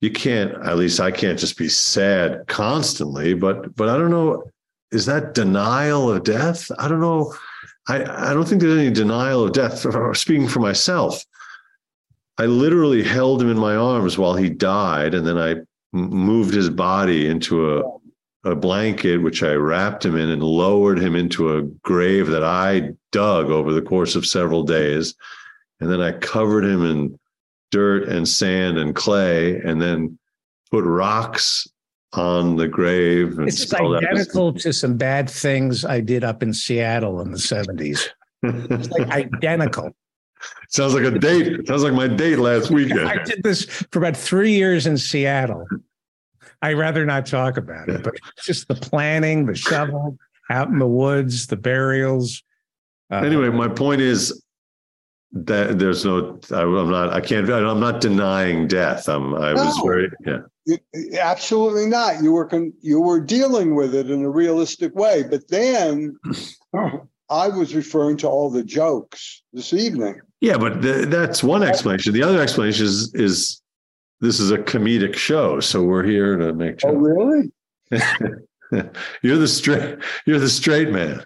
[0.02, 4.50] you can't at least i can't just be sad constantly but but i don't know
[4.92, 6.72] is that denial of death?
[6.80, 7.34] I don't know.
[7.88, 9.86] I i don't think there's any denial of death
[10.18, 11.24] speaking for myself.
[12.38, 15.56] I literally held him in my arms while he died and then i
[15.92, 17.99] moved his body into a
[18.46, 22.92] a blanket which i wrapped him in and lowered him into a grave that i
[23.12, 25.16] dug over the course of several days
[25.80, 27.20] and then i covered him in
[27.72, 30.18] dirt and sand and clay and then
[30.72, 31.68] put rocks
[32.14, 33.38] on the grave.
[33.38, 38.08] And it's identical to some bad things I did up in Seattle in the 70s.
[38.44, 39.92] It's like identical.
[40.70, 41.68] Sounds like a date.
[41.68, 43.02] Sounds like my date last weekend.
[43.02, 45.66] I did this for about three years in Seattle.
[46.62, 50.18] I'd rather not talk about it, but just the planning, the shovel
[50.50, 52.44] out in the woods, the burials.
[53.12, 54.44] Uh, anyway, my point is
[55.32, 59.08] that there's no I, am not i can't i'm not denying death.
[59.08, 60.78] I'm i no, was very yeah.
[61.20, 62.22] Absolutely not.
[62.22, 66.18] You were con, you were dealing with it in a realistic way but then
[67.30, 70.20] i was referring to all the jokes this evening.
[70.42, 72.14] Yeah but the, that's one explanation.
[72.14, 73.62] The other explanation is is
[74.22, 76.94] this is a comedic show so we're here to make jokes.
[76.94, 77.52] oh really
[79.22, 81.24] you're the straight you're the straight man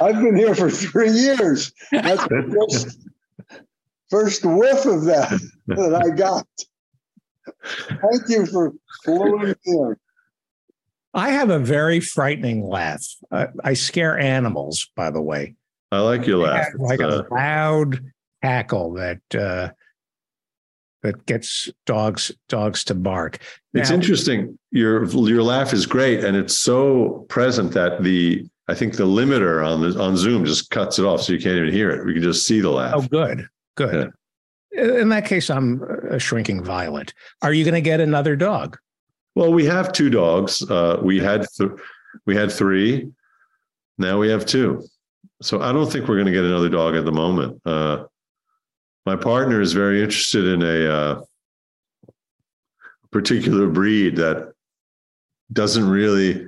[0.00, 1.72] I've been here for three years.
[1.90, 2.26] That's
[2.70, 2.98] just
[4.10, 6.46] first whiff of that that I got.
[7.88, 8.72] Thank you for
[9.04, 9.96] flowing in.
[11.12, 13.06] I have a very frightening laugh.
[13.30, 15.54] Uh, I scare animals, by the way.
[15.92, 16.68] I like your laugh.
[16.76, 18.00] Like uh, a loud
[18.42, 19.70] cackle that uh,
[21.04, 23.38] that gets dogs dogs to bark.
[23.72, 24.58] Now, it's interesting.
[24.72, 29.64] Your your laugh is great, and it's so present that the I think the limiter
[29.64, 32.04] on the on Zoom just cuts it off, so you can't even hear it.
[32.04, 32.94] We can just see the laugh.
[32.96, 34.10] Oh, good, good.
[34.72, 37.12] In that case, I'm a shrinking violet.
[37.42, 38.76] Are you going to get another dog?
[39.36, 40.68] Well, we have two dogs.
[40.68, 41.70] Uh, we had th-
[42.24, 43.10] we had three.
[43.98, 44.82] Now we have two.
[45.42, 47.60] So I don't think we're going to get another dog at the moment.
[47.66, 48.04] Uh,
[49.06, 51.22] my partner is very interested in a uh,
[53.10, 54.52] particular breed that
[55.52, 56.46] doesn't really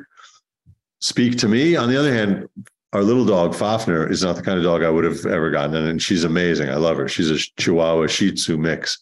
[1.01, 1.77] speak to me.
[1.77, 2.49] On the other hand,
[2.93, 5.74] our little dog Fafner is not the kind of dog I would have ever gotten,
[5.74, 6.70] and she's amazing.
[6.70, 7.09] I love her.
[7.09, 8.99] She's a Chihuahua Shih Tzu mix.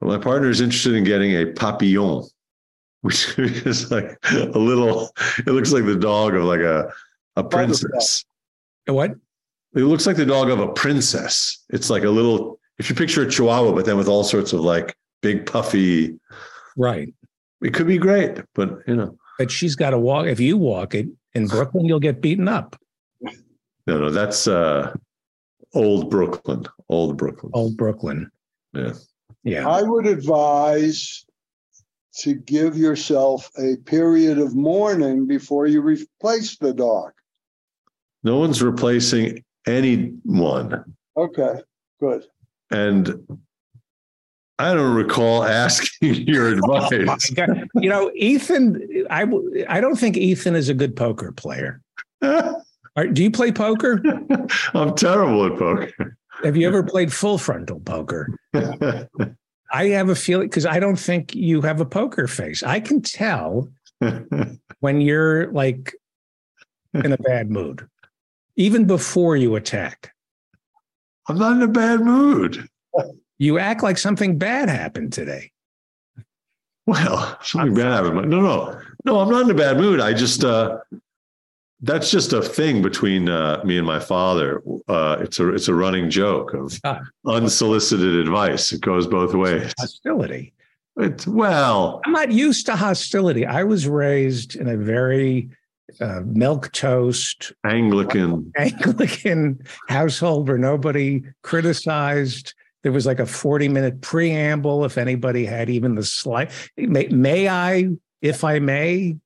[0.00, 2.28] But my partner is interested in getting a Papillon,
[3.00, 5.10] which is like a little.
[5.38, 6.92] It looks like the dog of like a
[7.36, 8.24] a princess.
[8.86, 9.12] What?
[9.74, 11.64] It looks like the dog of a princess.
[11.70, 12.59] It's like a little.
[12.80, 16.18] If you picture a Chihuahua, but then with all sorts of like big puffy.
[16.78, 17.12] Right.
[17.60, 19.18] It could be great, but you know.
[19.38, 20.26] But she's got to walk.
[20.26, 22.80] If you walk it in Brooklyn, you'll get beaten up.
[23.86, 24.94] No, no, that's uh
[25.74, 26.64] old Brooklyn.
[26.88, 27.52] Old Brooklyn.
[27.54, 28.30] Old Brooklyn.
[28.72, 28.94] Yeah.
[29.44, 29.68] Yeah.
[29.68, 31.26] I would advise
[32.20, 37.12] to give yourself a period of mourning before you replace the dog.
[38.24, 40.82] No one's replacing anyone.
[41.14, 41.60] Okay,
[42.00, 42.24] good.
[42.70, 43.40] And
[44.60, 47.32] I don't recall asking your oh advice.
[47.38, 49.26] Oh you know, Ethan, I
[49.68, 51.80] I don't think Ethan is a good poker player.
[52.20, 52.52] do
[53.14, 54.02] you play poker?
[54.74, 56.16] I'm terrible at poker.
[56.44, 58.34] Have you ever played full frontal poker?
[59.72, 62.62] I have a feeling because I don't think you have a poker face.
[62.62, 63.68] I can tell
[64.80, 65.94] when you're like
[66.94, 67.86] in a bad mood,
[68.56, 70.12] even before you attack.
[71.30, 72.68] I'm not in a bad mood.
[73.38, 75.52] You act like something bad happened today.
[76.86, 78.28] Well, something bad happened.
[78.28, 79.20] No, no, no.
[79.20, 80.00] I'm not in a bad mood.
[80.00, 80.78] I just uh,
[81.82, 84.60] that's just a thing between uh, me and my father.
[84.88, 87.00] Uh, it's a it's a running joke of ah.
[87.24, 88.72] unsolicited advice.
[88.72, 89.72] It goes both ways.
[89.78, 90.52] Hostility.
[90.96, 92.00] It's well.
[92.04, 93.46] I'm not used to hostility.
[93.46, 95.48] I was raised in a very
[96.00, 102.54] uh, milk toast Anglican Anglican household where nobody criticized.
[102.82, 106.50] There was like a 40 minute preamble if anybody had even the slight.
[106.78, 107.88] May, may I,
[108.22, 109.16] if I may?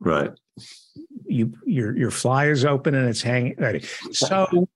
[0.00, 0.30] Right
[1.32, 3.56] you your your fly is open and it's hanging.
[4.12, 4.68] So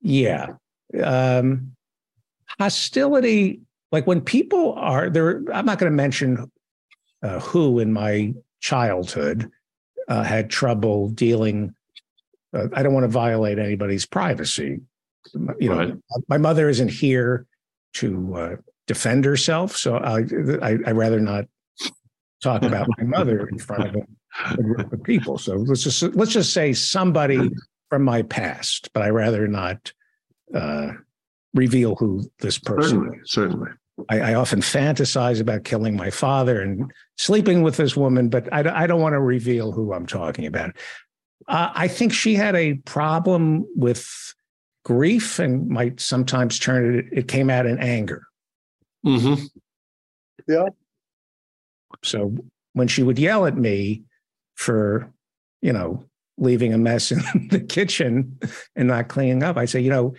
[0.00, 0.46] yeah,
[1.02, 1.72] um,
[2.58, 3.60] hostility.
[3.92, 6.50] Like when people are there, I'm not going to mention
[7.22, 9.50] uh, who in my childhood
[10.08, 11.74] uh, had trouble dealing.
[12.52, 14.80] Uh, I don't want to violate anybody's privacy.
[15.58, 15.94] You know, right.
[16.28, 17.46] my mother isn't here
[17.94, 18.56] to uh,
[18.86, 20.20] defend herself, so I,
[20.62, 21.44] I I rather not
[22.42, 24.02] talk about my mother in front of
[24.52, 25.38] a group of people.
[25.38, 27.50] So let's just let's just say somebody
[27.90, 29.92] from my past, but I rather not
[30.54, 30.92] uh,
[31.54, 33.30] reveal who this person certainly, is.
[33.30, 33.70] Certainly.
[34.08, 38.84] I, I, often fantasize about killing my father and sleeping with this woman, but I,
[38.84, 40.70] I don't want to reveal who I'm talking about.
[41.48, 44.34] Uh, I think she had a problem with
[44.84, 48.22] grief and might sometimes turn it, it came out in anger.
[49.04, 49.44] Mm-hmm.
[50.46, 50.68] Yeah.
[52.02, 52.36] So
[52.74, 54.04] when she would yell at me
[54.54, 55.12] for,
[55.60, 56.04] you know,
[56.36, 58.38] leaving a mess in the kitchen
[58.76, 60.14] and not cleaning up, I'd say, you know,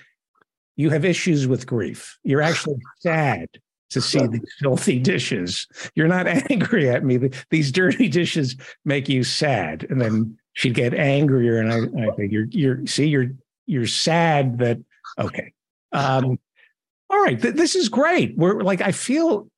[0.76, 2.18] you have issues with grief.
[2.24, 3.48] You're actually sad
[3.90, 5.68] to see these filthy dishes.
[5.96, 7.30] You're not angry at me.
[7.50, 8.56] These dirty dishes
[8.86, 9.86] make you sad.
[9.90, 11.60] And then she'd get angrier.
[11.60, 13.32] And I, I think you're, you're, see, you're,
[13.66, 14.80] you're sad that,
[15.18, 15.54] okay.
[15.92, 16.40] Um,
[17.10, 17.42] all right.
[17.42, 18.38] Th- this is great.
[18.38, 19.50] We're like, I feel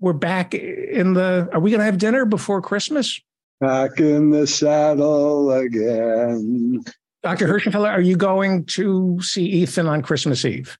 [0.00, 1.48] we're back in the.
[1.52, 3.18] Are we going to have dinner before Christmas?
[3.60, 6.84] Back in the saddle again.
[7.22, 7.48] Dr.
[7.48, 10.76] Hirschenfeller, are you going to see Ethan on Christmas Eve?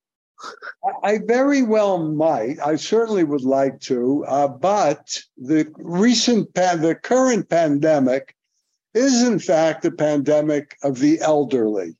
[1.02, 2.58] I very well might.
[2.64, 8.34] I certainly would like to, uh, but the recent, pan- the current pandemic
[8.94, 11.96] is in fact a pandemic of the elderly.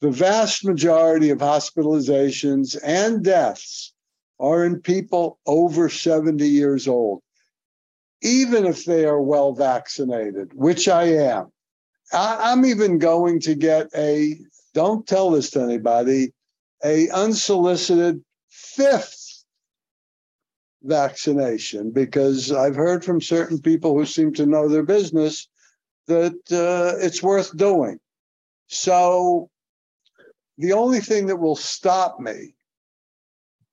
[0.00, 3.94] The vast majority of hospitalizations and deaths
[4.38, 7.22] are in people over 70 years old,
[8.20, 11.52] even if they are well vaccinated, which I am.
[12.12, 14.36] I, am even going to get a,
[14.74, 16.33] don't tell this to anybody,
[16.84, 19.44] a unsolicited fifth
[20.82, 25.48] vaccination because I've heard from certain people who seem to know their business
[26.06, 27.98] that uh, it's worth doing.
[28.66, 29.48] So
[30.58, 32.54] the only thing that will stop me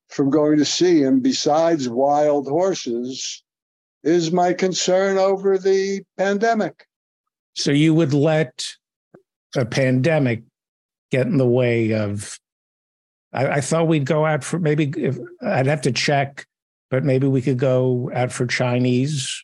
[0.07, 3.43] from going to see him besides wild horses
[4.03, 6.85] is my concern over the pandemic.
[7.55, 8.65] So you would let
[9.55, 10.43] a pandemic
[11.11, 12.39] get in the way of.
[13.33, 14.91] I, I thought we'd go out for maybe.
[14.97, 16.45] If, I'd have to check,
[16.89, 19.43] but maybe we could go out for Chinese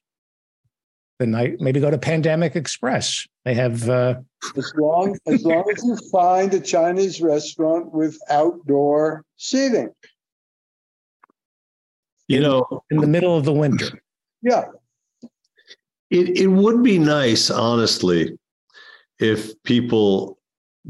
[1.20, 1.60] the night.
[1.60, 3.28] Maybe go to Pandemic Express.
[3.46, 3.90] They have.
[3.90, 4.16] Uh,
[4.56, 9.90] as long as long as you find a Chinese restaurant with outdoor seating.
[12.28, 14.02] You know, in the middle of the winter.
[14.42, 14.66] Yeah.
[16.10, 18.38] It it would be nice, honestly,
[19.20, 20.37] if people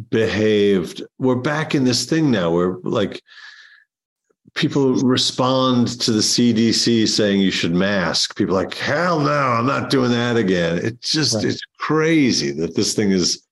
[0.10, 1.02] behaved.
[1.19, 3.22] We're back in this thing now where like
[4.53, 8.36] people respond to the CDC saying you should mask.
[8.36, 10.80] People like, hell no, I'm not doing that again.
[10.84, 11.45] It's just right.
[11.45, 13.44] it's crazy that this thing is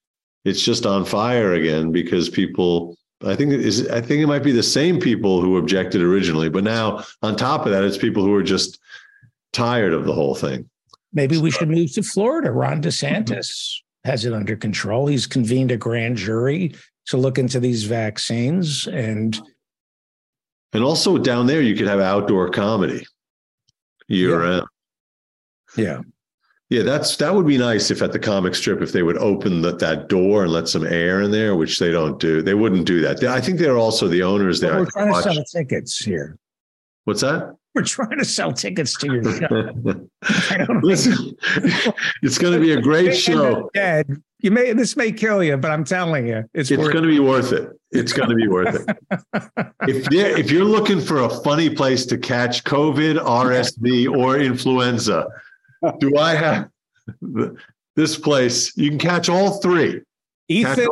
[0.45, 4.43] it's just on fire again because people I think it is I think it might
[4.43, 8.23] be the same people who objected originally, but now on top of that, it's people
[8.23, 8.80] who are just
[9.53, 10.69] tired of the whole thing.
[11.13, 12.51] Maybe we should move to Florida.
[12.51, 15.07] Ron DeSantis has it under control.
[15.07, 16.76] He's convened a grand jury
[17.07, 19.40] to look into these vaccines and
[20.73, 23.06] and also down there you could have outdoor comedy
[24.07, 24.49] year yeah.
[24.49, 24.68] round.
[25.77, 26.02] Yeah.
[26.69, 29.61] Yeah, that's that would be nice if at the comic strip if they would open
[29.61, 32.41] the, that door and let some air in there, which they don't do.
[32.41, 33.23] They wouldn't do that.
[33.23, 34.80] I think they're also the owners there.
[34.80, 36.40] we're trying to sell tickets here.
[37.03, 37.56] What's that?
[37.76, 40.07] We're trying to sell tickets to your show.
[40.49, 41.35] I don't Listen,
[42.23, 43.69] it's going to be a great show.
[43.73, 44.07] Dead.
[44.39, 47.19] You may this may kill you, but I'm telling you, it's it's going to be
[47.19, 47.69] worth it.
[47.91, 48.97] It's going to be worth it.
[49.88, 55.27] if you're, if you're looking for a funny place to catch COVID, RSV, or influenza,
[55.99, 56.69] do I have
[57.95, 58.76] this place?
[58.77, 60.02] You can catch all three.
[60.47, 60.88] Ethan,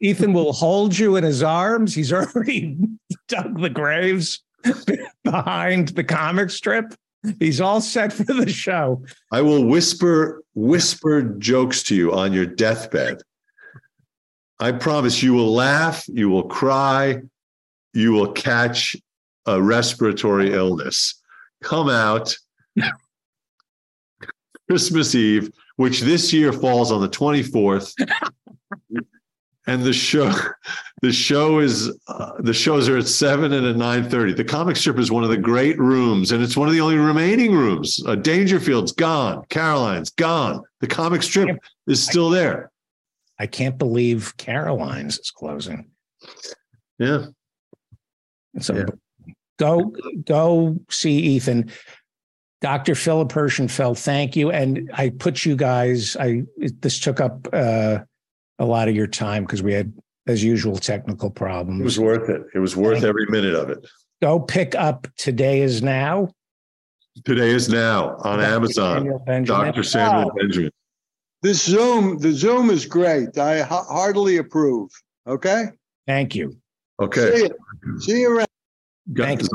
[0.00, 1.94] Ethan will hold you in his arms.
[1.94, 2.78] He's already
[3.28, 4.42] dug the graves
[5.24, 6.94] behind the comic strip.
[7.38, 9.04] He's all set for the show.
[9.30, 13.22] I will whisper whisper jokes to you on your deathbed.
[14.58, 17.22] I promise you will laugh, you will cry,
[17.94, 18.96] you will catch
[19.46, 21.20] a respiratory illness.
[21.62, 22.36] Come out
[24.68, 27.92] Christmas Eve, which this year falls on the 24th.
[29.66, 30.32] And the show
[31.02, 34.98] the show is uh, the shows are at 7 and at 9.30 the comic strip
[34.98, 38.14] is one of the great rooms and it's one of the only remaining rooms uh,
[38.14, 41.58] dangerfield's gone caroline's gone the comic strip
[41.88, 42.70] is still there
[43.38, 45.90] i can't believe caroline's is closing
[46.98, 47.26] yeah
[48.60, 49.34] so yeah.
[49.58, 49.92] go
[50.24, 51.70] go see ethan
[52.60, 52.94] Dr.
[52.94, 54.52] Philip Herschenfeld, thank you.
[54.52, 56.44] And I put you guys, I
[56.78, 57.98] this took up uh,
[58.62, 59.92] a lot of your time because we had,
[60.28, 61.80] as usual, technical problems.
[61.80, 62.42] It was worth it.
[62.54, 63.84] It was worth every minute of it.
[64.22, 66.28] Go pick up Today is Now.
[67.24, 68.54] Today is Now on Dr.
[68.54, 69.20] Amazon.
[69.44, 69.82] Dr.
[69.82, 70.38] Samuel oh.
[70.38, 70.70] Benjamin.
[71.42, 73.36] This Zoom, the Zoom is great.
[73.36, 74.90] I heartily approve.
[75.26, 75.64] Okay.
[76.06, 76.56] Thank you.
[77.00, 77.36] Okay.
[77.36, 78.46] See you, See you around.
[79.16, 79.48] Thank you.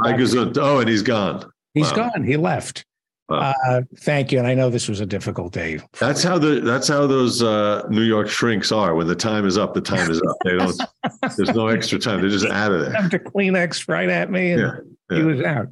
[0.58, 1.50] Oh, and he's gone.
[1.74, 2.10] He's wow.
[2.10, 2.26] gone.
[2.26, 2.84] He left.
[3.30, 3.54] Wow.
[3.68, 5.82] Uh, thank you, and I know this was a difficult day.
[6.00, 8.96] That's how the that's how those uh, New York shrinks are.
[8.96, 10.38] When the time is up, the time is up.
[10.46, 10.82] They don't.
[11.36, 12.22] there's no extra time.
[12.22, 12.94] They're just out of there.
[12.94, 14.72] Have to Kleenex right at me, and yeah,
[15.12, 15.18] yeah.
[15.18, 15.68] he was out.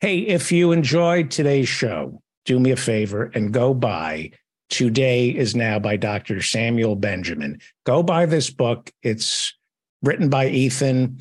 [0.00, 4.30] Hey, if you enjoyed today's show, do me a favor and go buy.
[4.70, 6.42] Today is now by Dr.
[6.42, 7.60] Samuel Benjamin.
[7.84, 8.90] Go buy this book.
[9.02, 9.54] It's
[10.02, 11.18] written by Ethan.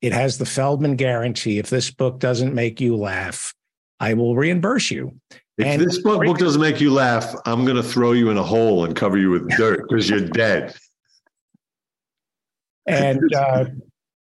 [0.00, 1.58] It has the Feldman guarantee.
[1.58, 3.54] If this book doesn't make you laugh,
[4.00, 5.14] I will reimburse you.
[5.58, 8.38] If and this book, book doesn't make you laugh, I'm going to throw you in
[8.38, 10.74] a hole and cover you with dirt because you're dead.
[12.86, 13.66] And uh,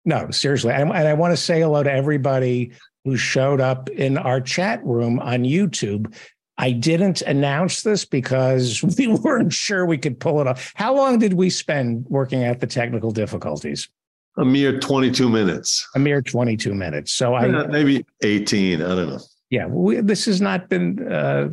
[0.04, 0.72] no, seriously.
[0.72, 2.70] And, and I want to say hello to everybody
[3.04, 6.14] who showed up in our chat room on YouTube.
[6.56, 10.72] I didn't announce this because we weren't sure we could pull it off.
[10.76, 13.88] How long did we spend working out the technical difficulties?
[14.36, 15.86] A mere 22 minutes.
[15.96, 17.12] A mere 22 minutes.
[17.12, 18.82] So yeah, I maybe 18.
[18.82, 19.18] I don't know
[19.54, 21.48] yeah, we, this has not been uh,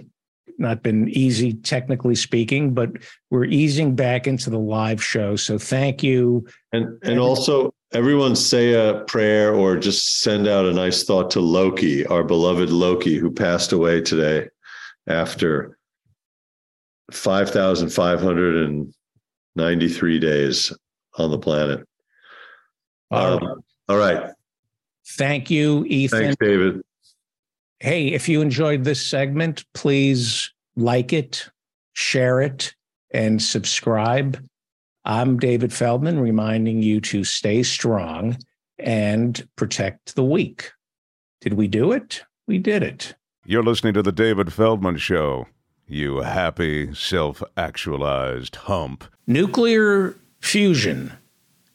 [0.57, 2.90] not been easy technically speaking, but
[3.30, 5.36] we're easing back into the live show.
[5.36, 6.48] So thank you.
[6.73, 11.41] And and also everyone say a prayer or just send out a nice thought to
[11.41, 14.49] Loki, our beloved Loki, who passed away today
[15.06, 15.78] after
[17.11, 18.91] five thousand five hundred and
[19.56, 20.73] ninety three days
[21.19, 21.88] on the planet.
[23.11, 24.32] All, um, all right.
[25.06, 26.19] Thank you, Ethan.
[26.19, 26.82] Thanks, David.
[27.82, 31.49] Hey, if you enjoyed this segment, please like it,
[31.94, 32.76] share it,
[33.10, 34.40] and subscribe.
[35.03, 38.38] I'm David Feldman, reminding you to stay strong
[38.78, 40.70] and protect the weak.
[41.40, 42.22] Did we do it?
[42.45, 43.16] We did it.
[43.48, 45.48] You're listening to The David Feldman Show,
[45.88, 49.06] you happy, self actualized hump.
[49.26, 51.14] Nuclear fusion,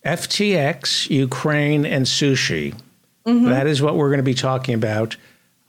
[0.04, 2.80] FTX, Ukraine, and sushi.
[3.26, 3.46] Mm-hmm.
[3.46, 5.16] That is what we're going to be talking about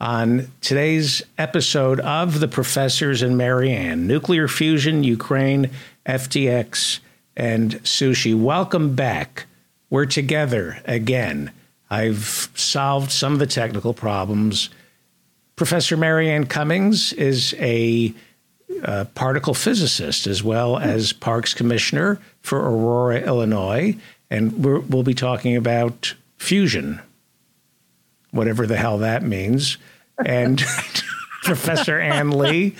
[0.00, 5.70] on today's episode of The Professors and Mary Anne Nuclear Fusion, Ukraine,
[6.06, 7.00] FTX,
[7.36, 8.40] and sushi.
[8.40, 9.46] Welcome back.
[9.90, 11.50] We're together again.
[11.90, 14.70] I've solved some of the technical problems.
[15.56, 18.14] Professor Mary Anne Cummings is a
[18.84, 23.96] uh, particle physicist as well as Parks Commissioner for Aurora, Illinois.
[24.30, 27.00] And we're, we'll be talking about fusion,
[28.30, 29.78] whatever the hell that means.
[30.24, 30.62] And
[31.42, 32.74] Professor Ann Li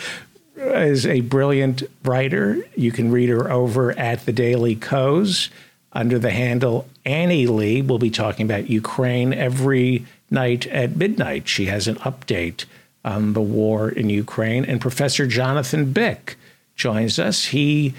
[0.56, 2.58] is a brilliant writer.
[2.76, 5.50] You can read her over at the Daily Kos
[5.92, 7.82] under the handle Annie Lee.
[7.82, 11.48] We'll be talking about Ukraine every night at midnight.
[11.48, 12.64] She has an update
[13.04, 14.64] on the war in Ukraine.
[14.64, 16.36] And Professor Jonathan Bick
[16.74, 17.46] joins us.
[17.46, 17.94] He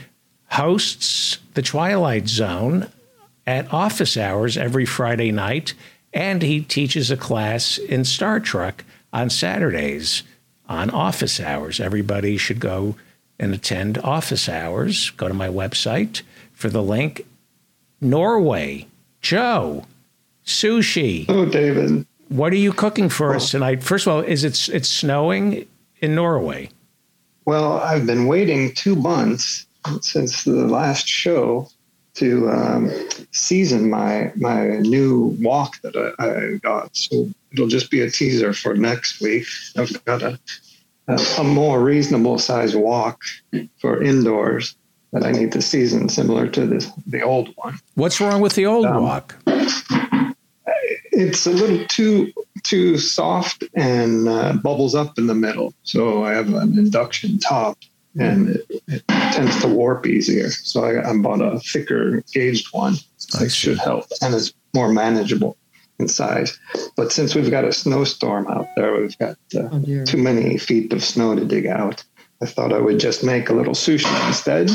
[0.51, 2.87] hosts the Twilight Zone
[3.47, 5.73] at office hours every Friday night,
[6.13, 8.83] and he teaches a class in Star Trek
[9.13, 10.23] on Saturdays
[10.67, 11.79] on office hours.
[11.79, 12.95] Everybody should go
[13.39, 15.09] and attend office hours.
[15.11, 16.21] Go to my website
[16.53, 17.25] for the link.
[18.01, 18.87] Norway,
[19.21, 19.85] Joe,
[20.45, 21.25] sushi.
[21.27, 22.05] Oh, David.
[22.29, 23.57] What are you cooking for us oh.
[23.57, 23.83] tonight?
[23.83, 25.67] First of all, is it it's snowing
[25.99, 26.69] in Norway?
[27.45, 29.65] Well, I've been waiting two months
[30.01, 31.67] since the last show
[32.19, 32.91] to um,
[33.31, 36.95] season my my new wok that I, I got.
[36.95, 39.47] So it'll just be a teaser for next week.
[39.77, 40.39] I've got a
[41.37, 43.23] a, more reasonable size wok
[43.79, 44.75] for indoors
[45.11, 47.79] that I need to season, similar to the the old one.
[47.95, 49.35] What's wrong with the old Um, wok?
[51.11, 52.31] It's a little too
[52.63, 55.73] too soft and uh, bubbles up in the middle.
[55.83, 57.77] So I have an induction top,
[58.17, 60.49] and it, it tends to warp easier.
[60.49, 62.95] So I, I bought a thicker gauged one.
[63.39, 65.57] That should help, and it's more manageable
[65.99, 66.57] in size.
[66.95, 71.03] But since we've got a snowstorm out there, we've got uh, too many feet of
[71.03, 72.03] snow to dig out.
[72.41, 74.71] I thought I would just make a little sushi instead.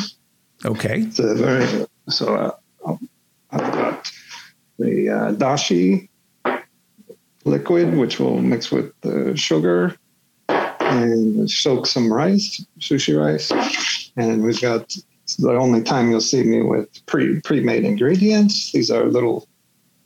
[0.64, 1.08] Okay.
[1.18, 2.34] A very so
[2.86, 2.96] uh,
[3.50, 4.12] I've got
[4.78, 6.08] the uh, dashi
[7.44, 9.96] liquid, which will mix with the sugar
[10.94, 13.50] and soak some rice, sushi rice,
[14.16, 14.96] and we've got
[15.38, 18.72] the only time you'll see me with pre pre made ingredients.
[18.72, 19.48] These are little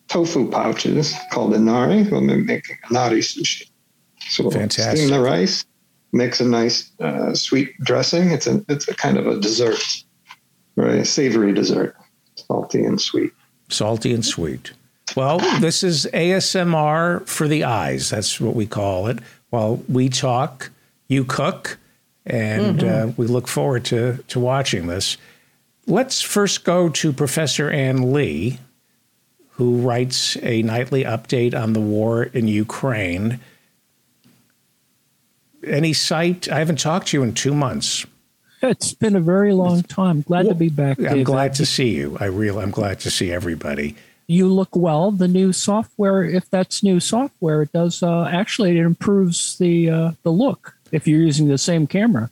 [0.09, 2.05] tofu pouches called inari.
[2.05, 3.69] We'll be making inari sushi.
[4.21, 4.99] So we'll Fantastic.
[4.99, 5.65] steam the rice,
[6.13, 8.31] mix a nice uh, sweet dressing.
[8.31, 9.83] It's a it's a kind of a dessert,
[10.77, 11.97] very savory dessert,
[12.35, 13.33] salty and sweet.
[13.69, 14.73] Salty and sweet.
[15.17, 18.11] Well, this is ASMR for the eyes.
[18.11, 19.19] That's what we call it.
[19.51, 20.71] While we talk,
[21.09, 21.79] you cook,
[22.27, 25.17] and uh, we look forward to, to watching this.
[25.87, 28.59] Let's first go to Professor Ann Li,
[29.53, 33.41] who writes a nightly update on the war in Ukraine.
[35.67, 36.49] Any sight?
[36.51, 38.07] I haven't talked to you in two months.
[38.61, 40.23] It's been a very long time.
[40.23, 40.99] Glad to be back.
[41.01, 42.17] I'm glad to see you.
[42.21, 43.97] I real I'm glad to see everybody.
[44.27, 45.11] you look well.
[45.11, 50.13] The new software, if that's new software, it does uh, actually it improves the uh,
[50.23, 52.31] the look if you're using the same camera.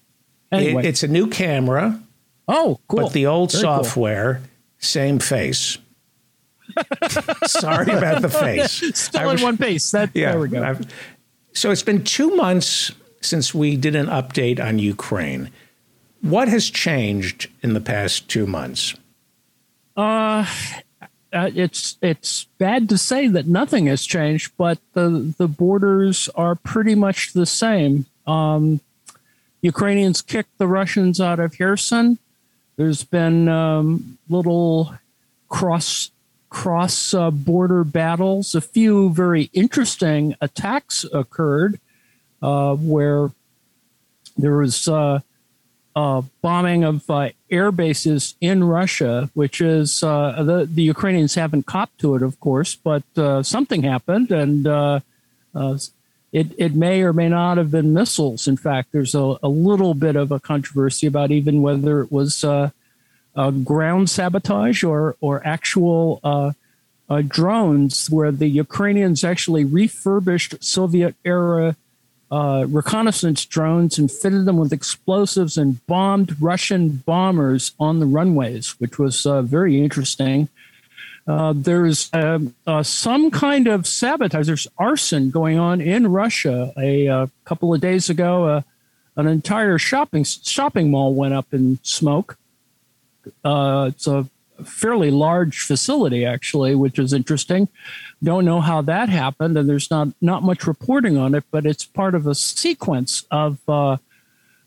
[0.53, 2.01] It- it's a new camera,
[2.49, 3.01] oh, cool.
[3.05, 3.83] but the old Very cool.
[3.85, 4.43] software,
[4.79, 5.79] same face.
[7.47, 8.83] Sorry about the face.
[8.99, 9.91] Still I in one piece.
[9.91, 10.63] That there we go.
[10.63, 10.85] I've-
[11.53, 12.93] so it's been two months
[13.23, 15.51] since we did an update on Ukraine.
[16.21, 18.95] What has changed in the past two months?
[19.97, 20.45] Uh,
[21.33, 26.55] uh, it's it's bad to say that nothing has changed, but the the borders are
[26.55, 28.07] pretty much the same.
[28.27, 28.81] Um,
[29.63, 32.19] Ukrainians kicked the Russians out of Kherson.
[32.77, 34.95] There's been um, little
[35.49, 36.11] cross
[36.49, 38.55] cross uh, border battles.
[38.55, 41.81] A few very interesting attacks occurred
[42.43, 43.31] uh, where
[44.37, 44.89] there was.
[44.89, 45.21] Uh,
[46.43, 51.97] bombing of uh, air bases in Russia, which is uh, the the Ukrainians haven't copped
[52.01, 54.67] to it, of course, but uh, something happened, and
[56.37, 58.47] it it may or may not have been missiles.
[58.47, 62.45] In fact, there's a, a little bit of a controversy about even whether it was
[62.45, 62.71] uh,
[63.35, 66.21] uh, ground sabotage or or actual.
[66.23, 66.53] Uh,
[67.09, 71.77] uh, drones, where the Ukrainians actually refurbished Soviet era
[72.31, 78.71] uh, reconnaissance drones and fitted them with explosives and bombed Russian bombers on the runways,
[78.81, 80.49] which was uh, very interesting.
[81.27, 84.47] Uh, there's um, uh, some kind of sabotage.
[84.47, 86.73] There's arson going on in Russia.
[86.79, 88.63] A, uh couple of days ago, uh,
[89.17, 92.39] an entire shopping shopping mall went up in smoke.
[93.45, 94.29] Uh, it's a,
[94.65, 97.69] fairly large facility, actually, which is interesting.
[98.23, 101.85] Don't know how that happened, and there's not not much reporting on it, but it's
[101.85, 103.99] part of a sequence of uh,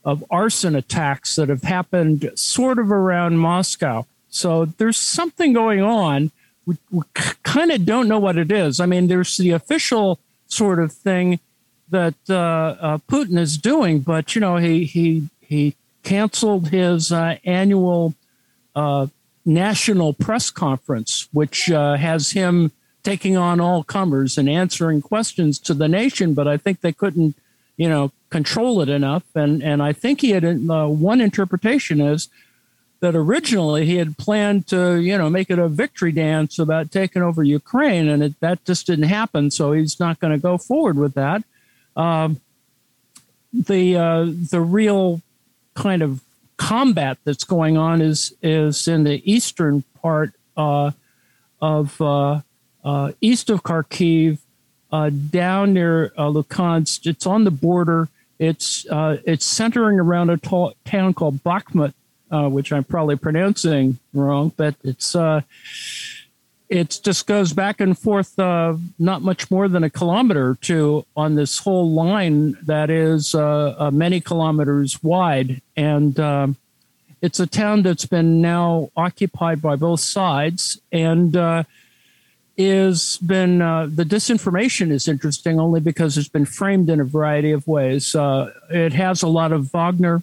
[0.03, 4.05] of arson attacks that have happened sort of around Moscow.
[4.29, 6.31] So there's something going on.
[6.69, 7.03] We, we
[7.41, 8.79] kind of don't know what it is.
[8.79, 11.39] I mean, there's the official sort of thing
[11.89, 12.35] that uh,
[12.79, 18.13] uh, Putin is doing, but you know, he he he canceled his uh, annual
[18.75, 19.07] uh,
[19.45, 22.71] national press conference, which uh, has him
[23.01, 26.35] taking on all comers and answering questions to the nation.
[26.35, 27.35] But I think they couldn't,
[27.77, 29.23] you know, control it enough.
[29.33, 32.29] And and I think he had uh, one interpretation is
[33.01, 37.21] that originally he had planned to, you know, make it a victory dance about taking
[37.21, 39.51] over Ukraine, and it, that just didn't happen.
[39.51, 41.43] So he's not going to go forward with that.
[41.95, 42.41] Um,
[43.53, 45.21] the uh, the real
[45.73, 46.21] kind of
[46.57, 50.91] combat that's going on is is in the eastern part uh,
[51.61, 52.41] of uh,
[52.83, 54.39] uh east of Kharkiv,
[54.91, 57.07] uh, down near uh, Lukansk.
[57.07, 58.09] It's on the border.
[58.37, 61.93] It's it's centering around a t- town called Bakhmut,
[62.31, 65.15] which I'm probably pronouncing wrong, but it's
[66.69, 71.03] it just goes back and forth, uh, not much more than a kilometer or two
[71.17, 75.61] on this whole line that is uh, uh, many kilometers wide.
[75.75, 76.57] And um,
[77.23, 81.63] it's a town that's been now occupied by both sides and uh,
[82.55, 87.51] is been uh, the disinformation is interesting only because it's been framed in a variety
[87.51, 88.13] of ways.
[88.13, 90.21] Uh, it has a lot of Wagner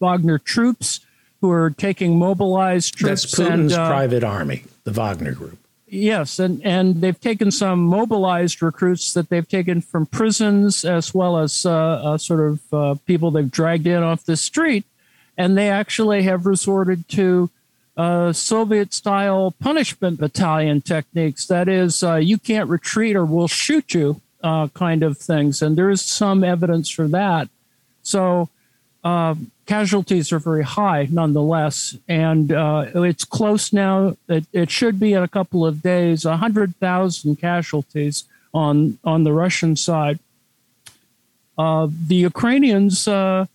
[0.00, 1.00] Wagner troops
[1.42, 3.22] who are taking mobilized troops.
[3.22, 5.58] That's Putin's and, uh, private army, the Wagner Group.
[5.88, 11.36] Yes, and, and they've taken some mobilized recruits that they've taken from prisons as well
[11.36, 14.86] as uh, uh, sort of uh, people they've dragged in off the street,
[15.36, 17.50] and they actually have resorted to
[17.96, 21.46] uh, Soviet style punishment battalion techniques.
[21.46, 25.60] That is, uh, you can't retreat or we'll shoot you, uh, kind of things.
[25.60, 27.50] And there is some evidence for that.
[28.02, 28.48] So
[29.04, 29.34] uh,
[29.66, 34.16] casualties are very high nonetheless, and uh, it's close now.
[34.28, 36.24] It, it, should be in a couple of days.
[36.24, 40.18] hundred thousand casualties on on the Russian side.
[41.56, 43.46] Uh, the Ukrainians uh,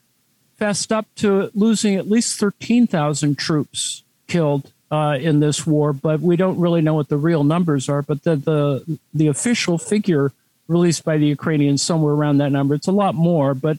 [0.57, 6.21] fessed up to losing at least thirteen thousand troops killed uh, in this war, but
[6.21, 8.01] we don't really know what the real numbers are.
[8.01, 10.31] But the the, the official figure
[10.67, 12.75] released by the Ukrainians somewhere around that number.
[12.75, 13.77] It's a lot more, but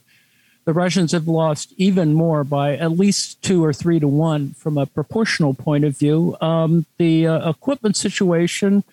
[0.69, 4.77] the Russians have lost even more by at least two or three to one from
[4.77, 6.37] a proportional point of view.
[6.41, 8.83] Um, the uh, equipment situation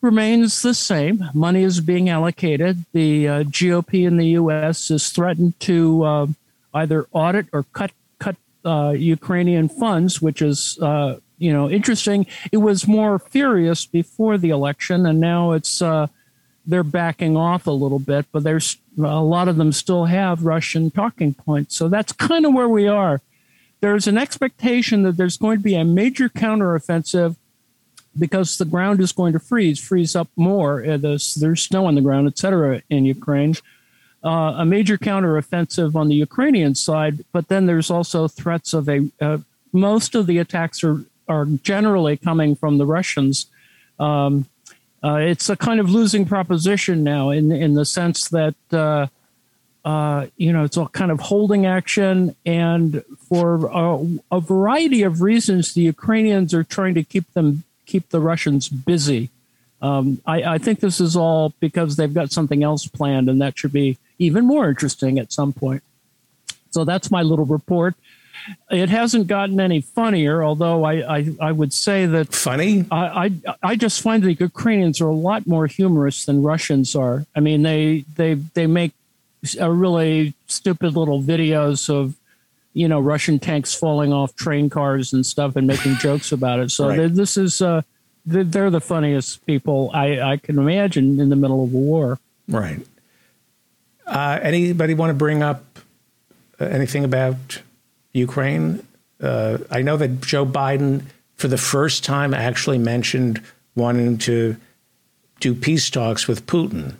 [0.00, 1.24] remains the same.
[1.34, 2.84] Money is being allocated.
[2.92, 4.92] The uh, GOP in the U.S.
[4.92, 6.26] is threatened to uh,
[6.72, 7.90] either audit or cut
[8.20, 12.28] cut uh, Ukrainian funds, which is uh, you know interesting.
[12.52, 16.06] It was more furious before the election, and now it's uh,
[16.64, 20.90] they're backing off a little bit, but there's a lot of them still have Russian
[20.90, 21.76] talking points.
[21.76, 23.20] So that's kind of where we are.
[23.80, 27.36] There's an expectation that there's going to be a major counteroffensive
[28.18, 30.84] because the ground is going to freeze, freeze up more.
[30.84, 33.54] Uh, there's, there's snow on the ground, et cetera, in Ukraine.
[34.24, 39.08] Uh, a major counteroffensive on the Ukrainian side, but then there's also threats of a.
[39.20, 39.38] Uh,
[39.72, 43.46] most of the attacks are are generally coming from the Russians.
[44.00, 44.46] Um,
[45.02, 49.06] uh, it's a kind of losing proposition now in in the sense that uh,
[49.84, 55.22] uh, you know it's all kind of holding action, and for a, a, variety of
[55.22, 59.30] reasons, the Ukrainians are trying to keep them keep the Russians busy.
[59.80, 63.56] Um, I, I think this is all because they've got something else planned, and that
[63.56, 65.84] should be even more interesting at some point.
[66.70, 67.94] So that's my little report.
[68.70, 72.84] It hasn't gotten any funnier, although I, I, I would say that funny.
[72.90, 77.26] I, I, I just find the Ukrainians are a lot more humorous than Russians are.
[77.34, 78.92] I mean, they they they make
[79.60, 82.14] a really stupid little videos of
[82.72, 86.70] you know Russian tanks falling off train cars and stuff and making jokes about it.
[86.70, 87.14] So right.
[87.14, 87.82] this is uh,
[88.26, 92.18] they're the funniest people I, I can imagine in the middle of a war.
[92.46, 92.80] Right.
[94.06, 95.64] Uh, anybody want to bring up
[96.60, 97.62] uh, anything about
[98.12, 98.86] Ukraine.
[99.20, 101.02] Uh, I know that Joe Biden,
[101.36, 103.42] for the first time, actually mentioned
[103.74, 104.56] wanting to
[105.40, 106.94] do peace talks with Putin.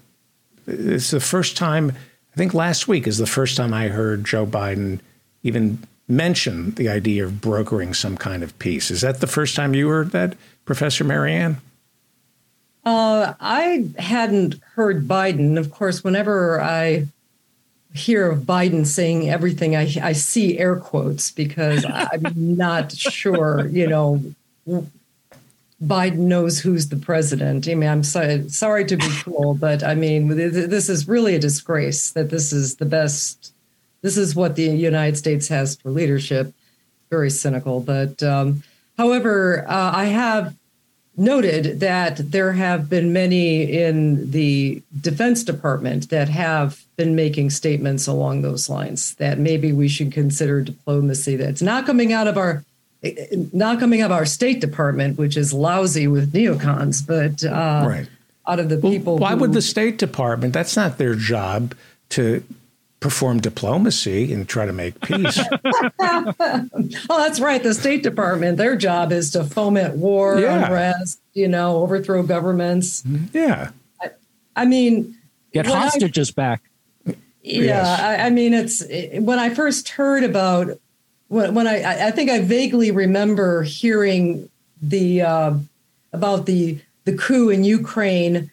[0.67, 4.47] It's the first time, I think last week is the first time I heard Joe
[4.47, 5.01] Biden
[5.43, 5.79] even
[6.09, 8.91] mention the idea of brokering some kind of peace.
[8.91, 11.59] Is that the first time you heard that, Professor Mary Anne?
[12.85, 15.59] Uh, I hadn't heard Biden.
[15.59, 17.07] Of course, whenever I
[17.99, 23.87] hear of Biden saying everything, I, I see air quotes because I'm not sure, you
[23.87, 24.23] know,
[25.83, 27.69] Biden knows who's the president.
[27.69, 31.39] I mean, I'm sorry, sorry to be cruel, but I mean, this is really a
[31.39, 33.53] disgrace that this is the best.
[34.03, 36.53] This is what the United States has for leadership.
[37.11, 38.63] Very cynical, but um,
[38.97, 40.55] however, uh, I have
[41.19, 48.07] noted that there have been many in the Defense Department that have been making statements
[48.07, 52.65] along those lines that maybe we should consider diplomacy that's not coming out of our
[53.53, 58.09] not coming out of our State Department, which is lousy with neocons, but uh, right.
[58.47, 59.19] out of the people.
[59.19, 60.53] Why who, would the State Department?
[60.53, 61.75] That's not their job
[62.11, 62.43] to
[63.01, 65.39] perform diplomacy and try to make peace.
[66.01, 66.35] oh,
[67.09, 67.63] that's right.
[67.63, 70.65] The State Department, their job is to foment war, yeah.
[70.65, 73.05] unrest, you know, overthrow governments.
[73.33, 73.71] Yeah.
[74.01, 74.11] I,
[74.57, 75.17] I mean,
[75.53, 76.63] get hostages I, back.
[77.05, 77.15] Yeah.
[77.43, 78.01] Yes.
[78.01, 80.79] I, I, mean, it's it, when I first heard about
[81.29, 84.49] when, when I, I think I vaguely remember hearing
[84.83, 85.55] the uh,
[86.13, 88.51] about the the coup in Ukraine,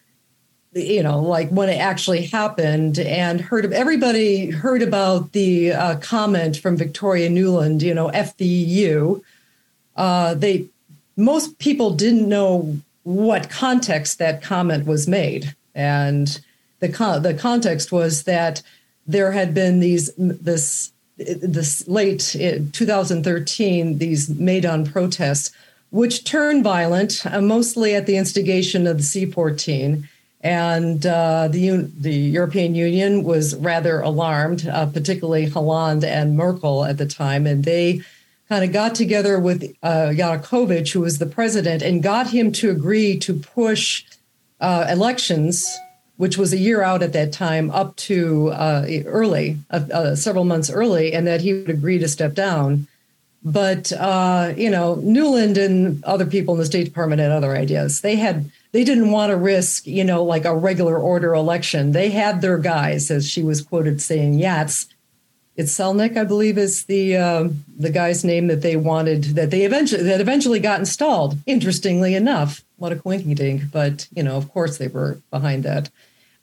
[0.76, 5.98] you know, like when it actually happened, and heard of everybody heard about the uh,
[6.00, 9.22] comment from Victoria Nuland, you know, F the EU.
[9.96, 10.66] Uh, they
[11.16, 16.42] most people didn't know what context that comment was made, and
[16.82, 18.62] the con- the context was that
[19.08, 22.36] there had been these this this late
[22.74, 25.54] 2013, these Maidan protests,
[25.92, 30.06] which turned violent, uh, mostly at the instigation of the C14.
[30.46, 37.00] And uh, the, the European Union was rather alarmed, uh, particularly Hollande and Merkel at
[37.00, 37.48] the time.
[37.48, 38.02] And they
[38.48, 42.70] kind of got together with uh, Yanukovych, who was the president, and got him to
[42.70, 44.06] agree to push
[44.62, 45.80] uh, elections
[46.18, 50.70] which was a year out at that time, up to uh, early, uh, several months
[50.70, 52.88] early, and that he would agree to step down.
[53.44, 53.92] But
[54.58, 58.00] you know, Nuland and other people in the State Department had other ideas.
[58.00, 61.94] They had they didn't want to risk, you know, like a regular order election.
[61.94, 64.88] They had their guys, as she was quoted saying, "Yats."
[65.58, 67.48] Yatsenyuk, I believe, is the uh,
[67.78, 71.38] the guy's name that they wanted that they eventually that eventually got installed.
[71.46, 73.72] Interestingly enough, what a quinky dink!
[73.72, 75.90] But you know, of course, they were behind that.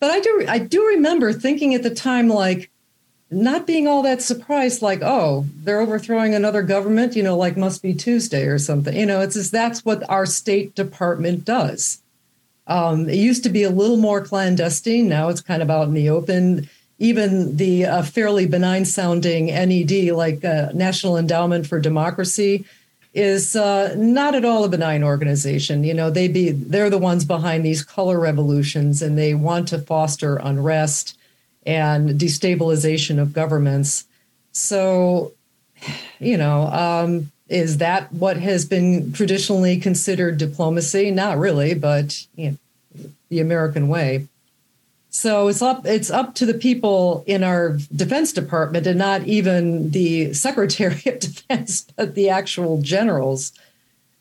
[0.00, 2.70] But I do I do remember thinking at the time like
[3.30, 7.82] not being all that surprised, like, oh, they're overthrowing another government, you know, like must
[7.82, 8.96] be Tuesday or something.
[8.96, 12.01] You know, it's just that's what our State Department does.
[12.66, 15.09] Um, it used to be a little more clandestine.
[15.09, 16.68] Now it's kind of out in the open.
[16.98, 22.64] Even the uh, fairly benign sounding NED, like uh, National Endowment for Democracy,
[23.12, 25.82] is uh, not at all a benign organization.
[25.82, 29.78] You know, they be they're the ones behind these color revolutions, and they want to
[29.80, 31.18] foster unrest
[31.66, 34.05] and destabilization of governments.
[34.52, 35.32] So,
[36.20, 41.10] you know, um, is that what has been traditionally considered diplomacy?
[41.10, 42.58] Not really, but you
[42.96, 44.28] know, the American way.
[45.10, 49.90] So it's up it's up to the people in our Defense Department and not even
[49.90, 53.52] the Secretary of Defense, but the actual generals,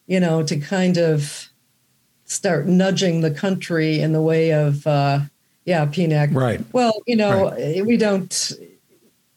[0.07, 1.47] you know, to kind of
[2.25, 5.19] start nudging the country in the way of uh,
[5.65, 6.33] yeah, PNAC.
[6.33, 6.61] Right.
[6.73, 7.85] Well, you know, right.
[7.85, 8.51] we don't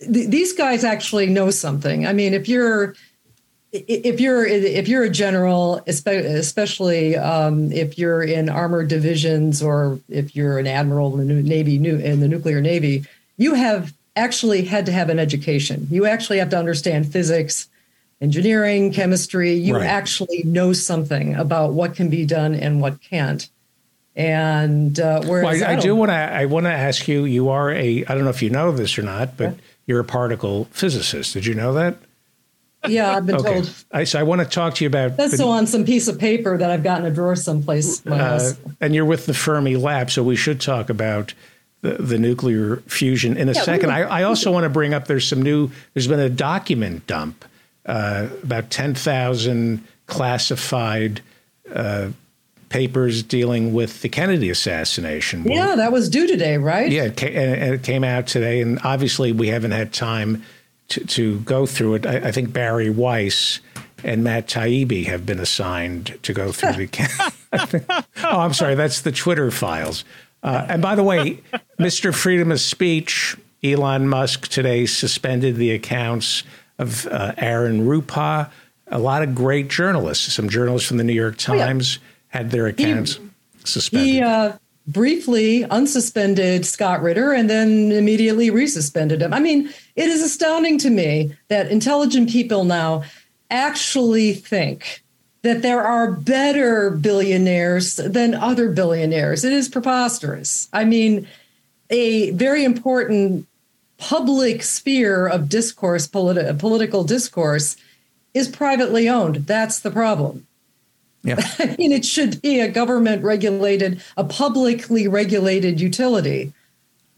[0.01, 2.07] th- these guys actually know something.
[2.07, 2.95] I mean, if you're
[3.75, 10.37] if you're if you're a general, especially um, if you're in armored divisions or if
[10.37, 13.05] you're an admiral in the navy in the nuclear navy,
[13.37, 15.89] you have actually had to have an education.
[15.91, 17.69] You actually have to understand physics,
[18.21, 19.55] engineering, chemistry.
[19.55, 19.87] You right.
[19.87, 23.49] actually know something about what can be done and what can't.
[24.15, 27.25] And uh, whereas well, I, I, do want to I want to ask you.
[27.25, 30.05] You are a I don't know if you know this or not, but you're a
[30.05, 31.33] particle physicist.
[31.33, 31.97] Did you know that?
[32.89, 33.55] Yeah, I've been okay.
[33.55, 33.85] told.
[33.93, 35.17] I, so I want to talk to you about.
[35.17, 38.05] That's still on some piece of paper that I've got in a drawer someplace.
[38.07, 41.35] Uh, and you're with the Fermi Lab, so we should talk about
[41.81, 43.91] the, the nuclear fusion in a yeah, second.
[43.91, 45.71] I, I, also want to bring up there's some new.
[45.93, 47.45] There's been a document dump
[47.87, 51.21] uh, about ten thousand classified.
[51.73, 52.11] Uh,
[52.71, 55.45] papers dealing with the Kennedy assassination.
[55.45, 56.91] Yeah, that was due today, right?
[56.91, 60.43] Yeah, it came, it came out today, and obviously we haven't had time
[60.89, 62.07] to, to go through it.
[62.07, 63.61] I, I, think Bari Weiss
[64.03, 67.35] and Matt Taibbi have been assigned to go through the.
[68.25, 68.75] oh, I'm sorry.
[68.75, 70.05] That's the Twitter files.
[70.43, 71.41] Uh, and by the way,
[71.79, 72.15] Mr.
[72.15, 76.43] Freedom of Speech, Elon Musk today suspended the accounts
[76.79, 78.51] of uh, Aaron Rupar.
[78.89, 82.39] A lot of great journalists, some journalists from the New York Times, oh, yeah.
[82.39, 83.31] had their accounts he,
[83.65, 84.09] suspended.
[84.09, 89.33] He, uh, briefly unsuspended Scott Ritter and then immediately resuspended him.
[89.33, 93.05] I mean, it is astounding to me that intelligent people now
[93.51, 95.03] actually think
[95.43, 99.45] that there are better billionaires than other billionaires.
[99.45, 100.69] It is preposterous.
[100.73, 101.29] I mean,
[101.91, 103.47] a very important
[103.99, 107.77] public sphere of discourse, politi- political discourse,
[108.33, 109.47] is privately owned.
[109.47, 110.47] That's the problem.
[111.25, 111.37] Yeah.
[111.59, 116.53] I mean, it should be a government regulated, a publicly regulated utility.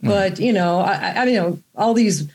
[0.02, 0.08] Mm.
[0.08, 2.28] But, you know, I, I, you know, all these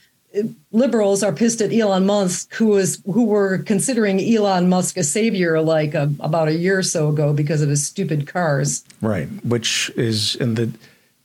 [0.72, 5.62] liberals are pissed at Elon Musk, who was who were considering Elon Musk a savior
[5.62, 8.84] like a, about a year or so ago because of his stupid cars.
[9.02, 10.72] Right, which is in the,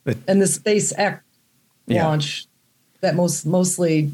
[0.05, 1.21] the and the SpaceX
[1.87, 2.05] yeah.
[2.05, 2.47] launch
[3.01, 4.11] that most mostly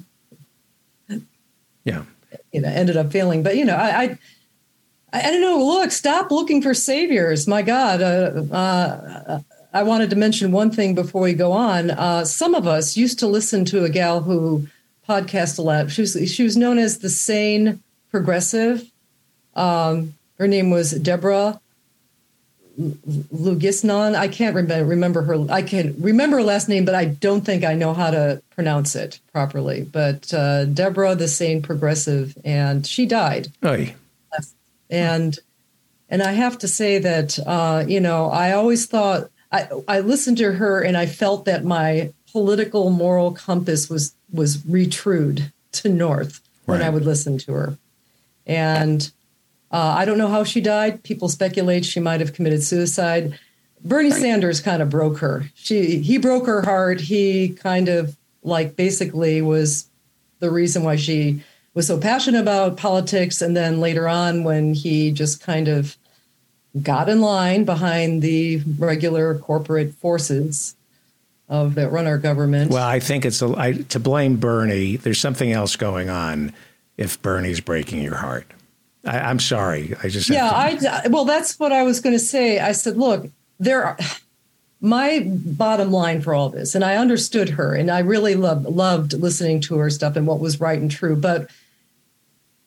[1.85, 2.05] yeah
[2.53, 3.43] you know ended up failing.
[3.43, 4.19] But you know, I I,
[5.13, 5.59] I don't know.
[5.63, 7.47] Look, stop looking for saviors.
[7.47, 8.01] My God.
[8.01, 9.41] Uh, uh,
[9.75, 11.91] I wanted to mention one thing before we go on.
[11.91, 14.67] Uh, some of us used to listen to a gal who
[15.09, 15.91] podcast a lot.
[15.91, 18.91] She was she was known as the sane progressive.
[19.55, 21.61] Um, her name was Deborah
[22.79, 24.15] Lusignan.
[24.15, 25.47] I can't remember remember her.
[25.51, 28.95] I can remember her last name, but I don't think I know how to pronounce
[28.95, 29.85] it properly.
[29.85, 33.49] But uh, Deborah, the sane progressive, and she died.
[33.63, 33.95] Hey.
[34.93, 35.37] And
[36.09, 40.37] and I have to say that uh, you know I always thought I I listened
[40.39, 46.41] to her and I felt that my political moral compass was was retrued to north
[46.67, 46.83] when.
[46.83, 47.79] I would listen to her.
[48.47, 49.11] And
[49.71, 51.03] uh, I don't know how she died.
[51.03, 53.39] People speculate she might have committed suicide.
[53.85, 54.21] Bernie right.
[54.21, 55.47] Sanders kind of broke her.
[55.55, 57.01] She he broke her heart.
[57.01, 59.89] He kind of like basically was
[60.41, 61.43] the reason why she
[61.75, 63.41] was so passionate about politics.
[63.41, 65.97] And then later on, when he just kind of
[66.83, 70.75] got in line behind the regular corporate forces,
[71.53, 72.71] of that run our government.
[72.71, 74.97] Well, I think it's a, I, to blame Bernie.
[74.97, 76.55] There's something else going on.
[76.97, 78.47] If Bernie's breaking your heart,
[79.05, 79.95] I, am sorry.
[80.03, 80.51] I just yeah.
[80.51, 82.59] I well, that's what I was going to say.
[82.59, 83.29] I said, look,
[83.61, 83.99] there are.
[84.85, 89.13] My bottom line for all this, and I understood her, and I really loved loved
[89.13, 91.15] listening to her stuff and what was right and true.
[91.15, 91.49] But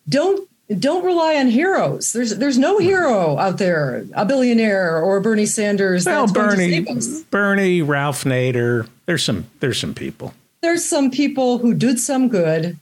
[0.07, 0.47] don't
[0.79, 2.13] don't rely on heroes.
[2.13, 6.05] There's there's no hero out there, a billionaire or Bernie Sanders.
[6.05, 6.85] Well, Bernie,
[7.29, 8.87] Bernie, Ralph Nader.
[9.05, 10.33] There's some there's some people.
[10.61, 12.77] There's some people who did some good.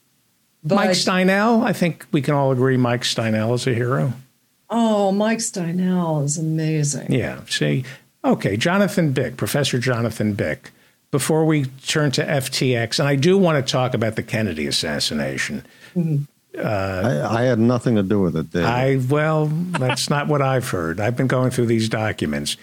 [0.63, 4.13] Mike Steinel, I think we can all agree Mike Steinel is a hero.
[4.69, 7.11] Oh, Mike Steinel is amazing.
[7.11, 7.41] Yeah.
[7.49, 7.83] See,
[8.23, 10.71] okay, Jonathan Bick, Professor Jonathan Bick.
[11.11, 15.63] Before we turn to FTX, and I do want to talk about the Kennedy assassination.
[15.95, 16.23] Mm-hmm.
[16.57, 18.51] Uh, I, I, had nothing to do with it.
[18.51, 18.67] David.
[18.67, 20.99] I well, that's not what I've heard.
[20.99, 22.57] I've been going through these documents.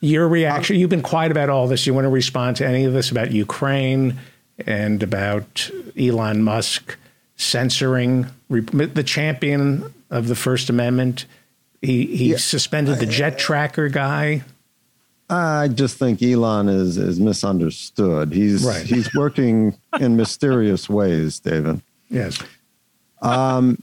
[0.00, 0.76] Your reaction?
[0.76, 1.86] You've been quiet about all this.
[1.86, 4.18] You want to respond to any of this about Ukraine
[4.64, 6.96] and about Elon Musk
[7.36, 11.26] censoring the champion of the First Amendment?
[11.80, 12.36] He he yeah.
[12.36, 14.42] suspended the jet tracker guy.
[15.30, 18.32] I just think Elon is is misunderstood.
[18.32, 18.86] He's right.
[18.86, 21.82] he's working in mysterious ways, David.
[22.14, 22.38] Yes.
[23.20, 23.82] Um,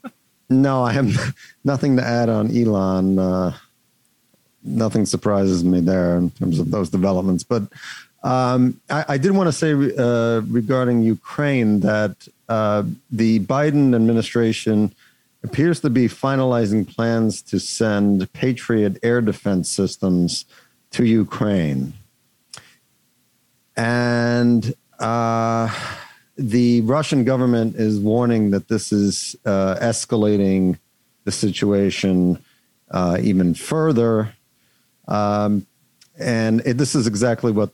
[0.49, 3.19] no, I have nothing to add on Elon.
[3.19, 3.57] Uh,
[4.63, 7.43] nothing surprises me there in terms of those developments.
[7.43, 7.63] But
[8.23, 14.93] um, I, I, did want to say uh, regarding Ukraine that uh, the Biden administration
[15.43, 20.45] appears to be finalizing plans to send Patriot air defense systems
[20.91, 21.93] to Ukraine.
[23.75, 25.73] And uh,
[26.41, 30.79] the Russian government is warning that this is uh, escalating
[31.23, 32.43] the situation
[32.89, 34.33] uh, even further.
[35.07, 35.67] Um,
[36.17, 37.71] and it, this is exactly what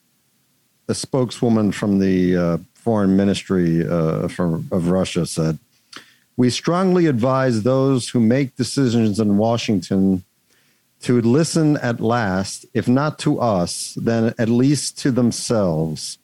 [0.89, 5.57] a spokeswoman from the uh, foreign ministry uh, from, of Russia said.
[6.35, 10.23] We strongly advise those who make decisions in Washington
[11.01, 16.17] to listen at last, if not to us, then at least to themselves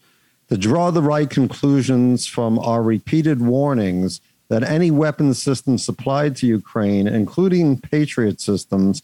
[0.53, 6.45] to draw the right conclusions from our repeated warnings that any weapons system supplied to
[6.45, 9.01] Ukraine, including Patriot systems,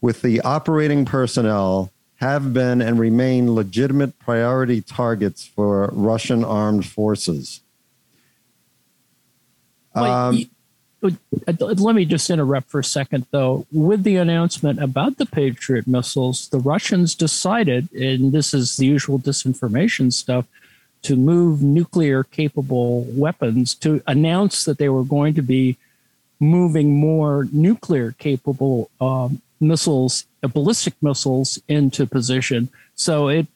[0.00, 7.60] with the operating personnel, have been and remain legitimate priority targets for Russian armed forces.
[9.94, 10.32] Um, uh,
[11.00, 13.66] let me just interrupt for a second, though.
[13.72, 19.18] With the announcement about the Patriot missiles, the Russians decided, and this is the usual
[19.18, 20.46] disinformation stuff,
[21.02, 25.76] to move nuclear capable weapons to announce that they were going to be
[26.40, 32.68] moving more nuclear capable um, missiles, uh, ballistic missiles into position.
[32.94, 33.46] So it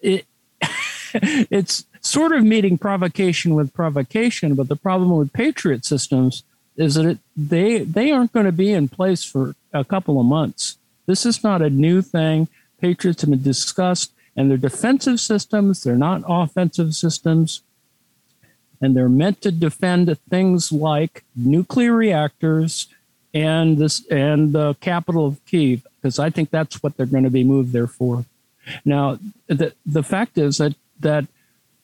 [0.00, 0.26] it
[1.12, 6.42] it's sort of meeting provocation with provocation, but the problem with Patriot systems
[6.78, 10.24] is that it, they they aren't going to be in place for a couple of
[10.24, 10.78] months.
[11.04, 12.48] This is not a new thing.
[12.80, 15.82] Patriots have been discussed, and they're defensive systems.
[15.82, 17.62] They're not offensive systems,
[18.80, 22.86] and they're meant to defend things like nuclear reactors
[23.34, 27.30] and this and the capital of Kiev, because I think that's what they're going to
[27.30, 28.24] be moved there for.
[28.84, 29.18] Now,
[29.48, 31.26] the the fact is that that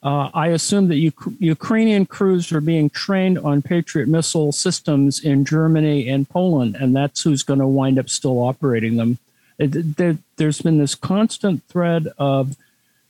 [0.04, 5.46] uh, I assume that U- Ukrainian crews are being trained on Patriot missile systems in
[5.46, 9.16] Germany and Poland, and that's who's going to wind up still operating them.
[9.58, 12.54] It, there, there's been this constant thread of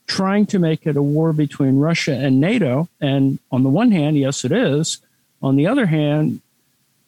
[0.06, 2.88] trying to make it a war between Russia and NATO.
[3.00, 4.98] And on the one hand, yes, it is.
[5.42, 6.42] On the other hand,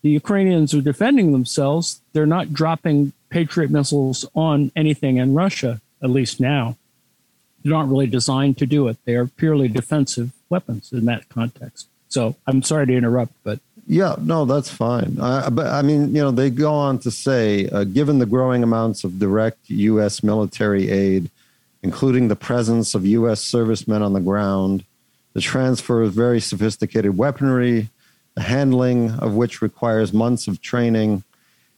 [0.02, 2.00] the Ukrainians are defending themselves.
[2.12, 6.76] They're not dropping Patriot missiles on anything in Russia, at least now
[7.66, 8.96] not really designed to do it.
[9.04, 11.88] They are purely defensive weapons in that context.
[12.08, 15.16] So I'm sorry to interrupt, but yeah, no, that's fine.
[15.20, 18.62] Uh, but I mean, you know, they go on to say, uh, given the growing
[18.64, 20.24] amounts of direct U.S.
[20.24, 21.30] military aid,
[21.82, 23.40] including the presence of U.S.
[23.40, 24.84] servicemen on the ground,
[25.34, 27.88] the transfer of very sophisticated weaponry,
[28.34, 31.22] the handling of which requires months of training,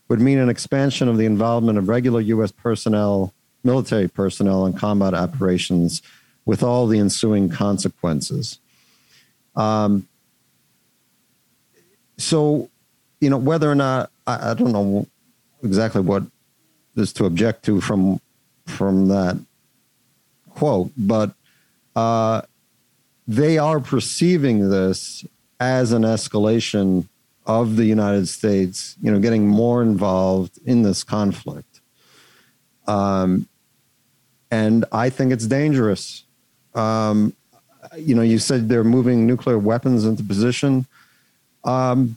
[0.08, 2.50] would mean an expansion of the involvement of regular U.S.
[2.52, 3.34] personnel
[3.68, 6.00] military personnel in combat operations
[6.46, 8.58] with all the ensuing consequences.
[9.54, 10.08] Um,
[12.16, 12.70] so,
[13.20, 15.06] you know, whether or not I, I, don't know
[15.62, 16.22] exactly what
[16.96, 18.20] is to object to from
[18.66, 19.36] from that
[20.48, 21.34] quote, but
[21.94, 22.42] uh,
[23.26, 25.24] they are perceiving this
[25.60, 27.08] as an escalation
[27.44, 31.80] of the United States, you know, getting more involved in this conflict.
[32.86, 33.48] Um,
[34.50, 36.24] and I think it's dangerous.
[36.74, 37.34] Um,
[37.96, 40.86] you know, you said they're moving nuclear weapons into position.
[41.64, 42.16] Um,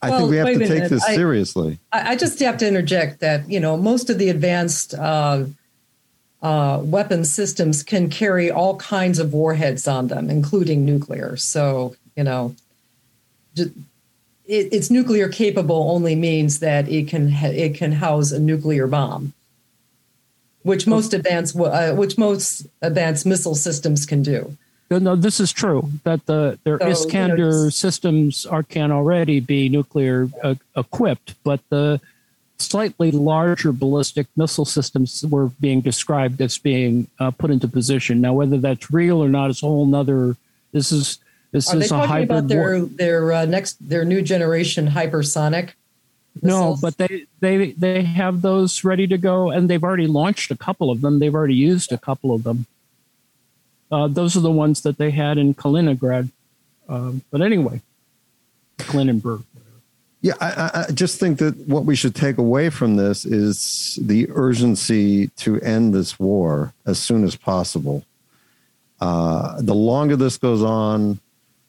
[0.00, 1.78] I well, think we have to take this I, seriously.
[1.90, 5.44] I, just have to interject that you know most of the advanced uh,
[6.40, 11.36] uh, weapon systems can carry all kinds of warheads on them, including nuclear.
[11.36, 12.54] So you know,
[13.56, 13.72] it,
[14.46, 19.32] it's nuclear capable only means that it can it can house a nuclear bomb
[20.68, 24.56] which most advanced uh, which most advanced missile systems can do.
[24.90, 25.90] No, this is true.
[26.04, 31.34] That the their so, Iskander you know, systems are can already be nuclear uh, equipped,
[31.42, 32.00] but the
[32.58, 38.20] slightly larger ballistic missile systems were being described as being uh, put into position.
[38.20, 40.36] Now, whether that's real or not is a whole nother.
[40.72, 41.18] This is
[41.50, 42.88] this are is they a talking about their war.
[42.92, 45.70] their uh, next their new generation hypersonic?
[46.42, 50.56] No, but they they they have those ready to go, and they've already launched a
[50.56, 51.18] couple of them.
[51.18, 52.66] They've already used a couple of them.
[53.90, 56.30] Uh, those are the ones that they had in Kaliningrad.
[56.88, 57.80] Um, but anyway,
[58.78, 59.44] Kaliningrad.
[60.20, 64.26] Yeah, I, I, just think that what we should take away from this is the
[64.30, 68.04] urgency to end this war as soon as possible.
[69.00, 71.20] Uh, the longer this goes on,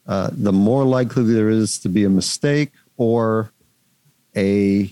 [0.08, 3.52] uh, the more likely there is to be a mistake or
[4.40, 4.90] a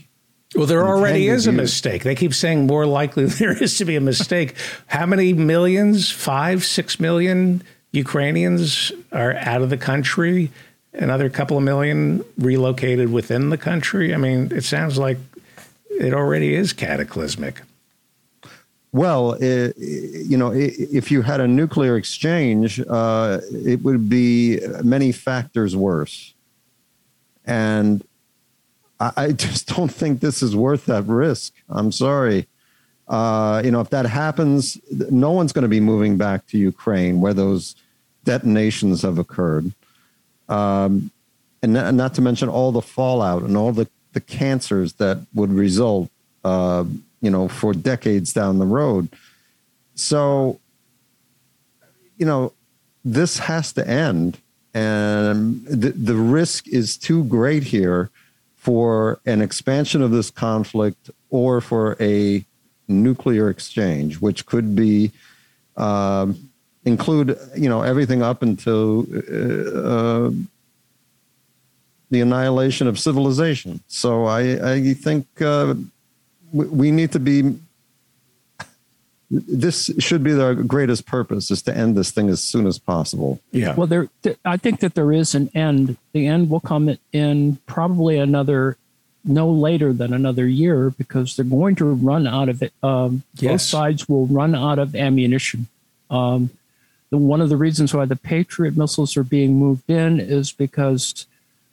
[0.54, 2.04] well, there already is a mistake.
[2.04, 4.54] They keep saying more likely there is to be a mistake.
[4.86, 6.10] How many millions?
[6.10, 7.62] Five, six million
[7.92, 10.50] Ukrainians are out of the country.
[10.94, 14.14] Another couple of million relocated within the country.
[14.14, 15.18] I mean, it sounds like
[15.90, 17.60] it already is cataclysmic.
[18.90, 25.12] Well, it, you know, if you had a nuclear exchange, uh, it would be many
[25.12, 26.32] factors worse.
[27.44, 28.02] And
[29.00, 31.54] I, just don't think this is worth that risk.
[31.68, 32.46] I'm sorry.
[33.06, 37.20] Uh, you know, if that happens, no one's going to be moving back to Ukraine
[37.20, 37.74] where those
[38.24, 39.72] detonations have occurred.
[40.48, 41.10] Um,
[41.62, 45.52] and not, not, to mention all the fallout and all the, the cancers that would
[45.52, 46.10] result,
[46.44, 46.84] uh,
[47.20, 49.08] you know, for decades down the road.
[49.94, 50.60] So,
[52.16, 52.52] you know,
[53.04, 54.38] this has to end.
[54.74, 58.10] And the, the risk is too great here
[58.69, 62.45] for an expansion of this conflict or for a
[62.86, 65.11] nuclear exchange, which could be
[65.78, 66.51] um,
[66.85, 70.31] include you know everything up until uh, uh,
[72.11, 73.81] the annihilation of civilization.
[73.89, 75.74] So I, I think uh,
[76.53, 77.59] we need to be
[79.30, 83.40] this should be the greatest purpose is to end this thing as soon as possible.
[83.52, 83.74] Yeah.
[83.74, 84.09] Well, there,
[84.44, 85.98] I think that there is an end.
[86.12, 88.78] The end will come in probably another,
[89.24, 92.72] no later than another year, because they're going to run out of it.
[92.82, 93.52] Um, yes.
[93.52, 95.66] Both sides will run out of ammunition.
[96.09, 96.50] Um,
[97.10, 101.26] the, one of the reasons why the Patriot missiles are being moved in is because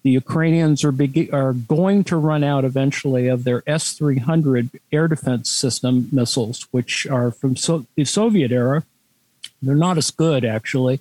[0.06, 0.94] the Ukrainians are
[1.34, 6.68] are going to run out eventually of their S three hundred air defense system missiles,
[6.70, 8.84] which are from so- the Soviet era.
[9.64, 11.00] They're not as good actually,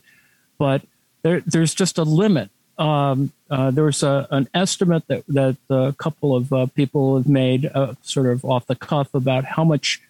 [0.57, 0.81] but
[1.23, 2.49] there's just a limit.
[2.79, 7.71] Um, uh, there's a, an estimate that that a couple of uh, people have made,
[7.75, 10.01] uh, sort of off the cuff, about how much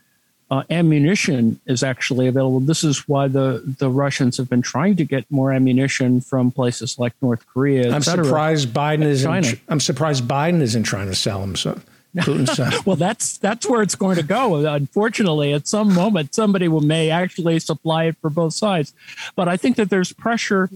[0.55, 2.61] uh, ammunition is actually available.
[2.61, 6.97] This is why the, the Russians have been trying to get more ammunition from places
[6.97, 7.93] like North Korea.
[7.93, 9.29] I'm cetera, surprised Biden isn't.
[9.29, 9.57] China.
[9.69, 11.57] I'm surprised Biden isn't trying to sell them.
[11.57, 11.81] So
[12.15, 14.65] Putin's well, that's that's where it's going to go.
[14.65, 18.95] Unfortunately, at some moment, somebody will, may actually supply it for both sides.
[19.35, 20.71] But I think that there's pressure.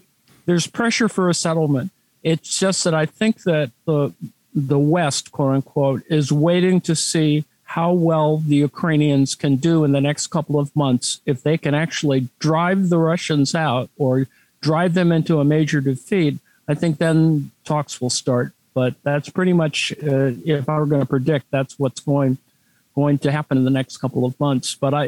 [0.47, 1.93] There's pressure for a settlement.
[2.25, 4.13] It's just that I think that the
[4.53, 7.45] the West, quote unquote, is waiting to see
[7.77, 11.75] how well the Ukrainians can do in the next couple of months if they can
[11.75, 14.27] actually drive the Russians out or
[14.63, 16.39] drive them into a major defeat.
[16.67, 18.53] I think then talks will start.
[18.73, 22.39] But that's pretty much, uh, if I were going to predict, that's what's going
[22.95, 24.75] going to happen in the next couple of months.
[24.75, 25.05] But I,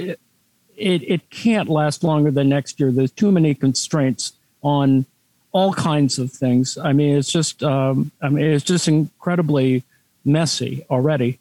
[0.77, 2.91] it it can't last longer than next year.
[2.91, 4.33] There's too many constraints
[4.63, 5.07] on
[5.53, 6.77] all kinds of things.
[6.79, 9.83] I mean, it's just, um, I mean, it's just incredibly
[10.25, 11.39] messy already.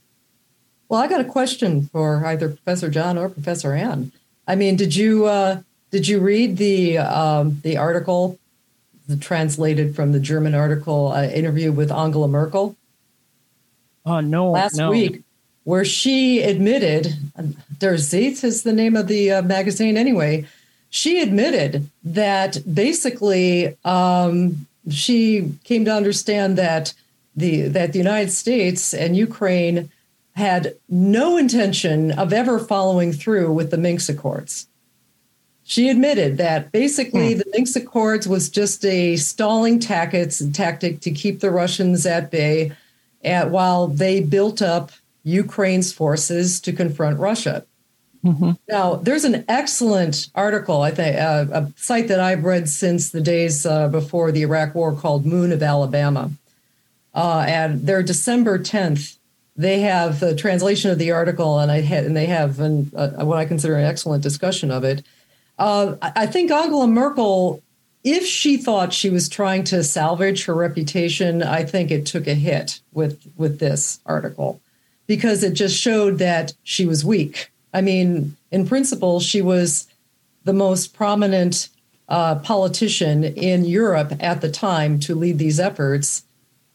[0.90, 4.12] Well, I got a question for either Professor John or Professor Ann.
[4.48, 5.62] I mean, did you uh,
[5.92, 8.40] did you read the um, the article,
[9.08, 12.76] the translated from the German article uh, interview with Angela Merkel?
[14.04, 14.90] Uh, no, last no.
[14.90, 15.22] week,
[15.64, 17.14] where she admitted,
[17.78, 20.48] Der Zeit is the name of the uh, magazine anyway.
[20.90, 26.96] She admitted that basically um, she came to understand that
[27.36, 29.92] the that the United States and Ukraine
[30.40, 34.68] had no intention of ever following through with the Minsk Accords.
[35.64, 37.40] She admitted that basically hmm.
[37.40, 42.72] the Minsk Accords was just a stalling tactics, tactic to keep the Russians at bay
[43.24, 44.92] at, while they built up
[45.24, 47.66] Ukraine's forces to confront Russia.
[48.24, 48.52] Mm-hmm.
[48.68, 53.22] Now, there's an excellent article, I think, uh, a site that I've read since the
[53.22, 56.32] days uh, before the Iraq War called Moon of Alabama.
[57.14, 59.19] Uh, and their December 10th
[59.60, 63.26] they have the translation of the article, and I had, and they have an, uh,
[63.26, 65.06] what I consider an excellent discussion of it.
[65.58, 67.62] Uh, I think Angela Merkel,
[68.06, 72.36] if she thought she was trying to salvage her reputation, I think it took a
[72.36, 74.62] hit with with this article
[75.08, 77.52] because it just showed that she was weak.
[77.74, 79.88] I mean, in principle, she was
[80.46, 81.68] the most prominent
[82.08, 86.24] uh, politician in Europe at the time to lead these efforts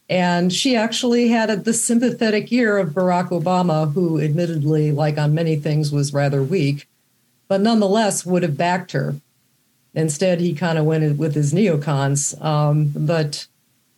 [0.07, 5.33] and she actually had a, the sympathetic ear of Barack Obama, who admittedly, like on
[5.33, 6.87] many things, was rather weak,
[7.47, 9.15] but nonetheless would have backed her.
[9.95, 12.39] Instead, he kind of went with his neocons.
[12.43, 13.47] Um, but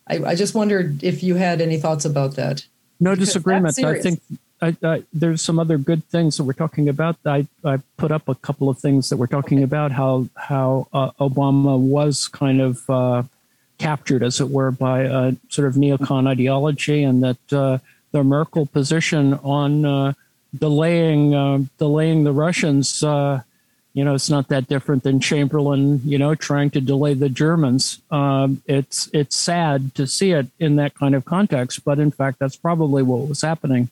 [0.08, 2.66] I, I, just wondered if you had any thoughts about that.
[3.00, 3.78] No because disagreement.
[3.84, 4.22] I think
[4.62, 7.18] I, I, there's some other good things that we're talking about.
[7.26, 9.64] I, I put up a couple of things that we're talking okay.
[9.64, 13.24] about how how uh, Obama was kind of uh,
[13.78, 17.78] captured, as it were, by a sort of neocon ideology, and that uh,
[18.12, 20.14] the Merkel position on uh,
[20.58, 23.41] delaying uh, delaying the Russians, uh,
[23.94, 27.99] you know, it's not that different than Chamberlain, you know, trying to delay the Germans.
[28.12, 32.40] Um, it's it's sad to see it in that kind of context, but in fact,
[32.40, 33.90] that's probably what was happening.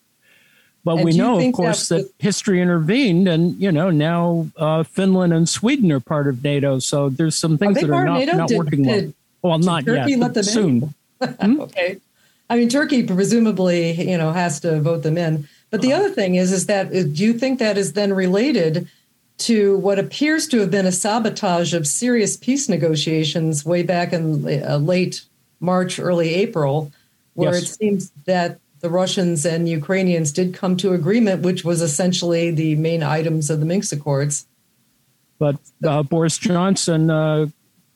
[0.84, 5.34] But and we know, of course, that history intervened, and you know now uh, Finland
[5.34, 6.78] and Sweden are part of NATO.
[6.78, 9.14] So there's some things that are not, not did, working well.
[9.46, 10.20] Well, not Turkey yet.
[10.20, 10.94] Let them soon.
[11.22, 11.62] hmm?
[11.62, 12.00] okay.
[12.50, 15.48] I mean, Turkey presumably, you know, has to vote them in.
[15.70, 18.88] But the other thing is, is that uh, do you think that is then related
[19.38, 24.64] to what appears to have been a sabotage of serious peace negotiations way back in
[24.64, 25.24] uh, late
[25.60, 26.92] March, early April,
[27.34, 27.64] where yes.
[27.64, 32.76] it seems that the Russians and Ukrainians did come to agreement, which was essentially the
[32.78, 34.48] main items of the Minsk Accords.
[35.38, 37.48] But uh, Boris Johnson uh,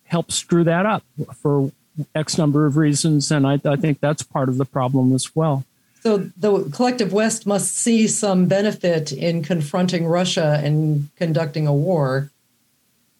[0.09, 1.03] help screw that up
[1.35, 1.71] for
[2.15, 3.31] X number of reasons.
[3.31, 5.63] And I, I think that's part of the problem as well.
[6.01, 12.31] So the collective West must see some benefit in confronting Russia and conducting a war.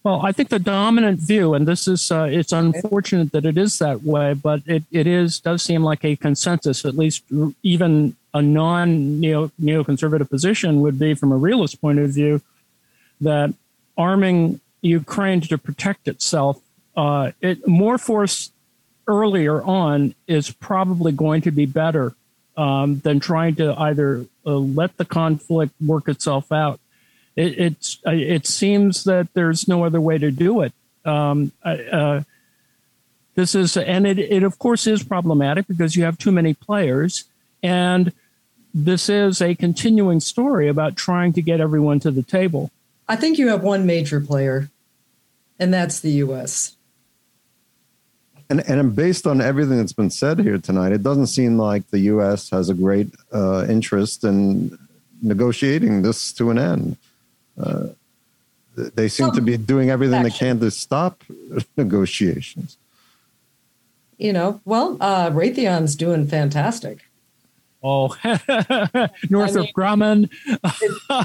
[0.03, 3.80] Well, I think the dominant view, and this is uh, it's unfortunate that it is
[3.80, 7.24] that way, but it, it is does seem like a consensus, at least
[7.64, 12.41] even a non neo neoconservative position would be from a realist point of view,
[13.20, 13.53] that
[13.98, 16.61] arming Ukraine to protect itself
[16.95, 18.52] uh, it, more force
[19.07, 22.16] earlier on is probably going to be better
[22.57, 26.80] um, than trying to either uh, let the conflict work itself out.
[27.36, 30.74] It, it's it seems that there's no other way to do it.
[31.06, 32.22] Um, uh,
[33.36, 37.24] This is, and it, it of course is problematic because you have too many players.
[37.64, 38.11] And
[38.74, 42.70] this is a continuing story about trying to get everyone to the table.
[43.07, 44.70] I think you have one major player,
[45.57, 46.76] and that's the U.S.
[48.50, 52.00] And and based on everything that's been said here tonight, it doesn't seem like the
[52.14, 52.50] U.S.
[52.50, 54.78] has a great uh, interest in
[55.22, 56.98] negotiating this to an end.
[57.62, 57.88] Uh,
[58.76, 61.24] they seem well, to be doing everything they can to stop
[61.78, 62.78] negotiations.
[64.18, 67.06] You know, well, uh, Raytheon's doing fantastic.
[67.82, 68.50] Oh, Northrop
[69.30, 70.30] I mean, Grumman.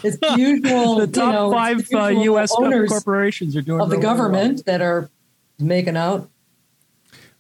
[0.05, 0.97] It's, it's usual.
[0.97, 2.51] the top you know, five uh, U.S.
[2.53, 4.63] corporations are doing of the government well.
[4.67, 5.11] that are
[5.59, 6.31] making out.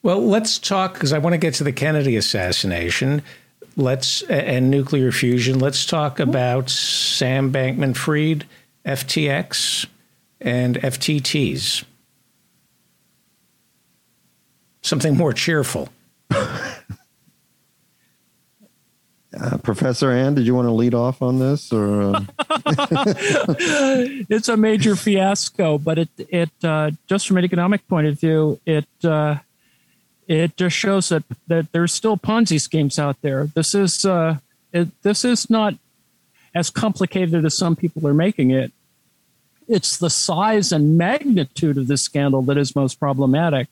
[0.04, 3.22] Well, let's talk because I want to get to the Kennedy assassination.
[3.74, 5.58] Let's and nuclear fusion.
[5.58, 8.44] Let's talk about Sam Bankman-Fried,
[8.84, 9.86] FTX,
[10.42, 11.84] and FTTs.
[14.82, 15.88] Something more cheerful.
[16.30, 16.74] Uh,
[19.62, 22.20] Professor Ann, did you want to lead off on this, or uh...
[24.28, 25.78] it's a major fiasco?
[25.78, 29.38] But it it uh, just from an economic point of view, it uh,
[30.26, 33.46] it just shows that that there's still Ponzi schemes out there.
[33.46, 34.38] This is uh,
[34.72, 35.74] it, this is not
[36.54, 38.72] as complicated as some people are making it.
[39.66, 43.68] It's the size and magnitude of this scandal that is most problematic.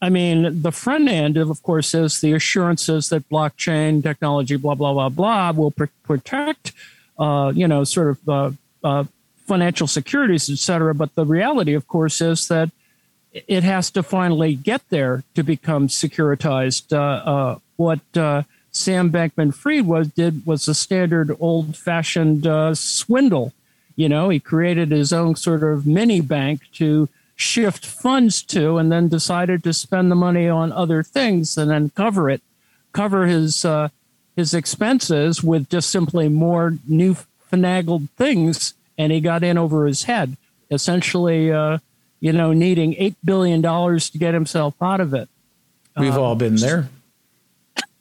[0.00, 4.92] I mean, the front end, of course, is the assurances that blockchain technology, blah blah
[4.92, 6.72] blah blah, will pr- protect,
[7.18, 8.50] uh, you know, sort of uh,
[8.84, 9.04] uh,
[9.46, 10.94] financial securities, et cetera.
[10.94, 12.70] But the reality, of course, is that
[13.46, 16.92] it has to finally get there to become securitized.
[16.92, 18.42] Uh, uh, what uh,
[18.72, 23.52] Sam Bankman-Fried was did was a standard old-fashioned swindle.
[23.96, 28.90] You know, he created his own sort of mini bank to shift funds to and
[28.90, 32.42] then decided to spend the money on other things and then cover it,
[32.92, 33.88] cover his uh,
[34.36, 37.16] his expenses with just simply more new
[37.50, 40.36] finagled things, and he got in over his head,
[40.70, 41.78] essentially, uh,
[42.20, 45.28] you know, needing eight billion dollars to get himself out of it.
[45.96, 46.88] We've um, all been there.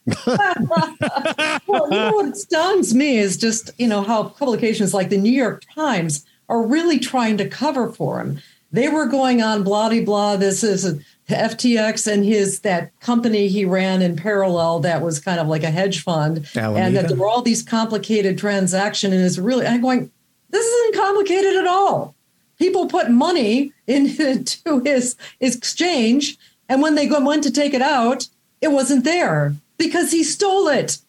[0.26, 5.32] well, you know what stuns me is just you know how publications like the New
[5.32, 8.40] York Times are really trying to cover for him
[8.72, 10.36] they were going on blah blah blah.
[10.36, 15.48] This is FTX and his that company he ran in parallel that was kind of
[15.48, 16.86] like a hedge fund, Alameda.
[16.86, 19.14] and that there were all these complicated transactions.
[19.14, 20.12] And it's really I'm going,
[20.50, 22.16] this isn't complicated at all.
[22.60, 26.38] People put money into his, his exchange,
[26.70, 28.28] and when they went to take it out,
[28.62, 31.00] it wasn't there because he stole it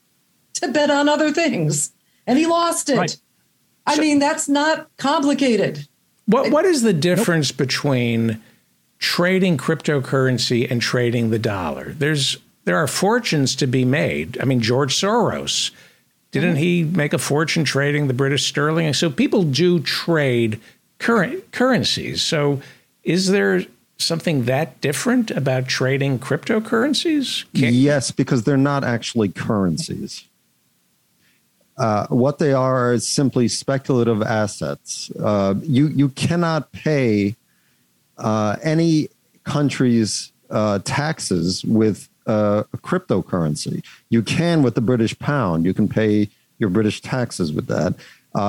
[0.54, 1.92] to bet on other things,
[2.26, 2.98] and he lost it.
[2.98, 3.16] Right.
[3.86, 5.88] I so, mean, that's not complicated.
[6.26, 7.58] What what is the difference nope.
[7.58, 8.42] between
[8.98, 11.94] trading cryptocurrency and trading the dollar?
[11.94, 14.38] There's there are fortunes to be made.
[14.40, 15.70] I mean, George Soros
[16.30, 16.58] didn't mm-hmm.
[16.58, 18.92] he make a fortune trading the British sterling?
[18.92, 20.60] So people do trade
[20.98, 22.22] current currencies.
[22.22, 22.60] So
[23.04, 23.64] is there
[23.98, 27.44] something that different about trading cryptocurrencies?
[27.54, 30.24] Can- yes, because they're not actually currencies.
[31.76, 35.12] Uh, what they are is simply speculative assets.
[35.12, 37.36] Uh, you you cannot pay
[38.16, 39.08] uh, any
[39.44, 43.84] country's uh, taxes with uh, a cryptocurrency.
[44.10, 45.64] You can with the British pound.
[45.64, 47.94] You can pay your British taxes with that.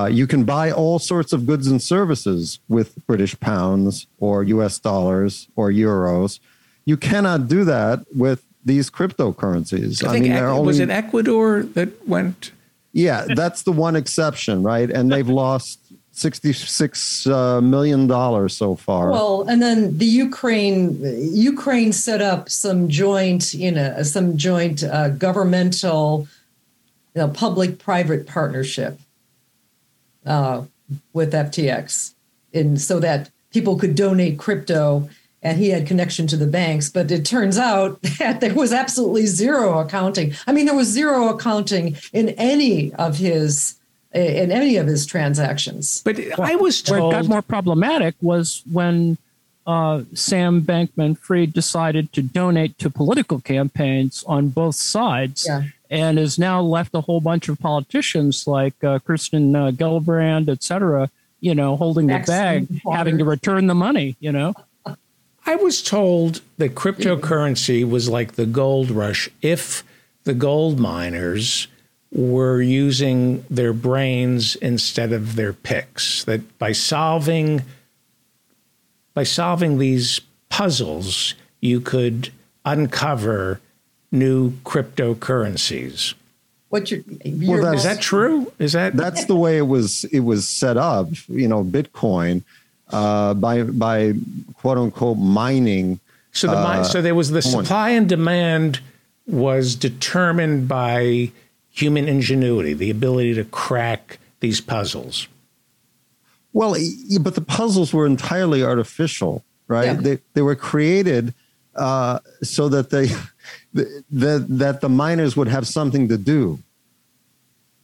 [0.09, 4.79] You can buy all sorts of goods and services with British pounds or U.S.
[4.79, 6.39] dollars or euros.
[6.85, 10.05] You cannot do that with these cryptocurrencies.
[10.05, 12.51] I, I mean, only, was it Ecuador that went?
[12.91, 14.89] Yeah, that's the one exception, right?
[14.89, 15.79] And they've lost
[16.11, 19.11] sixty-six uh, million dollars so far.
[19.11, 20.99] Well, and then the Ukraine
[21.33, 26.27] Ukraine set up some joint, you know, some joint uh, governmental,
[27.15, 28.99] you know, public-private partnership
[30.25, 30.63] uh,
[31.13, 32.13] with FTX,
[32.53, 35.09] and so that people could donate crypto
[35.41, 36.89] and he had connection to the banks.
[36.89, 40.33] But it turns out that there was absolutely zero accounting.
[40.47, 43.75] I mean there was zero accounting in any of his
[44.13, 46.01] in any of his transactions.
[46.03, 49.17] But i was told where it got more problematic was when
[49.67, 55.45] uh, Sam Bankman Fried decided to donate to political campaigns on both sides.
[55.47, 55.65] Yeah.
[55.89, 60.63] And has now left a whole bunch of politicians like uh, Kirsten uh, Gillibrand, et
[60.63, 61.09] cetera,
[61.39, 64.53] you know, holding the bag, having to return the money, you know.
[65.45, 69.83] I was told that cryptocurrency was like the gold rush if
[70.23, 71.67] the gold miners
[72.11, 76.23] were using their brains instead of their picks.
[76.25, 77.63] That by solving
[79.13, 82.31] by solving these puzzles, you could
[82.63, 83.59] uncover
[84.11, 86.13] new cryptocurrencies.
[86.69, 88.51] What you well, is that true?
[88.59, 90.03] Is that that's the way it was?
[90.05, 91.07] It was set up.
[91.27, 92.43] You know, Bitcoin
[92.91, 94.13] uh, by by
[94.55, 95.99] quote unquote mining.
[96.31, 98.81] So the uh, so there was the supply and demand
[99.27, 101.31] was determined by
[101.71, 105.27] human ingenuity, the ability to crack these puzzles.
[106.53, 106.75] Well,
[107.21, 109.85] but the puzzles were entirely artificial, right?
[109.85, 109.93] Yeah.
[109.93, 111.33] They they were created
[111.75, 113.07] uh, so that they
[113.73, 116.59] that that the miners would have something to do.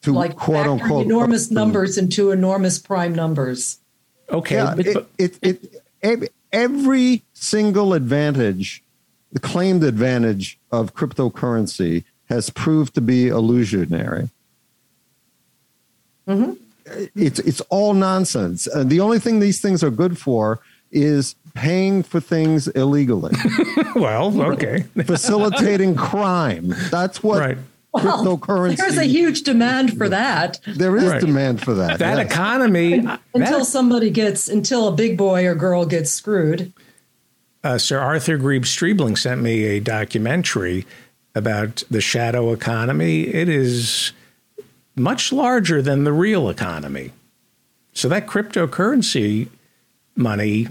[0.01, 3.79] To like quote unquote enormous numbers into enormous prime numbers.
[4.29, 5.07] Okay, yeah, it,
[5.41, 5.63] it,
[6.01, 8.83] it, every single advantage,
[9.31, 14.29] the claimed advantage of cryptocurrency has proved to be illusionary.
[16.27, 16.53] Mm-hmm.
[17.15, 18.67] It's it's all nonsense.
[18.67, 20.59] Uh, the only thing these things are good for
[20.91, 23.33] is paying for things illegally.
[23.95, 24.81] well, okay.
[25.05, 26.75] Facilitating crime.
[26.91, 27.57] That's what right.
[27.95, 28.77] cryptocurrency.
[28.77, 30.59] There's a huge demand for that.
[30.67, 31.21] There is right.
[31.21, 31.97] demand for that.
[31.99, 32.31] That yes.
[32.31, 32.93] economy.
[33.33, 36.71] Until that, somebody gets, until a big boy or girl gets screwed.
[37.63, 40.85] Uh, Sir Arthur Grebe Streebling sent me a documentary
[41.33, 43.21] about the shadow economy.
[43.23, 44.11] It is
[44.95, 47.11] much larger than the real economy.
[47.93, 49.49] So that cryptocurrency
[50.15, 50.67] money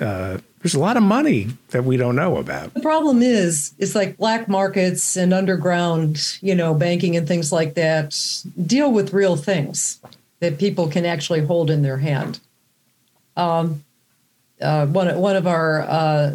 [0.00, 2.74] uh, there's a lot of money that we don't know about.
[2.74, 7.74] The problem is, it's like black markets and underground, you know, banking and things like
[7.74, 8.18] that
[8.66, 10.00] deal with real things
[10.40, 12.40] that people can actually hold in their hand.
[13.36, 13.84] Um,
[14.60, 16.32] uh, one one of our uh,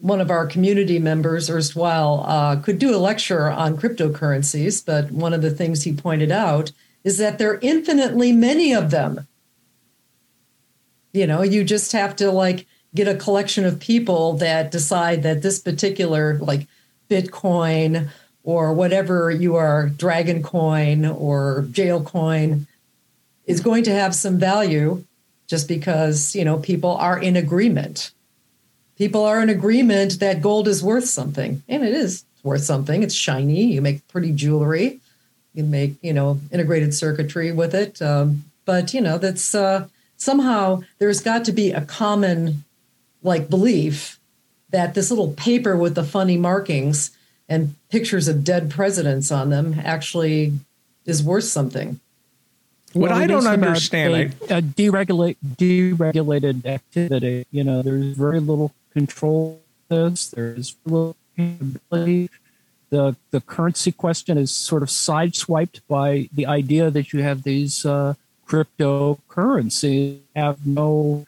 [0.00, 5.32] one of our community members, erstwhile, uh, could do a lecture on cryptocurrencies, but one
[5.32, 6.72] of the things he pointed out
[7.02, 9.26] is that there are infinitely many of them
[11.12, 15.42] you know, you just have to like get a collection of people that decide that
[15.42, 16.66] this particular like
[17.08, 18.08] Bitcoin
[18.42, 22.66] or whatever you are, Dragon Coin or Jail Coin,
[23.46, 25.04] is going to have some value
[25.46, 28.12] just because, you know, people are in agreement.
[28.96, 31.62] People are in agreement that gold is worth something.
[31.68, 33.02] And it is worth something.
[33.02, 33.64] It's shiny.
[33.64, 35.00] You make pretty jewelry.
[35.54, 38.00] You make, you know, integrated circuitry with it.
[38.00, 39.88] Um, but, you know, that's uh,
[40.20, 42.62] somehow there's got to be a common
[43.22, 44.20] like belief
[44.68, 47.10] that this little paper with the funny markings
[47.48, 50.52] and pictures of dead presidents on them actually
[51.04, 51.98] is worth something.
[52.92, 57.46] What well, I don't understand, a, a deregulate deregulated activity.
[57.50, 59.62] You know, there's very little control.
[59.88, 62.30] This there's little capability.
[62.90, 67.86] The the currency question is sort of sideswiped by the idea that you have these
[67.86, 68.14] uh,
[68.50, 71.24] cryptocurrencies have no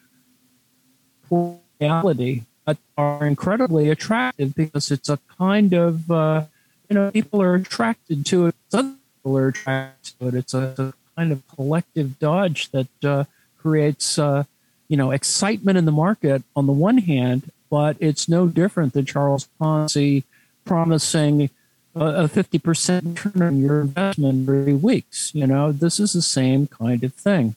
[1.30, 6.44] reality, but are incredibly attractive because it's a kind of, uh,
[6.88, 8.56] you know, people are attracted to it.
[8.70, 10.34] Some people are attracted to it.
[10.34, 13.24] It's a, a kind of collective dodge that uh,
[13.56, 14.42] creates, uh,
[14.88, 19.06] you know, excitement in the market on the one hand, but it's no different than
[19.06, 20.24] Charles Ponzi
[20.64, 21.50] promising
[21.94, 25.34] a 50% return on your investment in three weeks.
[25.34, 27.54] You know, this is the same kind of thing.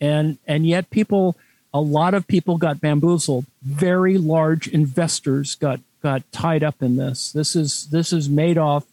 [0.00, 1.36] And, and yet people,
[1.72, 3.46] a lot of people got bamboozled.
[3.62, 7.32] Very large investors got, got tied up in this.
[7.32, 8.84] This is, this is Madoff,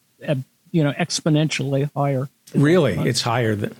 [0.70, 2.28] you know, exponentially higher.
[2.54, 2.94] Really?
[3.08, 3.74] It's higher than,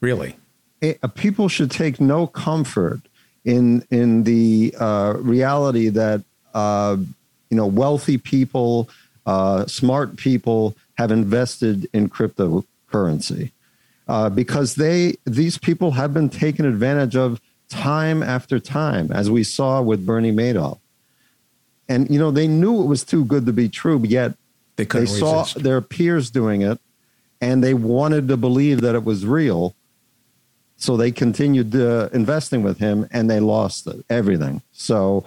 [0.00, 0.36] really?
[0.80, 3.00] It, uh, people should take no comfort
[3.44, 6.22] in, in the uh, reality that,
[6.54, 6.96] uh,
[7.50, 8.88] you know, wealthy people,
[9.26, 13.50] uh, smart people have invested in cryptocurrency
[14.08, 19.42] uh, because they these people have been taken advantage of time after time, as we
[19.42, 20.78] saw with Bernie Madoff.
[21.88, 24.34] And you know they knew it was too good to be true, but yet
[24.76, 25.62] they, they saw resist.
[25.62, 26.80] their peers doing it,
[27.40, 29.74] and they wanted to believe that it was real.
[30.76, 34.62] So they continued uh, investing with him, and they lost everything.
[34.72, 35.24] So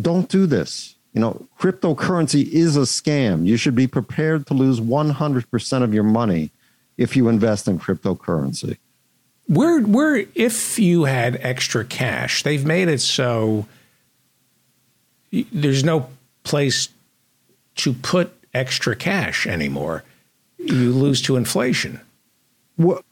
[0.00, 3.46] don't do this you know, cryptocurrency is a scam.
[3.46, 6.50] You should be prepared to lose 100% of your money
[6.96, 8.78] if you invest in cryptocurrency.
[9.46, 13.66] Where, where, if you had extra cash, they've made it so
[15.30, 16.08] there's no
[16.44, 16.88] place
[17.76, 20.04] to put extra cash anymore.
[20.58, 22.00] You lose to inflation.
[22.78, 23.02] Well,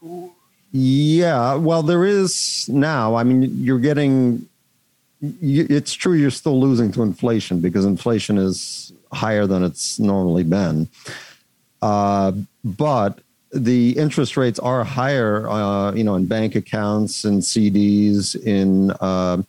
[0.71, 3.15] yeah, well, there is now.
[3.15, 4.47] I mean, you're getting
[5.21, 10.87] it's true you're still losing to inflation because inflation is higher than it's normally been.
[11.81, 12.31] Uh,
[12.63, 13.19] but
[13.53, 19.41] the interest rates are higher, uh, you know, in bank accounts and CDs, in uh,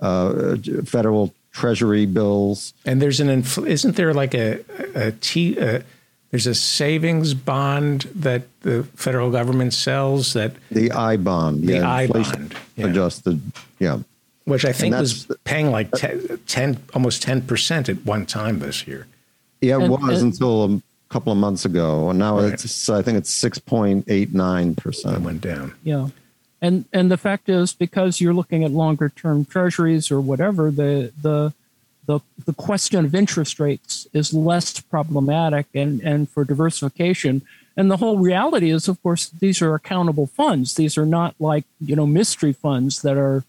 [0.00, 2.72] uh, federal treasury bills.
[2.84, 4.60] And there's an infl- isn't there like a
[4.94, 5.84] a t a,
[6.30, 11.90] there's a savings bond that the federal government sells that the I bond, the yeah,
[11.90, 12.86] I inflation bond, yeah.
[12.86, 13.42] adjusted,
[13.78, 13.98] yeah.
[14.44, 18.86] Which I think was paying like 10, 10 almost ten percent at one time this
[18.86, 19.06] year.
[19.60, 22.52] Yeah, it And- was and- until a couple of months ago, and now Right.
[22.54, 25.14] it's I think it's 6.89%.
[25.16, 25.74] It went down.
[25.84, 26.08] Yeah.
[26.60, 31.12] And and the fact is because you're looking at longer term treasuries or whatever, the
[31.20, 31.52] the
[32.06, 37.42] the the question of interest rates is less problematic and, and for diversification.
[37.76, 40.74] And the whole reality is of course these are accountable funds.
[40.74, 43.44] These are not like, you know, mystery funds that are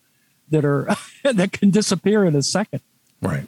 [0.50, 0.88] that are
[1.24, 2.82] that can disappear in a second.
[3.22, 3.46] Right.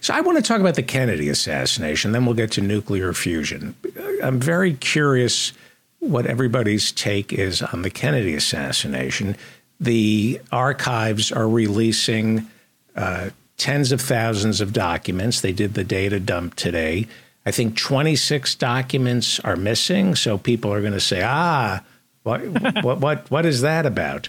[0.00, 3.74] So I want to talk about the Kennedy assassination, then we'll get to nuclear fusion.
[4.22, 5.52] I'm very curious
[6.00, 9.36] what everybody's take is on the Kennedy assassination.
[9.78, 12.48] The archives are releasing
[12.96, 15.40] uh, tens of thousands of documents.
[15.40, 17.06] They did the data dump today.
[17.44, 20.14] I think 26 documents are missing.
[20.14, 21.82] So people are going to say, ah,
[22.22, 22.40] what,
[22.82, 24.28] what, what, what is that about?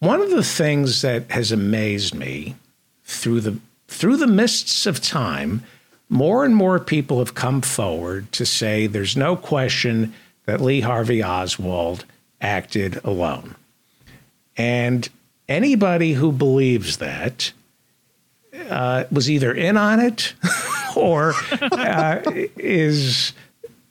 [0.00, 2.56] One of the things that has amazed me
[3.04, 5.62] through the through the mists of time,
[6.08, 10.14] more and more people have come forward to say there's no question
[10.46, 12.04] that Lee Harvey Oswald
[12.40, 13.56] acted alone.
[14.56, 15.08] And
[15.48, 17.52] anybody who believes that
[18.68, 20.34] uh, was either in on it
[20.96, 22.22] or uh,
[22.56, 23.32] is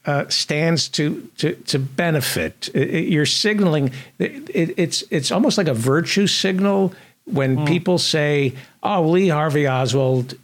[0.06, 2.70] uh, stands to, to to benefit.
[2.74, 3.92] It- it- you're signaling.
[4.18, 6.94] It, it, it's it's almost like a virtue signal
[7.26, 10.36] when people say, "Oh, Lee Harvey Oswald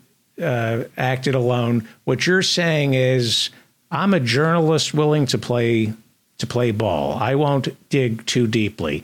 [0.41, 3.49] uh, acted alone." What you're saying is,
[3.91, 5.93] "I'm a journalist willing to play
[6.37, 7.13] to play ball.
[7.17, 9.03] I won't dig too deeply."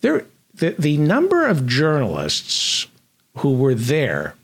[0.00, 2.88] There, the the number of journalists
[3.38, 4.34] who were there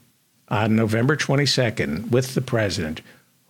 [0.49, 3.01] on November 22nd with the president,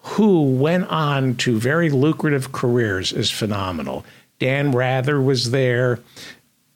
[0.03, 4.03] who went on to very lucrative careers, is phenomenal.
[4.39, 5.99] Dan Rather was there.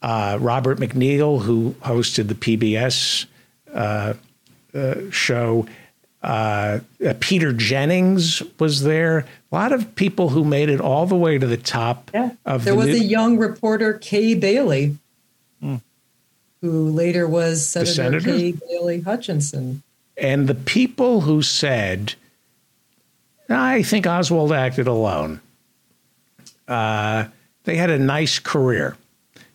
[0.02, 3.26] Uh, Robert MacNeil, who hosted the PBS
[3.73, 4.14] uh,
[4.73, 5.65] uh, show.
[6.22, 9.26] Uh, uh, Peter Jennings was there.
[9.52, 12.11] A lot of people who made it all the way to the top
[12.45, 14.97] of There the was new- a young reporter, Kay Bailey,
[15.61, 15.76] Hmm.
[16.61, 18.31] who later was Senator, senator?
[18.31, 19.81] Kay Bailey Hutchinson.
[20.18, 22.14] And the people who said,
[23.50, 25.42] I think Oswald acted alone,
[26.68, 27.26] uh,
[27.64, 28.98] they had a nice career.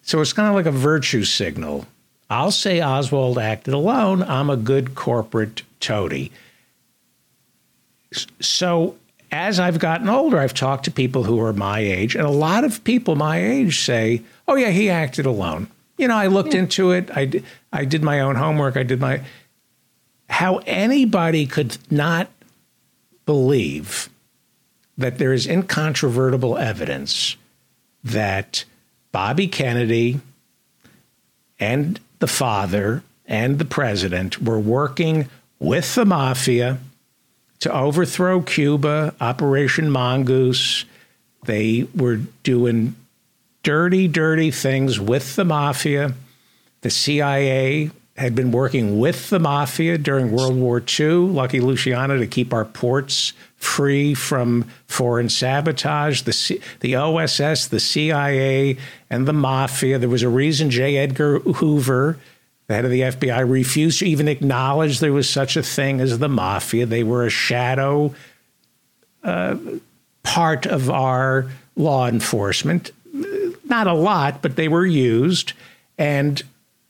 [0.03, 1.87] So it's kind of like a virtue signal.
[2.29, 4.23] I'll say Oswald acted alone.
[4.23, 6.31] I'm a good corporate toady.
[8.41, 8.97] So
[9.33, 12.65] as I've gotten older, I've talked to people who are my age, and a lot
[12.65, 15.69] of people my age say, "Oh yeah, he acted alone."
[15.99, 17.11] You know, I looked into it.
[17.15, 17.43] I
[17.73, 18.77] I did my own homework.
[18.77, 19.21] I did my
[20.29, 22.29] how anybody could not
[23.31, 24.11] believe
[24.99, 27.37] that there is incontrovertible evidence
[28.03, 28.65] that
[29.13, 30.21] Bobby Kennedy
[31.61, 35.29] and the father and the president were working
[35.61, 36.79] with the mafia
[37.61, 40.85] to overthrow Cuba, Operation Mongoose.
[41.45, 42.97] They were doing
[43.63, 46.15] dirty, dirty things with the mafia.
[46.81, 52.27] The CIA had been working with the mafia during World War II, Lucky Luciano, to
[52.27, 56.21] keep our ports free from foreign sabotage.
[56.23, 58.77] The, C- the OSS, the CIA,
[59.09, 59.99] and the mafia.
[59.99, 60.99] There was a reason J.
[60.99, 62.19] Edgar Hoover,
[62.67, 66.19] the head of the FBI, refused to even acknowledge there was such a thing as
[66.19, 66.85] the mafia.
[66.85, 68.15] They were a shadow
[69.25, 69.57] uh,
[70.25, 72.91] part of our law enforcement.
[73.65, 75.55] Not a lot, but they were used.
[75.97, 76.43] And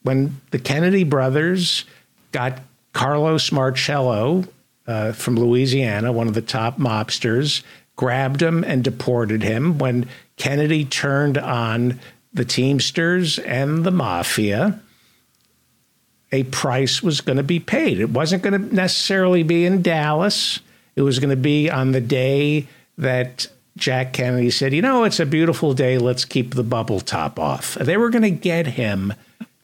[0.03, 1.85] when the Kennedy brothers
[2.33, 2.61] got
[2.93, 4.45] Carlos Marcello
[4.87, 7.63] uh, from Louisiana, one of the top mobsters,
[7.97, 9.79] grabbed him and deported him.
[9.79, 12.01] When Kennedy turned on
[12.33, 14.81] the Teamsters and the mafia,
[16.33, 18.01] a price was going to be paid.
[18.01, 20.61] It wasn't going to necessarily be in Dallas.
[20.97, 22.69] It was going to be on the day
[22.99, 25.99] that Jack Kennedy said, you know, it's a beautiful day.
[25.99, 27.75] Let's keep the bubble top off.
[27.75, 29.13] They were going to get him,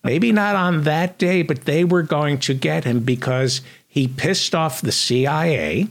[0.06, 4.54] maybe not on that day, but they were going to get him because he pissed
[4.54, 5.88] off the CIA.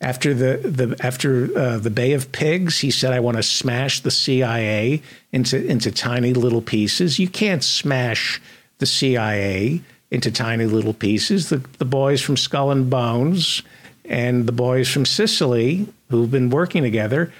[0.00, 4.00] After the, the after uh, the Bay of Pigs, he said, "I want to smash
[4.00, 5.00] the CIA
[5.32, 8.42] into into tiny little pieces." You can't smash
[8.78, 11.48] the CIA into tiny little pieces.
[11.48, 13.62] The the boys from Skull and Bones
[14.04, 17.32] and the boys from Sicily, who've been working together,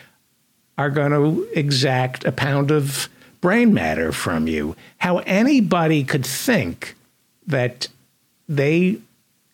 [0.79, 3.09] are going to exact a pound of
[3.45, 4.75] brain matter from you.
[4.97, 6.97] How anybody could think
[7.47, 7.89] that
[8.49, 8.97] they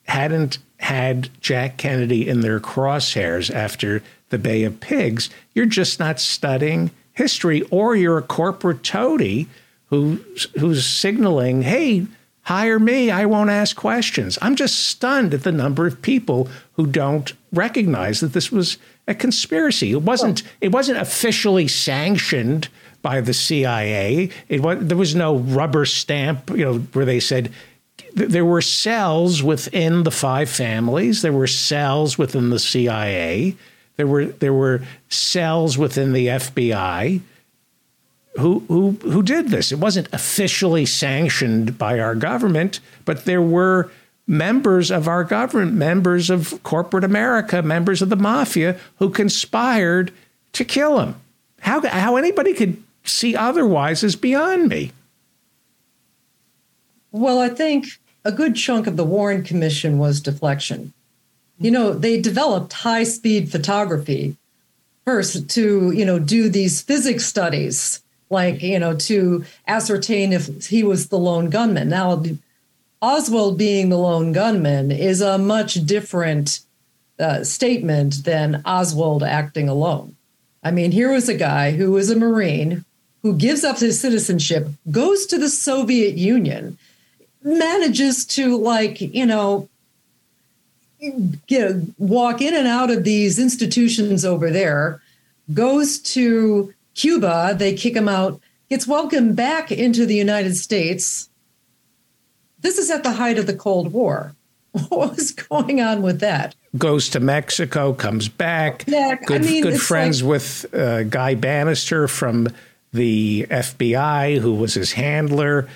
[0.04, 6.20] hadn't had Jack Kennedy in their crosshairs after the Bay of Pigs, you're just not
[6.20, 9.48] studying history, or you're a corporate toady
[9.86, 10.20] who
[10.56, 12.06] who's signaling, "Hey,
[12.42, 13.10] hire me.
[13.10, 18.20] I won't ask questions." I'm just stunned at the number of people who don't recognize
[18.20, 19.90] that this was a conspiracy.
[19.90, 20.44] It wasn't.
[20.60, 22.68] It wasn't officially sanctioned
[23.02, 24.30] by the CIA.
[24.48, 27.52] It was, there was no rubber stamp, you know, where they said
[28.14, 31.22] there were cells within the five families.
[31.22, 33.56] There were cells within the CIA.
[33.96, 37.20] There were there were cells within the FBI
[38.38, 39.72] who who who did this.
[39.72, 43.90] It wasn't officially sanctioned by our government, but there were
[44.26, 50.12] members of our government, members of corporate America, members of the mafia who conspired
[50.52, 51.16] to kill him.
[51.60, 54.92] How how anybody could see otherwise is beyond me.
[57.12, 57.86] Well, I think
[58.24, 60.92] a good chunk of the Warren Commission was deflection.
[61.58, 64.36] You know, they developed high speed photography
[65.04, 70.82] first to, you know, do these physics studies, like, you know, to ascertain if he
[70.82, 71.88] was the lone gunman.
[71.88, 72.22] Now,
[73.02, 76.60] Oswald being the lone gunman is a much different
[77.18, 80.16] uh, statement than Oswald acting alone.
[80.62, 82.84] I mean, here was a guy who was a Marine
[83.22, 86.78] who gives up his citizenship, goes to the Soviet Union,
[87.42, 89.68] manages to like you know
[91.46, 95.00] get walk in and out of these institutions over there
[95.54, 101.28] goes to cuba they kick him out gets welcomed back into the united states.
[102.60, 104.34] This is at the height of the cold war.
[104.88, 106.54] What was going on with that?
[106.78, 108.84] Goes to mexico comes back.
[108.86, 112.48] Yeah, good, I mean, good friends like, with uh, Guy Banister from
[112.92, 115.68] the fbi who was his handler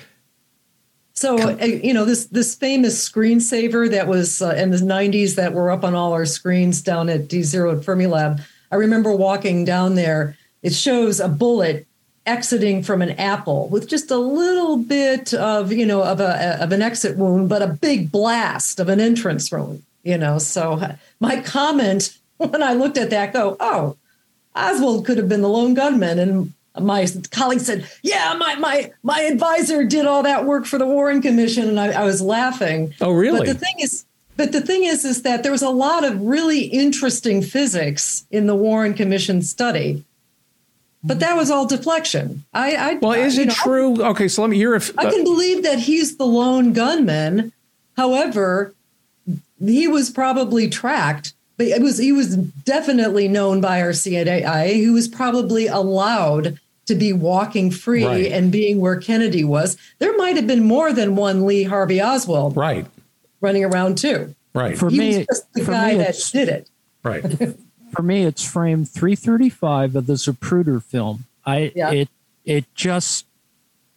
[1.15, 5.53] so uh, you know this this famous screensaver that was uh, in the 90s that
[5.53, 8.41] were up on all our screens down at D Zero at Fermilab.
[8.69, 10.35] I remember walking down there.
[10.61, 11.87] It shows a bullet
[12.25, 16.73] exiting from an apple with just a little bit of you know of a of
[16.73, 19.83] an exit wound, but a big blast of an entrance wound.
[20.03, 23.95] You know, so my comment when I looked at that, go, oh,
[24.53, 29.21] Oswald could have been the lone gunman, and my colleague said, "Yeah, my my my
[29.21, 32.93] advisor did all that work for the Warren Commission," and I, I was laughing.
[33.01, 33.39] Oh, really?
[33.39, 34.05] But the thing is,
[34.37, 38.47] but the thing is, is that there was a lot of really interesting physics in
[38.47, 40.03] the Warren Commission study.
[41.03, 42.43] But that was all deflection.
[42.51, 44.01] I, I well, is it know, true?
[44.01, 46.73] I, okay, so let me hear if uh, I can believe that he's the lone
[46.73, 47.51] gunman.
[47.95, 48.73] However,
[49.59, 54.73] he was probably tracked but it was he was definitely known by our CIA.
[54.73, 58.31] He was probably allowed to be walking free right.
[58.31, 59.77] and being where Kennedy was.
[59.99, 62.85] There might have been more than one Lee Harvey Oswald, right,
[63.41, 64.35] running around too.
[64.53, 64.77] Right.
[64.77, 66.69] For he me, was just the guy that did it.
[67.03, 67.23] Right.
[67.95, 71.25] for me, it's frame three thirty five of the Zapruder film.
[71.45, 71.91] I yeah.
[71.91, 72.09] it
[72.45, 73.25] it just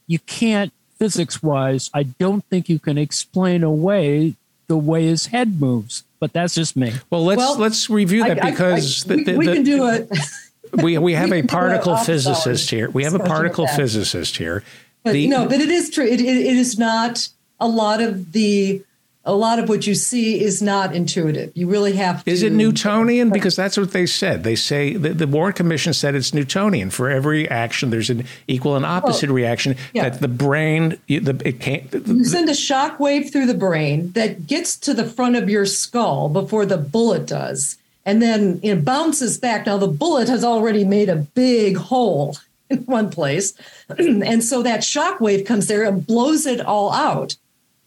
[0.07, 1.91] you can't physics wise.
[1.95, 4.35] I don't think you can explain away
[4.67, 6.05] the way his head moves.
[6.21, 6.93] But that's just me.
[7.11, 9.63] Well, let's well, let's review that I, because I, I, the, the, we, we, can
[9.63, 10.11] do it.
[10.73, 12.91] we we have a particle physicist here.
[12.91, 14.63] We have a particle physicist here.
[15.05, 16.05] But the, no, but it is true.
[16.05, 17.29] It, it, it is not
[17.61, 18.83] a lot of the
[19.29, 21.53] a lot of what you see is not intuitive.
[21.55, 22.31] You really have to.
[22.31, 23.29] Is it Newtonian?
[23.29, 24.43] Because that's what they said.
[24.43, 26.89] They say the, the Warren Commission said it's Newtonian.
[26.89, 29.77] For every action, there's an equal and opposite well, reaction.
[29.93, 30.09] Yeah.
[30.09, 31.91] That the brain, the, it can't.
[31.91, 35.51] The, you send a shock wave through the brain that gets to the front of
[35.51, 39.67] your skull before the bullet does, and then it bounces back.
[39.67, 42.37] Now the bullet has already made a big hole
[42.71, 43.55] in one place,
[43.99, 47.37] and so that shock wave comes there and blows it all out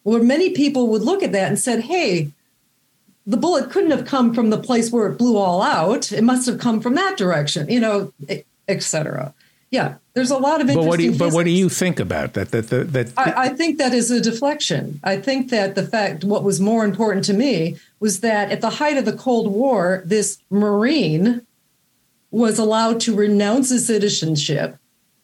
[0.03, 2.31] where many people would look at that and said, hey,
[3.25, 6.11] the bullet couldn't have come from the place where it blew all out.
[6.11, 8.11] It must have come from that direction, you know,
[8.67, 9.33] etc.
[9.71, 10.83] Yeah, there's a lot of interesting.
[10.83, 12.51] But what do you, but what do you think about that?
[12.51, 14.99] That that, that I, I think that is a deflection.
[15.03, 18.69] I think that the fact what was more important to me was that at the
[18.69, 21.47] height of the Cold War, this Marine
[22.31, 24.77] was allowed to renounce his citizenship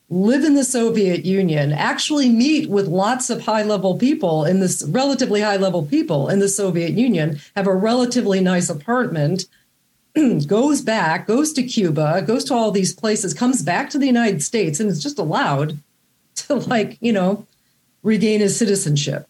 [0.10, 4.84] live in the Soviet Union, actually meet with lots of high level people in this
[4.88, 9.48] relatively high level people in the Soviet Union, have a relatively nice apartment,
[10.48, 14.44] goes back, goes to Cuba, goes to all these places, comes back to the United
[14.44, 15.78] States, and is just allowed
[16.36, 17.46] to, like, you know,
[18.04, 19.28] regain his citizenship.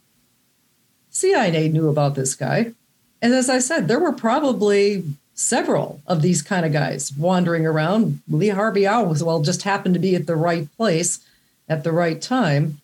[1.10, 2.74] CIA knew about this guy.
[3.22, 5.04] And as I said, there were probably
[5.34, 8.22] several of these kind of guys wandering around.
[8.28, 11.20] Lee Harvey Oswald just happened to be at the right place
[11.68, 12.80] at the right time.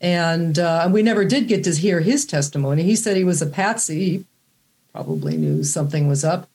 [0.00, 2.82] And uh, we never did get to hear his testimony.
[2.82, 4.04] He said he was a patsy.
[4.04, 4.24] He
[4.92, 6.48] probably knew something was up.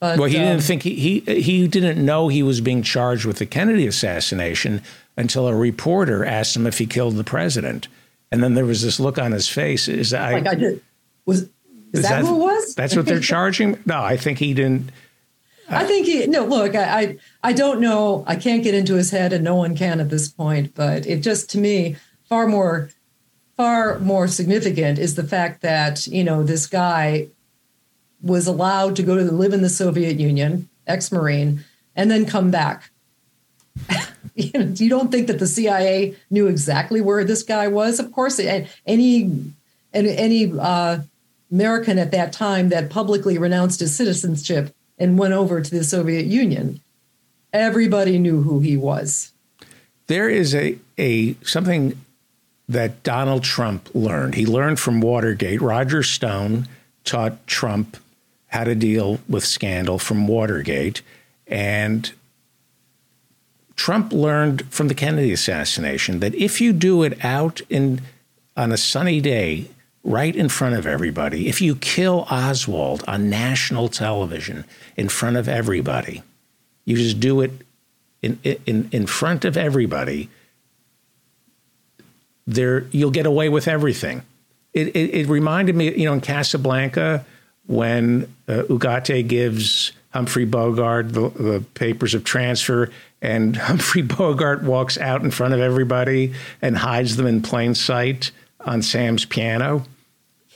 [0.00, 3.26] But, well, he um, didn't think he, he he didn't know he was being charged
[3.26, 4.82] with the Kennedy assassination
[5.16, 7.86] until a reporter asked him if he killed the president,
[8.32, 9.88] and then there was this look on his face.
[9.88, 10.82] Is I, like I did
[11.26, 11.48] was is,
[11.92, 12.74] is that, that, who it was?
[12.74, 13.78] That's what they're charging.
[13.84, 14.90] No, I think he didn't.
[15.68, 16.46] I think he no.
[16.46, 18.24] Look, I, I I don't know.
[18.26, 20.74] I can't get into his head, and no one can at this point.
[20.74, 22.90] But it just to me far more
[23.56, 27.28] far more significant is the fact that you know this guy
[28.22, 31.64] was allowed to go to live in the Soviet Union, ex-marine,
[31.96, 32.90] and then come back.
[34.34, 37.98] you, don't think that the CIA knew exactly where this guy was?
[37.98, 38.38] Of course,
[38.86, 39.30] any
[39.92, 40.98] any uh,
[41.50, 46.26] American at that time that publicly renounced his citizenship and went over to the Soviet
[46.26, 46.80] Union,
[47.52, 49.32] everybody knew who he was.
[50.06, 52.00] There is a a something
[52.68, 54.36] that Donald Trump learned.
[54.36, 55.60] He learned from Watergate.
[55.60, 56.68] Roger Stone
[57.04, 57.96] taught Trump
[58.50, 61.02] how to deal with scandal from Watergate.
[61.46, 62.12] And
[63.76, 68.02] Trump learned from the Kennedy assassination that if you do it out in
[68.56, 69.68] on a sunny day,
[70.02, 74.64] right in front of everybody, if you kill Oswald on national television
[74.96, 76.22] in front of everybody,
[76.84, 77.52] you just do it
[78.20, 80.28] in in in front of everybody.
[82.46, 84.22] There, you'll get away with everything.
[84.72, 87.24] It, it, it reminded me, you know, in Casablanca
[87.70, 92.90] when uh, Ugarte gives Humphrey Bogart the, the, papers of transfer,
[93.22, 98.32] and Humphrey Bogart walks out in front of everybody and hides them in plain sight
[98.58, 99.84] on Sam's piano.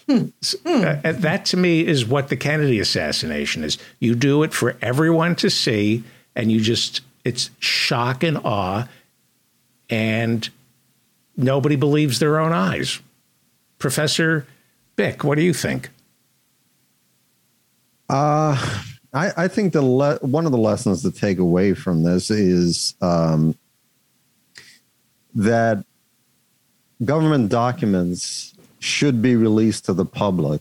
[0.09, 0.27] Hmm.
[0.67, 3.79] Uh, uh, that to me is what the Kennedy assassination is.
[4.01, 6.03] You do it for everyone to see,
[6.35, 8.89] and you just, it's shock and awe,
[9.89, 10.51] and
[11.37, 12.99] nobody believes their own eyes.
[13.79, 14.49] Professor
[14.97, 15.91] Bick, what do you think?
[18.09, 18.57] Uh,
[19.13, 22.95] I, I think the le- one of the lessons to take away from this is
[23.01, 23.57] um,
[25.35, 25.85] that
[27.05, 30.61] government documents should be released to the public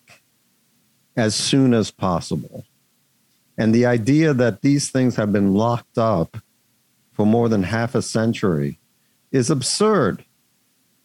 [1.17, 2.65] as soon as possible.
[3.57, 6.37] And the idea that these things have been locked up
[7.11, 8.79] for more than half a century
[9.31, 10.19] is absurd.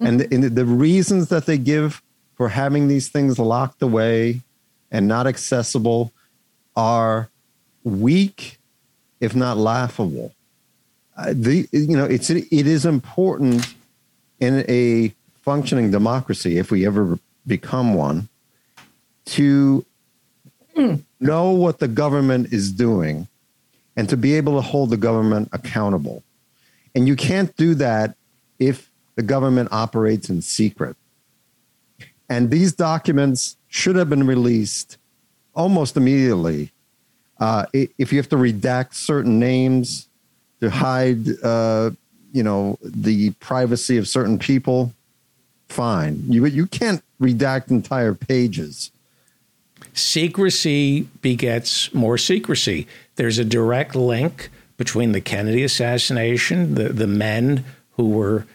[0.01, 0.07] Mm-hmm.
[0.07, 2.03] And, the, and the reasons that they give
[2.37, 4.43] for having these things locked away
[4.91, 6.13] and not accessible
[6.79, 7.29] are
[7.83, 8.59] weak,
[9.21, 10.33] if not laughable.
[11.17, 13.75] Uh, the you know it's it is important
[14.39, 18.29] in a functioning democracy if we ever become one
[19.25, 19.85] to
[21.19, 23.27] know what the government is doing
[23.97, 26.23] and to be able to hold the government accountable.
[26.95, 28.15] And you can't do that
[28.61, 30.97] if the government operates in secret.
[32.29, 34.99] And these documents should have been released
[35.59, 36.71] almost immediately.
[37.39, 40.09] Uh, if you have to redact certain names
[40.61, 41.91] to hide, uh,
[42.33, 44.93] you know, the privacy of certain people,
[45.69, 46.23] fine.
[46.27, 48.91] You you can't redact entire pages.
[49.93, 52.87] Secrecy begets more secrecy.
[53.17, 58.47] There's a direct link between the Kennedy assassination, the the men who were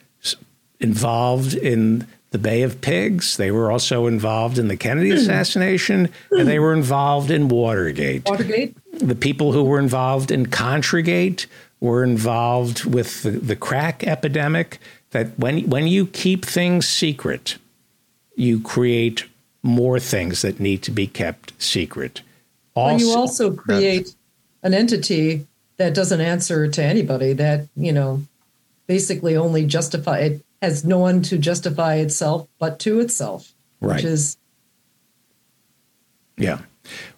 [0.80, 3.38] involved in the Bay of Pigs.
[3.38, 5.18] They were also involved in the Kennedy hmm.
[5.18, 8.26] assassination, and they were involved in Watergate.
[8.26, 8.76] Watergate.
[8.91, 11.45] The people who were involved in Contragate
[11.80, 14.80] were involved with the, the crack epidemic.
[15.11, 17.57] That when when you keep things secret,
[18.35, 19.26] you create
[19.61, 22.23] more things that need to be kept secret.
[22.76, 24.15] Also, you also create
[24.64, 25.45] an entity
[25.77, 27.34] that doesn't answer to anybody.
[27.34, 28.23] That you know,
[28.88, 33.98] basically only justify it has no one to justify itself but to itself, right.
[33.98, 34.38] which is
[36.38, 36.60] yeah,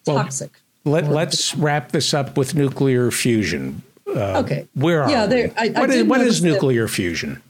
[0.07, 0.51] well, toxic.
[0.83, 3.83] Let, us wrap this up with nuclear fusion.
[4.07, 7.41] Uh, okay, where are yeah, there, I, what, I is, what is nuclear fusion?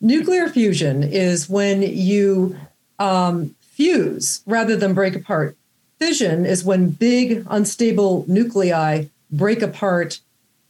[0.00, 2.56] Nuclear fusion is when you
[2.98, 5.56] um, fuse rather than break apart.
[6.00, 10.18] Fission is when big unstable nuclei break apart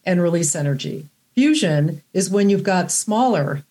[0.04, 1.08] and release energy.
[1.34, 3.62] Fusion is when you've got smaller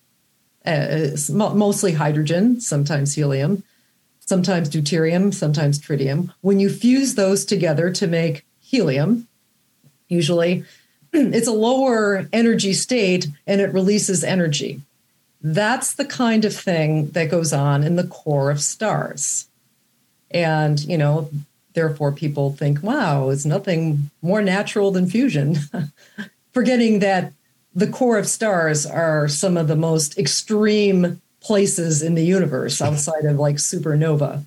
[0.64, 3.62] uh, mostly hydrogen, sometimes helium,
[4.20, 6.32] sometimes deuterium, sometimes tritium.
[6.40, 9.28] When you fuse those together to make helium,
[10.08, 10.64] usually
[11.12, 14.80] it's a lower energy state and it releases energy.
[15.42, 19.48] That's the kind of thing that goes on in the core of stars.
[20.30, 21.30] And, you know,
[21.74, 25.56] therefore people think, wow, it's nothing more natural than fusion.
[26.52, 27.32] Forgetting that
[27.74, 33.24] the core of stars are some of the most extreme places in the universe outside
[33.24, 34.44] of like supernova.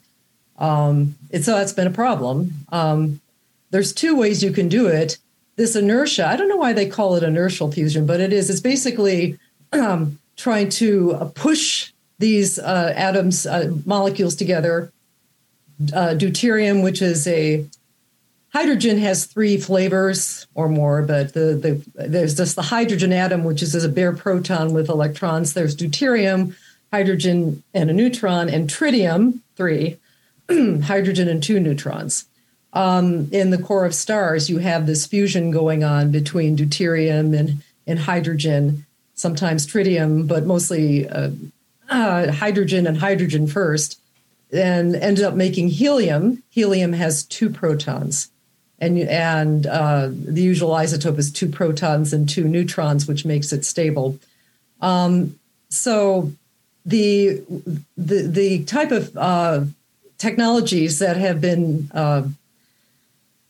[0.58, 2.54] Um, and so that's been a problem.
[2.72, 3.22] Um,
[3.70, 5.18] there's two ways you can do it.
[5.58, 8.50] This inertia, I don't know why they call it inertial fusion, but it is.
[8.50, 9.38] It's basically
[9.74, 14.92] um, trying to uh, push these uh, atoms, uh, molecules together.
[15.94, 17.64] Uh, deuterium, which is a
[18.54, 23.62] hydrogen, has three flavors or more, but the, the there's just the hydrogen atom, which
[23.62, 25.54] is a bare proton with electrons.
[25.54, 26.56] There's deuterium,
[26.92, 29.98] hydrogen and a neutron, and tritium, three,
[30.50, 32.26] hydrogen and two neutrons.
[32.74, 37.64] Um, in the core of stars, you have this fusion going on between deuterium and,
[37.86, 41.32] and hydrogen, sometimes tritium, but mostly uh,
[41.90, 44.00] uh, hydrogen and hydrogen first,
[44.52, 46.44] and ended up making helium.
[46.50, 48.30] Helium has two protons,
[48.80, 53.66] and and uh, the usual isotope is two protons and two neutrons, which makes it
[53.66, 54.20] stable.
[54.82, 55.40] Um,
[55.70, 56.32] so
[56.86, 57.42] the
[57.98, 59.66] the the type of uh,
[60.18, 62.24] technologies that have been uh,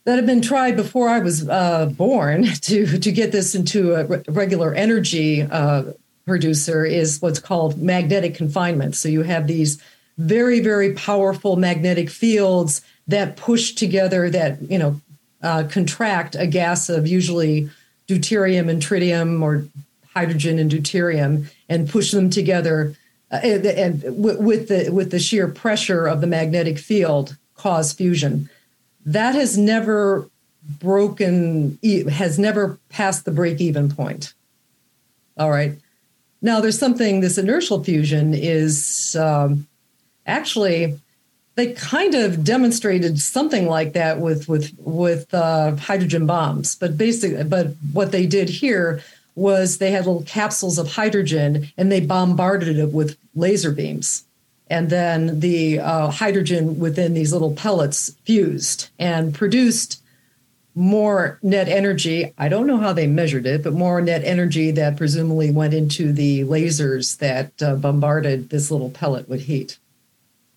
[0.05, 4.05] that have been tried before I was uh, born to to get this into a
[4.05, 5.91] re- regular energy uh,
[6.25, 8.95] producer is what's called magnetic confinement.
[8.95, 9.81] So you have these
[10.17, 15.01] very very powerful magnetic fields that push together that you know
[15.41, 17.69] uh, contract a gas of usually
[18.07, 19.65] deuterium and tritium or
[20.13, 22.95] hydrogen and deuterium and push them together
[23.31, 27.93] uh, and, and w- with the with the sheer pressure of the magnetic field cause
[27.93, 28.49] fusion.
[29.05, 30.29] That has never
[30.79, 31.77] broken
[32.09, 34.33] has never passed the break even point.
[35.37, 35.73] All right.
[36.41, 39.67] Now, there's something, this inertial fusion is um,
[40.25, 40.99] actually,
[41.57, 46.75] they kind of demonstrated something like that with, with, with uh, hydrogen bombs.
[46.75, 49.01] But basically, but what they did here
[49.33, 54.23] was they had little capsules of hydrogen and they bombarded it with laser beams.
[54.69, 59.99] And then the uh, hydrogen within these little pellets fused and produced
[60.75, 62.33] more net energy.
[62.37, 66.13] I don't know how they measured it, but more net energy that presumably went into
[66.13, 69.79] the lasers that uh, bombarded this little pellet with heat.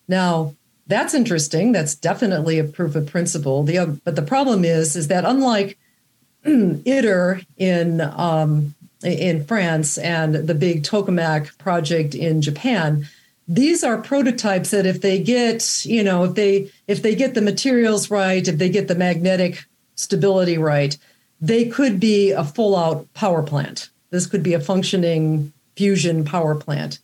[0.07, 0.57] Now,
[0.91, 1.73] that's interesting.
[1.73, 3.63] That's definitely a proof of principle.
[3.63, 5.79] The, uh, but the problem is, is that unlike
[6.45, 13.09] ITER in um, in France and the big tokamak project in Japan,
[13.49, 17.41] these are prototypes that if they get, you know, if they if they get the
[17.41, 19.65] materials right, if they get the magnetic
[19.97, 20.97] stability right,
[21.41, 23.91] they could be a full out power plant.
[24.11, 26.99] This could be a functioning fusion power plant.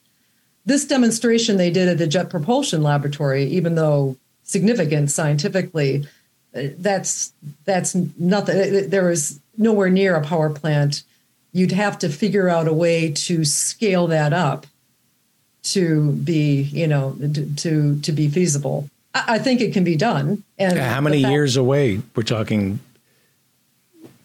[0.67, 6.07] This demonstration they did at the Jet Propulsion Laboratory, even though significant scientifically,
[6.55, 7.33] uh, that's
[7.65, 8.91] that's nothing.
[8.91, 11.05] There is nowhere near a power plant.
[11.53, 14.67] You'd have to figure out a way to scale that up
[15.63, 17.17] to be, you know,
[17.57, 18.91] to to be feasible.
[19.15, 20.45] I think it can be done.
[20.59, 22.03] And how many fact, years away?
[22.15, 22.81] We're talking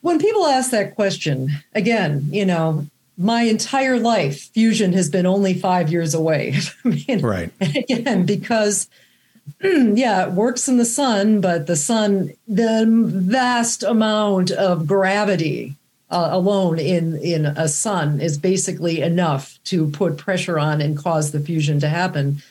[0.02, 2.88] when people ask that question, again, you know,
[3.22, 6.56] my entire life, fusion has been only five years away.
[6.86, 7.52] I mean, right.
[7.62, 8.90] Again, because
[9.64, 15.76] yeah, it works in the sun, but the sun, the vast amount of gravity
[16.10, 21.32] uh, alone in in a sun is basically enough to put pressure on and cause
[21.32, 22.42] the fusion to happen.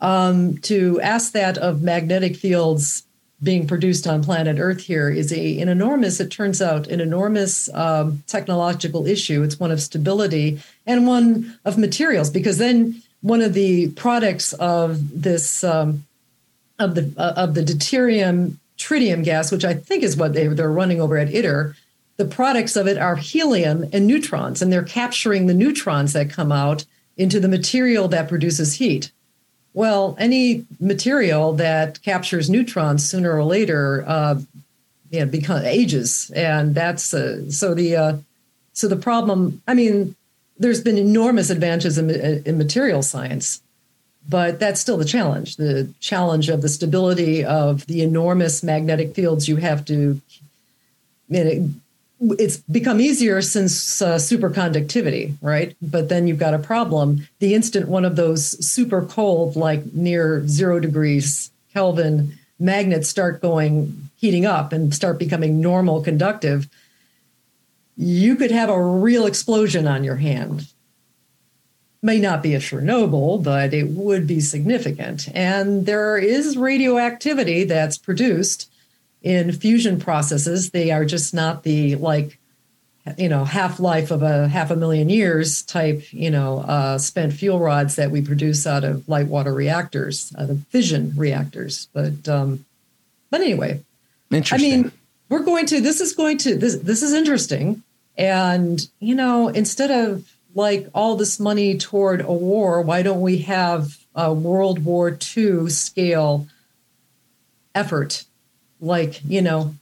[0.00, 3.04] Um, to ask that of magnetic fields
[3.44, 7.72] being produced on planet Earth here is a an enormous, it turns out, an enormous
[7.74, 9.42] um, technological issue.
[9.42, 15.22] It's one of stability and one of materials, because then one of the products of
[15.22, 16.04] this um,
[16.78, 20.70] of the uh, of the deuterium tritium gas, which I think is what they, they're
[20.70, 21.76] running over at ITER,
[22.16, 26.50] the products of it are helium and neutrons, and they're capturing the neutrons that come
[26.50, 26.84] out
[27.16, 29.12] into the material that produces heat.
[29.74, 34.40] Well, any material that captures neutrons sooner or later, uh,
[35.10, 38.16] you know, ages, and that's uh, so the uh,
[38.72, 39.62] so the problem.
[39.66, 40.14] I mean,
[40.58, 43.60] there's been enormous advances in, in material science,
[44.28, 45.56] but that's still the challenge.
[45.56, 50.20] The challenge of the stability of the enormous magnetic fields you have to
[51.28, 51.70] you know,
[52.38, 55.76] it's become easier since uh, superconductivity, right?
[55.82, 57.26] But then you've got a problem.
[57.38, 64.10] The instant one of those super cold, like near zero degrees Kelvin magnets start going,
[64.16, 66.68] heating up and start becoming normal conductive,
[67.96, 70.66] you could have a real explosion on your hand.
[72.02, 75.28] May not be a Chernobyl, but it would be significant.
[75.34, 78.70] And there is radioactivity that's produced
[79.24, 80.70] in fusion processes.
[80.70, 82.38] They are just not the like
[83.18, 87.32] you know half life of a half a million years type you know uh, spent
[87.32, 92.26] fuel rods that we produce out of light water reactors out of fission reactors but
[92.28, 92.64] um
[93.30, 93.78] but anyway
[94.30, 94.72] Interesting.
[94.72, 94.92] i mean
[95.28, 97.82] we're going to this is going to this this is interesting
[98.16, 103.38] and you know instead of like all this money toward a war why don't we
[103.38, 106.46] have a world war ii scale
[107.74, 108.24] effort
[108.84, 109.74] like you know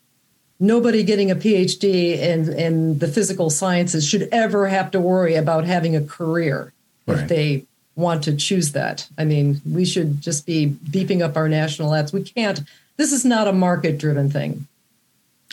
[0.60, 5.64] nobody getting a phd in in the physical sciences should ever have to worry about
[5.64, 6.72] having a career
[7.06, 7.18] Right.
[7.18, 7.64] if they
[7.96, 12.12] want to choose that i mean we should just be beefing up our national ads
[12.12, 12.60] we can't
[12.96, 14.66] this is not a market driven thing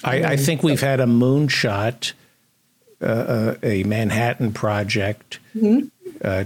[0.03, 2.14] I, I think we've had a moonshot,
[3.02, 5.40] uh, uh, a Manhattan project
[6.24, 6.45] uh,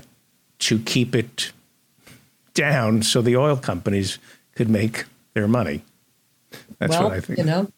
[0.58, 1.52] to keep it
[2.56, 4.18] down so the oil companies
[4.56, 5.84] could make their money.
[6.80, 7.40] That's well what I think.
[7.40, 7.72] you know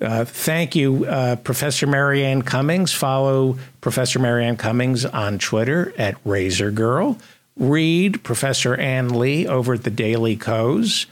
[0.00, 2.92] Uh, thank you, uh, Professor Mary Anne Cummings.
[2.92, 7.18] Follow Professor Mary Anne Cummings on Twitter at Razor Girl.
[7.56, 11.06] Read Professor Ann Li over at the Daily Kos.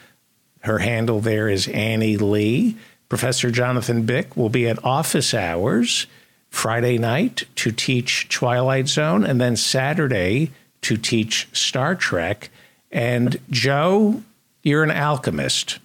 [0.63, 2.77] Her handle there is Annie Lee.
[3.09, 6.07] Professor Jonathan Bick will be at office hours
[6.49, 10.51] Friday night to teach Twilight Zone, and then Saturday
[10.83, 12.51] to teach Star Trek.
[12.91, 14.23] And Joe,
[14.65, 15.79] you're an alchemist.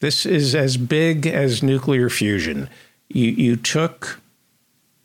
[0.00, 2.68] This is as big as nuclear fusion.
[3.08, 4.20] You you took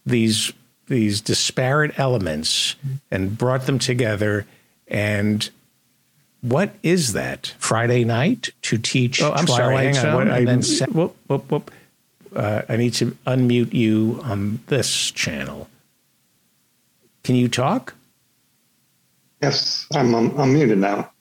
[0.05, 0.51] these
[0.87, 2.75] these disparate elements
[3.09, 4.45] and brought them together
[4.87, 5.49] and
[6.41, 7.53] what is that?
[7.59, 10.01] Friday night to teach Oh, I'm sorry, Twilight hang on.
[10.01, 11.71] Zone, What- and I- then whoop, whoop, whoop.
[12.35, 15.69] Uh, I need to unmute you on this channel.
[17.23, 17.93] Can you talk?
[19.41, 20.95] Yes, I'm, I'm, I'm muted now.
[20.97, 21.11] All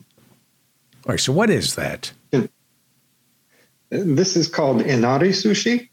[1.09, 1.21] right.
[1.21, 2.13] So what is that?
[3.91, 5.89] This is called inari sushi.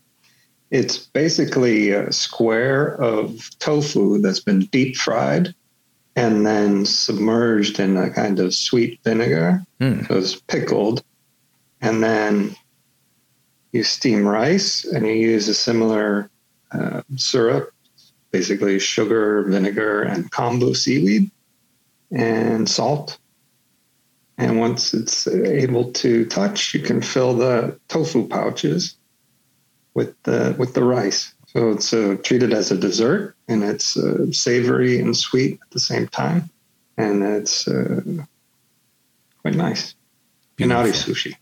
[0.70, 5.56] It's basically a square of tofu that's been deep fried
[6.16, 9.64] and then submerged in a kind of sweet vinegar.
[9.80, 10.04] Hmm.
[10.06, 11.04] So it's pickled.
[11.80, 12.56] And then
[13.72, 16.30] you steam rice and you use a similar
[16.72, 17.72] uh, syrup,
[18.32, 21.30] basically sugar, vinegar, and kombu seaweed
[22.12, 23.18] and salt.
[24.38, 28.96] And once it's able to touch, you can fill the tofu pouches
[29.96, 31.34] with the with the rice.
[31.48, 35.80] So it's uh, treated as a dessert, and it's uh, savory and sweet at the
[35.80, 36.50] same time,
[36.98, 38.02] and it's uh,
[39.42, 39.96] quite nice.
[40.60, 41.36] Inari sushi,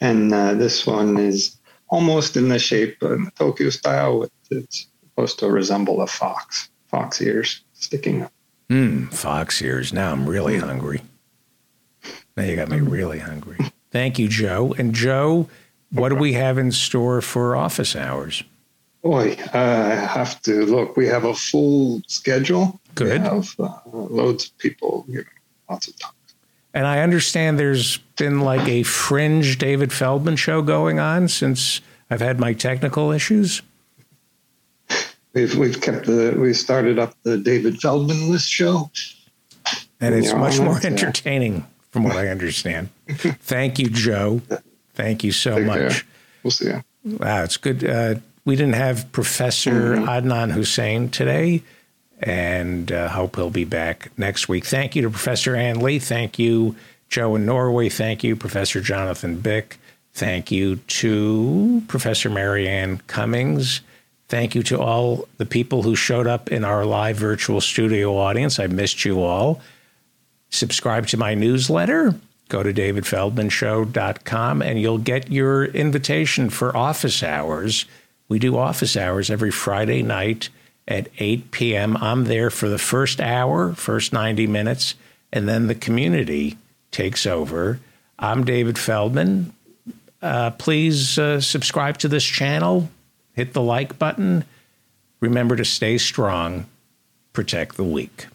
[0.00, 1.56] and uh, this one is
[1.88, 4.18] almost in the shape of the Tokyo style.
[4.18, 8.32] With it's supposed to resemble a fox, fox ears sticking up.
[8.68, 9.92] Hmm, fox ears.
[9.92, 11.02] Now I'm really hungry.
[12.36, 13.58] Now you got me really hungry.
[13.90, 14.74] Thank you, Joe.
[14.76, 15.48] And Joe,
[15.90, 18.42] what do we have in store for office hours?
[19.02, 20.96] Boy, uh, I have to look.
[20.96, 22.80] We have a full schedule.
[22.94, 23.22] Good.
[23.22, 25.26] We have uh, loads of people giving
[25.68, 26.14] lots of talks.
[26.72, 31.80] And I understand there's been like a fringe David Feldman show going on since
[32.10, 33.62] I've had my technical issues.
[35.34, 38.90] We've we've kept the we started up the David Feldman list show.
[40.00, 40.90] And it's much more it, yeah.
[40.90, 42.88] entertaining from what I understand.
[43.08, 44.42] Thank you, Joe.
[44.94, 45.78] Thank you so Take much.
[45.78, 46.02] care.
[46.42, 46.82] We'll see you.
[47.04, 47.84] Wow, it's good.
[47.84, 50.08] Uh, we didn't have Professor Mm-hmm.
[50.08, 51.62] Adnan Hussein today,
[52.18, 54.64] and uh, hope he'll be back next week.
[54.66, 56.00] Thank you to Professor Ann Li.
[56.00, 56.74] Thank you,
[57.08, 57.88] Joe in Norway.
[57.90, 59.78] Thank you, Professor Jonathan Bick.
[60.14, 63.82] Thank you to Professor Mary Anne Cummings.
[64.26, 68.58] Thank you to all the people who showed up in our live virtual studio audience.
[68.58, 69.60] I missed you all.
[70.54, 72.14] Subscribe to my newsletter.
[72.48, 77.86] Go to davidfeldmanshow.com and you'll get your invitation for office hours.
[78.28, 80.50] We do office hours every Friday night
[80.86, 81.96] at 8 p.m.
[81.96, 84.94] I'm there for the first hour, first 90 minutes,
[85.32, 86.56] and then the community
[86.92, 87.80] takes over.
[88.16, 89.52] I'm David Feldman.
[90.22, 92.90] Uh, please uh, subscribe to this channel,
[93.32, 94.44] hit the like button.
[95.18, 96.66] Remember to stay strong,
[97.32, 98.26] protect the weak.